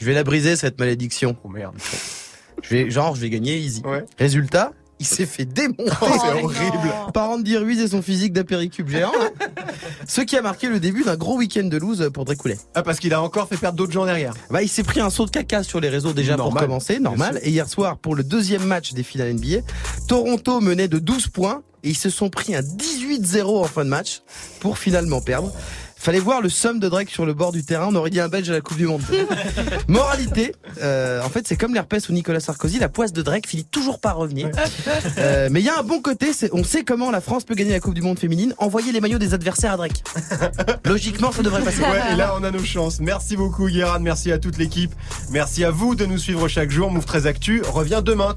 Je 0.00 0.06
vais 0.06 0.14
la 0.14 0.24
briser 0.24 0.56
cette 0.56 0.78
malédiction. 0.78 1.36
Oh 1.44 1.48
merde. 1.48 1.74
Je 2.62 2.70
vais, 2.70 2.90
genre, 2.90 3.14
je 3.14 3.20
vais 3.20 3.30
gagner 3.30 3.58
easy. 3.58 3.82
Résultat, 4.18 4.72
Il 4.98 5.06
s'est 5.06 5.26
fait 5.26 5.44
démonter. 5.44 5.84
Oh, 6.00 6.06
c'est 6.20 6.42
horrible. 6.42 6.94
Par 7.12 7.30
Andy 7.30 7.56
Ruiz 7.56 7.80
et 7.80 7.88
son 7.88 8.00
physique 8.02 8.32
d'apéricube 8.32 8.88
géant. 8.88 9.12
Ce 10.06 10.20
qui 10.22 10.36
a 10.36 10.42
marqué 10.42 10.68
le 10.68 10.80
début 10.80 11.04
d'un 11.04 11.16
gros 11.16 11.36
week-end 11.36 11.64
de 11.64 11.76
loose 11.76 12.10
pour 12.12 12.24
Drake 12.24 12.38
Coulet. 12.38 12.58
Ah, 12.74 12.82
parce 12.82 12.98
qu'il 12.98 13.12
a 13.12 13.20
encore 13.20 13.48
fait 13.48 13.56
perdre 13.56 13.76
d'autres 13.76 13.92
gens 13.92 14.06
derrière. 14.06 14.32
Bah, 14.50 14.62
il 14.62 14.68
s'est 14.68 14.82
pris 14.82 15.00
un 15.00 15.10
saut 15.10 15.26
de 15.26 15.30
caca 15.30 15.62
sur 15.62 15.80
les 15.80 15.88
réseaux 15.88 16.12
déjà 16.12 16.36
pour 16.36 16.54
commencer, 16.54 16.98
normal. 16.98 17.38
Et 17.42 17.50
hier 17.50 17.68
soir, 17.68 17.98
pour 17.98 18.14
le 18.14 18.24
deuxième 18.24 18.64
match 18.64 18.92
des 18.94 19.02
finales 19.02 19.34
NBA, 19.34 19.58
Toronto 20.08 20.60
menait 20.60 20.88
de 20.88 20.98
12 20.98 21.28
points 21.28 21.62
et 21.82 21.90
ils 21.90 21.96
se 21.96 22.10
sont 22.10 22.30
pris 22.30 22.54
un 22.54 22.62
18-0 22.62 23.60
en 23.60 23.64
fin 23.64 23.84
de 23.84 23.90
match 23.90 24.22
pour 24.60 24.78
finalement 24.78 25.20
perdre. 25.20 25.52
Fallait 26.06 26.20
voir 26.20 26.40
le 26.40 26.48
somme 26.48 26.78
de 26.78 26.88
Drake 26.88 27.10
sur 27.10 27.26
le 27.26 27.34
bord 27.34 27.50
du 27.50 27.64
terrain, 27.64 27.88
on 27.90 27.94
aurait 27.96 28.10
dit 28.10 28.20
un 28.20 28.28
Belge 28.28 28.48
à 28.48 28.52
la 28.52 28.60
Coupe 28.60 28.76
du 28.76 28.86
Monde. 28.86 29.02
Moralité, 29.88 30.54
euh, 30.80 31.20
en 31.20 31.28
fait 31.28 31.48
c'est 31.48 31.56
comme 31.56 31.74
l'herpès 31.74 32.08
ou 32.08 32.12
Nicolas 32.12 32.38
Sarkozy, 32.38 32.78
la 32.78 32.88
poisse 32.88 33.12
de 33.12 33.22
Drake 33.22 33.48
finit 33.48 33.64
toujours 33.64 33.98
par 33.98 34.16
revenir. 34.16 34.48
Euh, 35.18 35.48
mais 35.50 35.60
il 35.60 35.66
y 35.66 35.68
a 35.68 35.80
un 35.80 35.82
bon 35.82 36.00
côté, 36.00 36.30
on 36.52 36.62
sait 36.62 36.84
comment 36.84 37.10
la 37.10 37.20
France 37.20 37.42
peut 37.42 37.56
gagner 37.56 37.72
la 37.72 37.80
Coupe 37.80 37.94
du 37.94 38.02
Monde 38.02 38.20
féminine, 38.20 38.54
envoyer 38.58 38.92
les 38.92 39.00
maillots 39.00 39.18
des 39.18 39.34
adversaires 39.34 39.72
à 39.72 39.76
Drake. 39.78 40.04
Logiquement 40.84 41.32
ça 41.32 41.42
devrait 41.42 41.62
passer. 41.62 41.80
Ouais, 41.80 42.12
et 42.12 42.16
là, 42.16 42.36
on 42.38 42.44
a 42.44 42.52
nos 42.52 42.62
chances. 42.62 43.00
Merci 43.00 43.36
beaucoup, 43.36 43.66
Guérin. 43.66 43.98
Merci 43.98 44.30
à 44.30 44.38
toute 44.38 44.58
l'équipe. 44.58 44.94
Merci 45.30 45.64
à 45.64 45.72
vous 45.72 45.96
de 45.96 46.06
nous 46.06 46.18
suivre 46.18 46.46
chaque 46.46 46.70
jour. 46.70 46.88
Move 46.88 47.04
13 47.04 47.26
Actu 47.26 47.62
revient 47.62 48.02
demain. 48.04 48.32